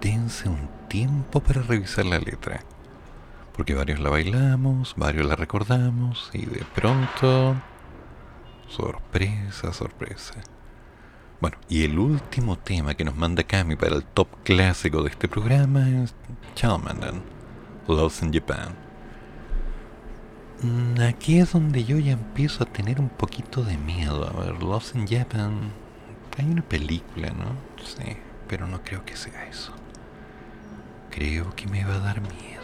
Dense 0.00 0.48
un 0.48 0.68
tiempo 0.88 1.40
para 1.40 1.62
revisar 1.62 2.04
la 2.04 2.18
letra. 2.18 2.60
Porque 3.56 3.74
varios 3.74 4.00
la 4.00 4.10
bailamos, 4.10 4.94
varios 4.96 5.26
la 5.26 5.36
recordamos 5.36 6.30
y 6.32 6.46
de 6.46 6.64
pronto... 6.74 7.54
Sorpresa, 8.76 9.72
sorpresa. 9.72 10.34
Bueno, 11.40 11.58
y 11.68 11.84
el 11.84 11.96
último 11.96 12.58
tema 12.58 12.94
que 12.94 13.04
nos 13.04 13.14
manda 13.14 13.44
Cami 13.44 13.76
para 13.76 13.94
el 13.94 14.02
top 14.02 14.26
clásico 14.42 15.02
de 15.02 15.10
este 15.10 15.28
programa 15.28 15.88
es 16.02 16.12
Chalmandan, 16.56 17.22
Lost 17.86 18.24
in 18.24 18.32
Japan. 18.32 18.74
Mm, 20.62 21.00
Aquí 21.02 21.38
es 21.38 21.52
donde 21.52 21.84
yo 21.84 21.98
ya 21.98 22.12
empiezo 22.12 22.64
a 22.64 22.66
tener 22.66 22.98
un 22.98 23.10
poquito 23.10 23.62
de 23.62 23.76
miedo. 23.76 24.28
A 24.28 24.40
ver, 24.44 24.60
Lost 24.60 24.96
in 24.96 25.06
Japan. 25.06 25.70
Hay 26.36 26.46
una 26.46 26.62
película, 26.62 27.30
¿no? 27.30 27.56
Sí, 27.84 28.16
pero 28.48 28.66
no 28.66 28.82
creo 28.82 29.04
que 29.04 29.14
sea 29.14 29.46
eso. 29.46 29.72
Creo 31.10 31.54
que 31.54 31.68
me 31.68 31.84
va 31.84 31.94
a 31.94 32.00
dar 32.00 32.20
miedo. 32.22 32.63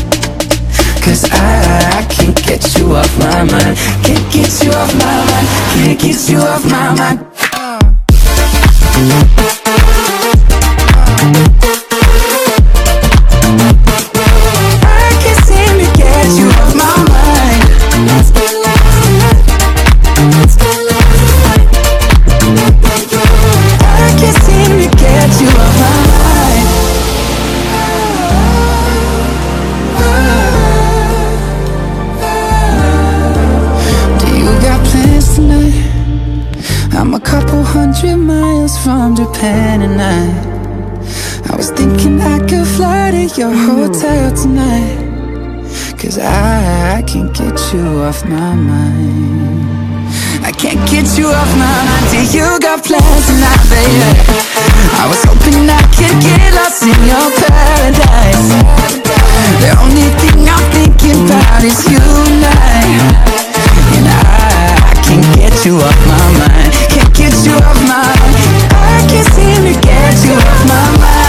Cause 1.01 1.25
I, 1.31 1.99
I 1.99 2.05
can't 2.09 2.35
get 2.45 2.77
you 2.77 2.95
off 2.95 3.11
my 3.17 3.43
mind. 3.43 3.77
Can't 4.05 4.31
get 4.31 4.63
you 4.63 4.71
off 4.71 4.93
my 4.93 5.17
mind. 5.29 5.47
Can't 5.73 5.99
get 5.99 6.29
you 6.29 6.37
off 6.37 6.63
my 6.65 6.95
mind 6.95 7.31
uh. 11.21 11.50
Off 48.23 48.29
my 48.29 48.53
I 50.45 50.51
can't 50.51 50.77
get 50.89 51.17
you 51.17 51.27
off 51.27 51.51
my 51.57 51.65
mind. 51.65 52.05
Do 52.11 52.21
you 52.37 52.59
got 52.59 52.83
plans 52.83 53.25
tonight, 53.25 53.63
baby? 53.69 54.13
I 54.99 55.07
was 55.09 55.21
hoping 55.25 55.69
I 55.69 55.81
could 55.95 56.17
get 56.21 56.53
lost 56.53 56.83
in 56.83 56.97
your 57.07 57.29
paradise. 57.41 58.51
The 59.61 59.73
only 59.81 60.09
thing 60.21 60.45
I'm 60.45 60.61
thinking 60.69 61.25
about 61.25 61.63
is 61.63 61.81
you 61.89 61.97
and 61.97 62.45
I. 62.45 62.85
And 63.97 64.05
I, 64.05 64.91
I 64.91 64.93
can't 65.01 65.25
get 65.35 65.65
you 65.65 65.77
off 65.81 65.99
my 66.05 66.21
mind. 66.37 66.73
Can't 66.93 67.13
get 67.15 67.33
you 67.45 67.55
off 67.57 67.79
my 67.87 68.05
mind. 68.05 68.69
I 68.69 69.01
can't 69.09 69.27
seem 69.33 69.65
to 69.65 69.73
get 69.81 70.13
you 70.25 70.33
off 70.35 70.61
my 70.67 70.85
mind. 70.99 71.21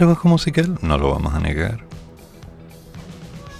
Trabajo 0.00 0.28
musical? 0.28 0.78
No 0.80 0.96
lo 0.96 1.10
vamos 1.10 1.34
a 1.34 1.40
negar. 1.40 1.84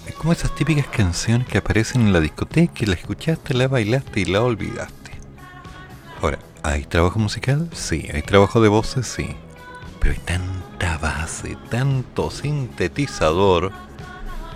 Es 0.06 0.14
como 0.14 0.32
esas 0.32 0.54
típicas 0.54 0.86
canciones 0.86 1.46
que 1.46 1.58
aparecen 1.58 2.00
en 2.00 2.14
la 2.14 2.20
discoteca 2.20 2.76
y 2.78 2.86
la 2.86 2.94
escuchaste, 2.94 3.52
la 3.52 3.68
bailaste 3.68 4.20
y 4.20 4.24
la 4.24 4.40
olvidaste. 4.40 5.10
Ahora, 6.22 6.38
¿hay 6.62 6.84
trabajo 6.84 7.18
musical? 7.18 7.68
Sí. 7.74 8.08
¿Hay 8.14 8.22
trabajo 8.22 8.62
de 8.62 8.70
voces? 8.70 9.06
Sí. 9.06 9.36
Pero 10.00 10.14
hay 10.14 10.20
tanta 10.20 10.96
base, 10.96 11.58
tanto 11.68 12.30
sintetizador, 12.30 13.70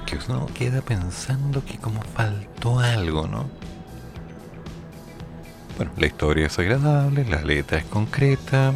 que 0.07 0.19
uno 0.27 0.47
queda 0.55 0.81
pensando 0.81 1.63
que 1.67 1.77
como 1.77 2.01
faltó 2.01 2.79
algo, 2.79 3.29
¿no? 3.29 3.47
Bueno, 5.77 5.93
la 5.99 6.07
historia 6.07 6.47
es 6.47 6.59
agradable, 6.59 7.27
la 7.27 7.43
letra 7.43 7.77
es 7.77 7.85
concreta. 7.85 8.73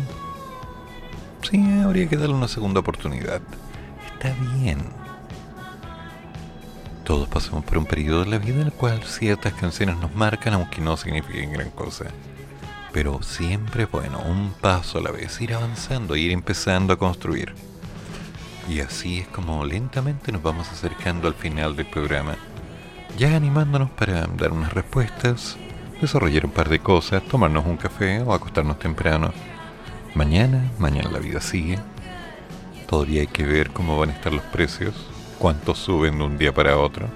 Sí, 1.50 1.64
habría 1.82 2.06
que 2.06 2.18
darle 2.18 2.34
una 2.34 2.48
segunda 2.48 2.80
oportunidad. 2.80 3.40
Está 4.12 4.34
bien. 4.54 4.78
Todos 7.04 7.26
pasamos 7.26 7.64
por 7.64 7.78
un 7.78 7.86
periodo 7.86 8.24
de 8.24 8.30
la 8.30 8.38
vida 8.38 8.56
en 8.56 8.66
el 8.66 8.72
cual 8.72 9.02
ciertas 9.04 9.54
canciones 9.54 9.96
nos 9.96 10.14
marcan 10.14 10.52
aunque 10.52 10.82
no 10.82 10.98
signifiquen 10.98 11.54
gran 11.54 11.70
cosa. 11.70 12.04
Pero 12.92 13.22
siempre 13.22 13.86
bueno, 13.86 14.18
un 14.18 14.52
paso 14.60 14.98
a 14.98 15.00
la 15.00 15.10
vez, 15.10 15.40
ir 15.40 15.54
avanzando, 15.54 16.16
ir 16.16 16.32
empezando 16.32 16.92
a 16.92 16.98
construir. 16.98 17.54
Y 18.68 18.80
así 18.80 19.20
es 19.20 19.28
como 19.28 19.64
lentamente 19.64 20.32
nos 20.32 20.42
vamos 20.42 20.70
acercando 20.70 21.28
al 21.28 21.34
final 21.34 21.76
del 21.76 21.86
programa, 21.86 22.36
ya 23.16 23.34
animándonos 23.34 23.88
para 23.92 24.26
dar 24.26 24.52
unas 24.52 24.74
respuestas, 24.74 25.56
desarrollar 25.98 26.44
un 26.44 26.52
par 26.52 26.68
de 26.68 26.80
cosas, 26.80 27.22
tomarnos 27.22 27.64
un 27.64 27.78
café 27.78 28.20
o 28.20 28.34
acostarnos 28.34 28.78
temprano. 28.78 29.32
Mañana, 30.19 30.69
mañana 30.81 31.12
la 31.12 31.20
vida 31.20 31.40
sigue. 31.40 31.78
Todavía 32.89 33.20
hay 33.20 33.28
que 33.28 33.45
ver 33.45 33.70
cómo 33.70 33.97
van 34.01 34.11
a 34.11 34.15
estar 34.15 34.32
los 34.32 34.43
precios, 34.43 34.93
cuánto 35.39 35.77
suben 35.77 36.19
de 36.19 36.24
un 36.24 36.39
día 36.39 36.53
para 36.53 36.77
otro. 36.77 37.07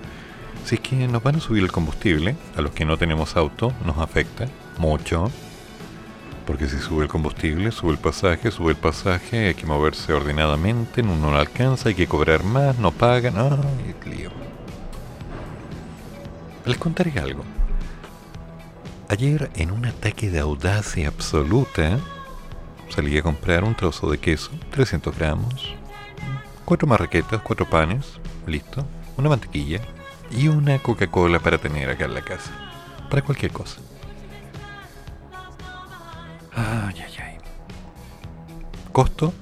Si 0.64 0.76
es 0.76 0.80
que 0.82 1.08
nos 1.08 1.20
van 1.20 1.34
a 1.34 1.40
subir 1.40 1.64
el 1.64 1.72
combustible, 1.72 2.36
a 2.56 2.60
los 2.60 2.70
que 2.70 2.84
no 2.84 2.96
tenemos 2.96 3.36
auto 3.36 3.72
nos 3.84 3.98
afecta 3.98 4.46
mucho. 4.78 5.32
Porque 6.46 6.68
si 6.68 6.78
sube 6.78 7.02
el 7.02 7.08
combustible, 7.08 7.72
sube 7.72 7.90
el 7.90 7.98
pasaje, 7.98 8.52
sube 8.52 8.70
el 8.70 8.76
pasaje, 8.78 9.48
hay 9.48 9.54
que 9.54 9.66
moverse 9.66 10.12
ordenadamente, 10.12 11.02
no 11.02 11.36
alcanza, 11.36 11.88
hay 11.88 11.96
que 11.96 12.06
cobrar 12.06 12.44
más, 12.44 12.78
no 12.78 12.92
pagan, 12.92 13.34
¡ay, 13.36 13.96
lío! 14.08 14.30
Les 16.66 16.78
contaré 16.78 17.18
algo. 17.18 17.42
Ayer, 19.08 19.50
en 19.56 19.72
un 19.72 19.86
ataque 19.86 20.30
de 20.30 20.38
audacia 20.38 21.08
absoluta, 21.08 21.98
salí 22.92 23.16
a 23.16 23.22
comprar 23.22 23.64
un 23.64 23.74
trozo 23.74 24.10
de 24.10 24.18
queso, 24.18 24.50
300 24.70 25.16
gramos, 25.16 25.74
cuatro 26.66 26.86
marraquetas, 26.86 27.40
cuatro 27.40 27.64
panes, 27.64 28.20
listo, 28.46 28.84
una 29.16 29.30
mantequilla 29.30 29.80
y 30.30 30.48
una 30.48 30.78
Coca-Cola 30.78 31.38
para 31.38 31.56
tener 31.56 31.88
acá 31.88 32.04
en 32.04 32.12
la 32.12 32.20
casa, 32.20 32.50
para 33.08 33.22
cualquier 33.22 33.50
cosa. 33.50 33.80
Ay, 36.54 37.02
ay, 37.02 37.14
ay. 37.18 37.38
Costo, 38.92 39.32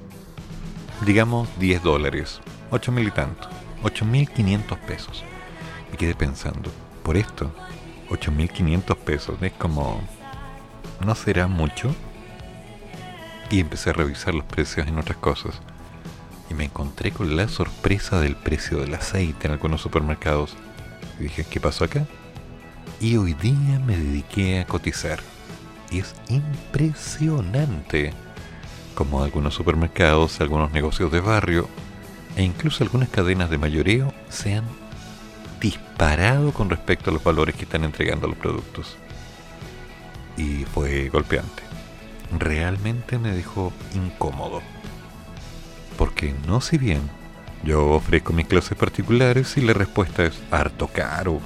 digamos 1.05 1.49
10 1.59 1.83
dólares, 1.83 2.39
8 2.71 2.91
mil 2.93 3.09
y 3.09 3.11
tanto, 3.11 3.49
8.500 3.83 4.77
pesos. 4.77 5.25
Me 5.91 5.97
quedé 5.97 6.15
pensando, 6.15 6.71
por 7.03 7.17
esto, 7.17 7.51
8.500 8.11 8.95
pesos, 8.95 9.41
es 9.41 9.51
como, 9.51 9.99
¿no 11.05 11.15
será 11.15 11.47
mucho? 11.47 11.93
Y 13.51 13.59
empecé 13.59 13.89
a 13.89 13.93
revisar 13.93 14.33
los 14.33 14.45
precios 14.45 14.87
en 14.87 14.97
otras 14.97 15.17
cosas. 15.17 15.61
Y 16.49 16.53
me 16.53 16.65
encontré 16.65 17.11
con 17.11 17.35
la 17.35 17.47
sorpresa 17.49 18.19
del 18.19 18.35
precio 18.35 18.79
del 18.79 18.95
aceite 18.95 19.47
en 19.47 19.53
algunos 19.53 19.81
supermercados. 19.81 20.55
Y 21.19 21.23
dije, 21.23 21.45
¿qué 21.47 21.59
pasó 21.59 21.83
acá? 21.83 22.07
Y 23.01 23.17
hoy 23.17 23.33
día 23.33 23.79
me 23.85 23.97
dediqué 23.97 24.61
a 24.61 24.65
cotizar. 24.65 25.19
Y 25.91 25.99
es 25.99 26.15
impresionante 26.29 28.13
como 28.95 29.21
algunos 29.21 29.53
supermercados, 29.53 30.39
algunos 30.39 30.71
negocios 30.71 31.11
de 31.11 31.19
barrio 31.19 31.67
e 32.35 32.43
incluso 32.43 32.83
algunas 32.83 33.09
cadenas 33.09 33.49
de 33.49 33.57
mayoreo 33.57 34.13
se 34.29 34.55
han 34.55 34.65
disparado 35.59 36.51
con 36.53 36.69
respecto 36.69 37.09
a 37.09 37.13
los 37.13 37.23
valores 37.23 37.55
que 37.55 37.63
están 37.63 37.83
entregando 37.83 38.27
los 38.27 38.37
productos. 38.37 38.95
Y 40.37 40.65
fue 40.65 41.09
golpeante. 41.09 41.70
Realmente 42.37 43.19
me 43.19 43.31
dejó 43.31 43.73
incómodo. 43.93 44.61
Porque 45.97 46.33
no 46.47 46.61
si 46.61 46.77
bien 46.77 47.01
yo 47.63 47.91
ofrezco 47.91 48.33
mis 48.33 48.47
clases 48.47 48.77
particulares 48.77 49.55
y 49.57 49.61
la 49.61 49.73
respuesta 49.73 50.23
es 50.23 50.39
harto 50.49 50.87
caro. 50.87 51.39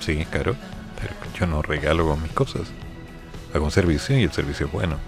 Sí, 0.00 0.20
es 0.20 0.28
caro, 0.28 0.56
pero 1.00 1.14
yo 1.38 1.46
no 1.46 1.62
regalo 1.62 2.06
con 2.06 2.22
mis 2.22 2.32
cosas. 2.32 2.68
Hago 3.54 3.64
un 3.64 3.70
servicio 3.70 4.18
y 4.18 4.24
el 4.24 4.32
servicio 4.32 4.66
es 4.66 4.72
bueno. 4.72 4.98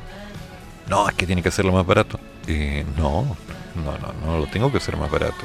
No, 0.88 1.08
es 1.08 1.14
que 1.14 1.26
tiene 1.26 1.42
que 1.42 1.48
hacerlo 1.48 1.72
más 1.72 1.84
barato. 1.84 2.18
Eh, 2.46 2.86
no, 2.96 3.36
no, 3.74 3.98
no, 3.98 4.12
no 4.24 4.38
lo 4.38 4.46
tengo 4.46 4.70
que 4.70 4.78
hacer 4.78 4.96
más 4.96 5.10
barato. 5.10 5.44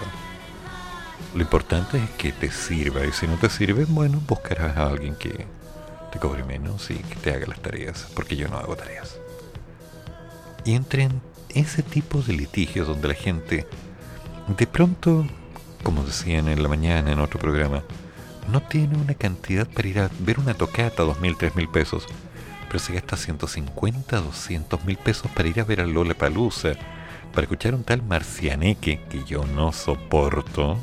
Lo 1.33 1.41
importante 1.41 1.97
es 1.97 2.09
que 2.11 2.31
te 2.31 2.51
sirva 2.51 3.05
y 3.05 3.11
si 3.11 3.27
no 3.27 3.37
te 3.37 3.49
sirve, 3.49 3.85
bueno, 3.85 4.21
buscarás 4.27 4.77
a 4.77 4.87
alguien 4.87 5.15
que 5.15 5.47
te 6.11 6.19
cobre 6.19 6.43
menos 6.43 6.89
y 6.91 6.95
que 6.95 7.15
te 7.15 7.33
haga 7.33 7.47
las 7.47 7.61
tareas, 7.61 8.07
porque 8.13 8.35
yo 8.35 8.47
no 8.49 8.57
hago 8.57 8.75
tareas. 8.75 9.20
Y 10.65 10.73
entre 10.73 11.03
en 11.03 11.21
ese 11.49 11.83
tipo 11.83 12.21
de 12.21 12.33
litigios 12.33 12.87
donde 12.87 13.07
la 13.07 13.13
gente, 13.13 13.67
de 14.57 14.67
pronto, 14.67 15.25
como 15.83 16.03
decían 16.03 16.47
en 16.47 16.61
la 16.61 16.69
mañana 16.69 17.11
en 17.11 17.19
otro 17.19 17.39
programa, 17.39 17.83
no 18.51 18.61
tiene 18.61 18.97
una 18.97 19.13
cantidad 19.13 19.67
para 19.67 19.87
ir 19.87 19.99
a 19.99 20.09
ver 20.19 20.39
una 20.39 20.53
tocata, 20.53 21.03
dos 21.03 21.19
mil, 21.19 21.37
tres 21.37 21.55
mil 21.55 21.69
pesos, 21.69 22.05
pero 22.67 22.79
se 22.79 22.93
gasta 22.93 23.17
150, 23.17 24.21
200 24.21 24.85
mil 24.85 24.97
pesos 24.97 25.29
para 25.31 25.49
ir 25.49 25.59
a 25.59 25.63
ver 25.63 25.81
a 25.81 25.85
Lola 25.85 26.13
Palusa, 26.13 26.73
para 27.33 27.43
escuchar 27.43 27.75
un 27.75 27.83
tal 27.83 28.01
Marcianeque 28.03 29.01
que 29.09 29.23
yo 29.23 29.45
no 29.45 29.71
soporto. 29.71 30.77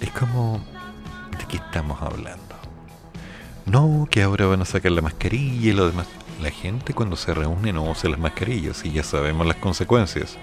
Es 0.00 0.10
como, 0.10 0.64
¿de 1.38 1.44
qué 1.46 1.56
estamos 1.56 2.00
hablando? 2.02 2.40
No, 3.66 4.08
que 4.10 4.22
ahora 4.22 4.46
van 4.46 4.62
a 4.62 4.64
sacar 4.64 4.92
la 4.92 5.02
mascarilla 5.02 5.70
y 5.70 5.72
lo 5.72 5.88
demás. 5.88 6.06
La 6.42 6.50
gente 6.50 6.94
cuando 6.94 7.16
se 7.16 7.34
reúne 7.34 7.70
no 7.70 7.84
usa 7.84 8.08
las 8.08 8.18
mascarillas 8.18 8.82
y 8.86 8.92
ya 8.92 9.02
sabemos 9.02 9.46
las 9.46 9.56
consecuencias. 9.56 10.38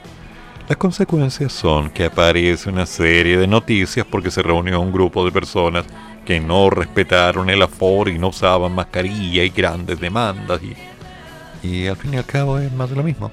Las 0.70 0.78
consecuencias 0.78 1.52
son 1.52 1.90
que 1.90 2.06
aparece 2.06 2.70
una 2.70 2.86
serie 2.86 3.38
de 3.38 3.48
noticias 3.48 4.06
porque 4.06 4.30
se 4.30 4.44
reunió 4.44 4.80
un 4.80 4.92
grupo 4.92 5.26
de 5.26 5.32
personas 5.32 5.86
que 6.24 6.40
no 6.40 6.70
respetaron 6.70 7.50
el 7.50 7.64
aforo 7.64 8.12
y 8.12 8.20
no 8.20 8.28
usaban 8.28 8.76
mascarilla 8.76 9.44
y 9.44 9.50
grandes 9.50 10.00
demandas 10.00 10.62
y, 10.62 11.68
y 11.68 11.88
al 11.88 11.98
fin 11.98 12.14
y 12.14 12.18
al 12.18 12.26
cabo 12.26 12.60
es 12.60 12.72
más 12.74 12.92
de 12.92 12.96
lo 12.96 13.04
mismo. 13.04 13.32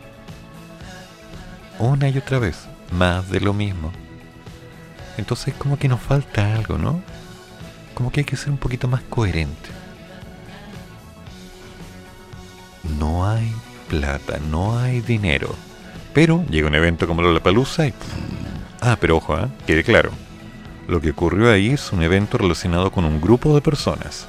Una 1.79 2.09
y 2.09 2.17
otra 2.17 2.39
vez, 2.39 2.67
más 2.93 3.29
de 3.31 3.41
lo 3.41 3.53
mismo. 3.53 3.93
Entonces 5.19 5.53
como 5.55 5.79
que 5.79 5.89
nos 5.89 6.01
falta 6.01 6.55
algo, 6.55 6.79
¿no? 6.79 7.03
Como 7.95 8.11
que 8.11 8.21
hay 8.21 8.25
que 8.25 8.37
ser 8.37 8.51
un 8.51 8.59
poquito 8.59 8.89
más 8.89 9.03
coherente. 9.03 9.84
No 12.99 13.29
hay 13.29 13.53
plata, 13.89 14.39
no 14.51 14.79
hay 14.79 15.01
dinero. 15.01 15.55
Pero 16.13 16.45
llega 16.49 16.69
un 16.69 16.75
evento 16.75 17.07
como 17.07 17.23
la 17.23 17.43
Palusa 17.43 17.87
y... 17.87 17.95
Ah, 18.81 18.97
pero 19.01 19.17
ojo, 19.17 19.39
¿eh? 19.39 19.49
quede 19.67 19.83
claro. 19.83 20.11
Lo 20.87 21.01
que 21.01 21.11
ocurrió 21.11 21.51
ahí 21.51 21.71
es 21.71 21.93
un 21.93 22.03
evento 22.03 22.39
relacionado 22.39 22.93
con 22.93 23.05
un 23.05 23.21
grupo 23.21 23.55
de 23.55 23.63
personas. 23.63 24.27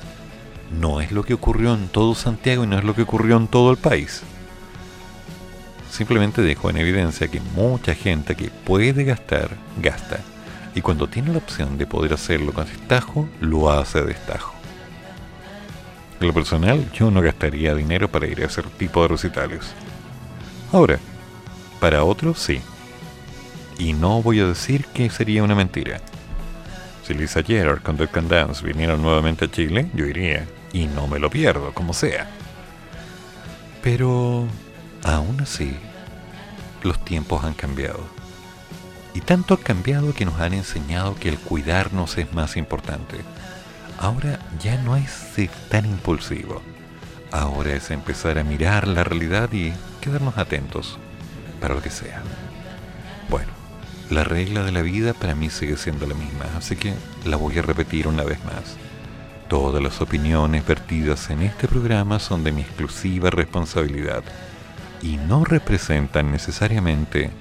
No 0.79 1.01
es 1.01 1.11
lo 1.11 1.23
que 1.23 1.33
ocurrió 1.33 1.73
en 1.73 1.89
todo 1.89 2.15
Santiago 2.15 2.63
y 2.63 2.67
no 2.67 2.77
es 2.77 2.83
lo 2.83 2.95
que 2.95 3.03
ocurrió 3.03 3.37
en 3.37 3.47
todo 3.47 3.71
el 3.71 3.77
país. 3.77 4.23
Simplemente 5.91 6.41
dejó 6.41 6.69
en 6.69 6.77
evidencia 6.77 7.27
que 7.27 7.41
mucha 7.55 7.93
gente 7.93 8.35
que 8.35 8.49
puede 8.49 9.03
gastar, 9.03 9.49
gasta. 9.81 10.19
Y 10.73 10.81
cuando 10.81 11.07
tiene 11.07 11.31
la 11.31 11.37
opción 11.37 11.77
de 11.77 11.85
poder 11.85 12.13
hacerlo 12.13 12.51
con 12.51 12.65
destajo, 12.65 13.29
lo 13.39 13.71
hace 13.71 13.99
a 13.99 14.01
destajo. 14.01 14.54
En 16.19 16.27
lo 16.27 16.33
personal, 16.33 16.91
yo 16.93 17.11
no 17.11 17.21
gastaría 17.21 17.75
dinero 17.75 18.09
para 18.09 18.27
ir 18.27 18.41
a 18.41 18.45
ese 18.45 18.61
tipo 18.63 19.01
de 19.01 19.09
recitales. 19.09 19.73
Ahora, 20.71 20.99
para 21.79 22.03
otros 22.03 22.39
sí. 22.39 22.61
Y 23.77 23.93
no 23.93 24.21
voy 24.21 24.39
a 24.39 24.47
decir 24.47 24.85
que 24.85 25.09
sería 25.09 25.43
una 25.43 25.55
mentira. 25.55 25.99
Si 27.05 27.13
Lisa 27.13 27.43
Gerard 27.43 27.81
con 27.81 27.97
Duck 27.97 28.17
and 28.17 28.29
Dance 28.29 28.65
vinieran 28.65 29.01
nuevamente 29.01 29.45
a 29.45 29.51
Chile, 29.51 29.91
yo 29.93 30.05
iría. 30.05 30.47
Y 30.73 30.87
no 30.87 31.07
me 31.07 31.19
lo 31.19 31.29
pierdo, 31.29 31.73
como 31.73 31.93
sea. 31.93 32.29
Pero, 33.83 34.47
aún 35.03 35.39
así, 35.41 35.77
los 36.81 37.03
tiempos 37.03 37.43
han 37.43 37.53
cambiado. 37.53 37.99
Y 39.13 39.21
tanto 39.21 39.53
han 39.53 39.61
cambiado 39.61 40.13
que 40.13 40.25
nos 40.25 40.39
han 40.39 40.53
enseñado 40.53 41.15
que 41.15 41.29
el 41.29 41.37
cuidarnos 41.37 42.17
es 42.17 42.33
más 42.33 42.57
importante. 42.57 43.17
Ahora 43.97 44.39
ya 44.61 44.77
no 44.81 44.95
es 44.95 45.11
tan 45.69 45.85
impulsivo. 45.85 46.61
Ahora 47.31 47.73
es 47.73 47.91
empezar 47.91 48.37
a 48.37 48.43
mirar 48.43 48.87
la 48.87 49.03
realidad 49.03 49.51
y 49.51 49.73
quedarnos 50.01 50.37
atentos 50.37 50.97
para 51.59 51.75
lo 51.75 51.81
que 51.81 51.89
sea. 51.89 52.21
Bueno, 53.29 53.51
la 54.09 54.23
regla 54.23 54.63
de 54.63 54.71
la 54.71 54.81
vida 54.81 55.13
para 55.13 55.35
mí 55.35 55.49
sigue 55.49 55.77
siendo 55.77 56.05
la 56.05 56.13
misma, 56.13 56.45
así 56.57 56.75
que 56.75 56.93
la 57.25 57.37
voy 57.37 57.57
a 57.57 57.61
repetir 57.61 58.07
una 58.07 58.23
vez 58.23 58.43
más. 58.45 58.77
Todas 59.47 59.81
las 59.81 60.01
opiniones 60.01 60.65
vertidas 60.65 61.29
en 61.29 61.41
este 61.41 61.67
programa 61.67 62.19
son 62.19 62.43
de 62.43 62.51
mi 62.51 62.61
exclusiva 62.61 63.29
responsabilidad 63.29 64.23
y 65.01 65.17
no 65.17 65.43
representan 65.43 66.31
necesariamente 66.31 67.31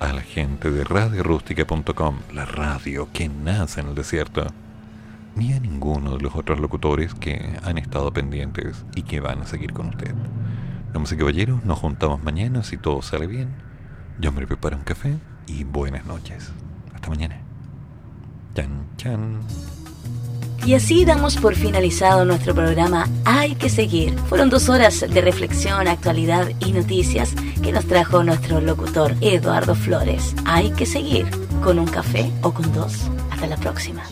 a 0.00 0.12
la 0.12 0.22
gente 0.22 0.70
de 0.70 0.84
radiorústica.com, 0.84 2.18
la 2.32 2.44
radio 2.44 3.08
que 3.12 3.28
nace 3.28 3.80
en 3.80 3.88
el 3.88 3.94
desierto, 3.94 4.46
ni 5.36 5.52
a 5.52 5.60
ninguno 5.60 6.16
de 6.16 6.22
los 6.22 6.34
otros 6.34 6.60
locutores 6.60 7.14
que 7.14 7.58
han 7.62 7.78
estado 7.78 8.12
pendientes 8.12 8.84
y 8.94 9.02
que 9.02 9.20
van 9.20 9.42
a 9.42 9.46
seguir 9.46 9.72
con 9.72 9.88
usted. 9.88 10.14
Damas 10.92 11.12
y 11.12 11.16
caballeros, 11.16 11.64
nos 11.64 11.78
juntamos 11.78 12.22
mañana 12.22 12.62
si 12.62 12.76
todo 12.76 13.02
sale 13.02 13.26
bien. 13.26 13.54
Yo 14.20 14.30
me 14.32 14.46
preparo 14.46 14.76
un 14.76 14.84
café 14.84 15.16
y 15.46 15.64
buenas 15.64 16.06
noches. 16.06 16.52
Hasta 16.94 17.08
mañana. 17.08 17.40
Chan, 18.54 18.86
chan. 18.96 19.40
Y 20.64 20.74
así 20.74 21.04
damos 21.04 21.36
por 21.36 21.56
finalizado 21.56 22.24
nuestro 22.24 22.54
programa 22.54 23.06
Hay 23.26 23.54
que 23.54 23.68
seguir. 23.68 24.16
Fueron 24.28 24.48
dos 24.48 24.68
horas 24.70 25.00
de 25.00 25.20
reflexión, 25.20 25.88
actualidad 25.88 26.48
y 26.60 26.72
noticias 26.72 27.34
que 27.62 27.72
nos 27.72 27.84
trajo 27.86 28.22
nuestro 28.22 28.60
locutor 28.60 29.14
Eduardo 29.20 29.74
Flores. 29.74 30.34
Hay 30.46 30.70
que 30.70 30.86
seguir 30.86 31.26
con 31.62 31.78
un 31.78 31.86
café 31.86 32.30
o 32.42 32.54
con 32.54 32.72
dos. 32.72 33.10
Hasta 33.30 33.46
la 33.46 33.56
próxima. 33.56 34.04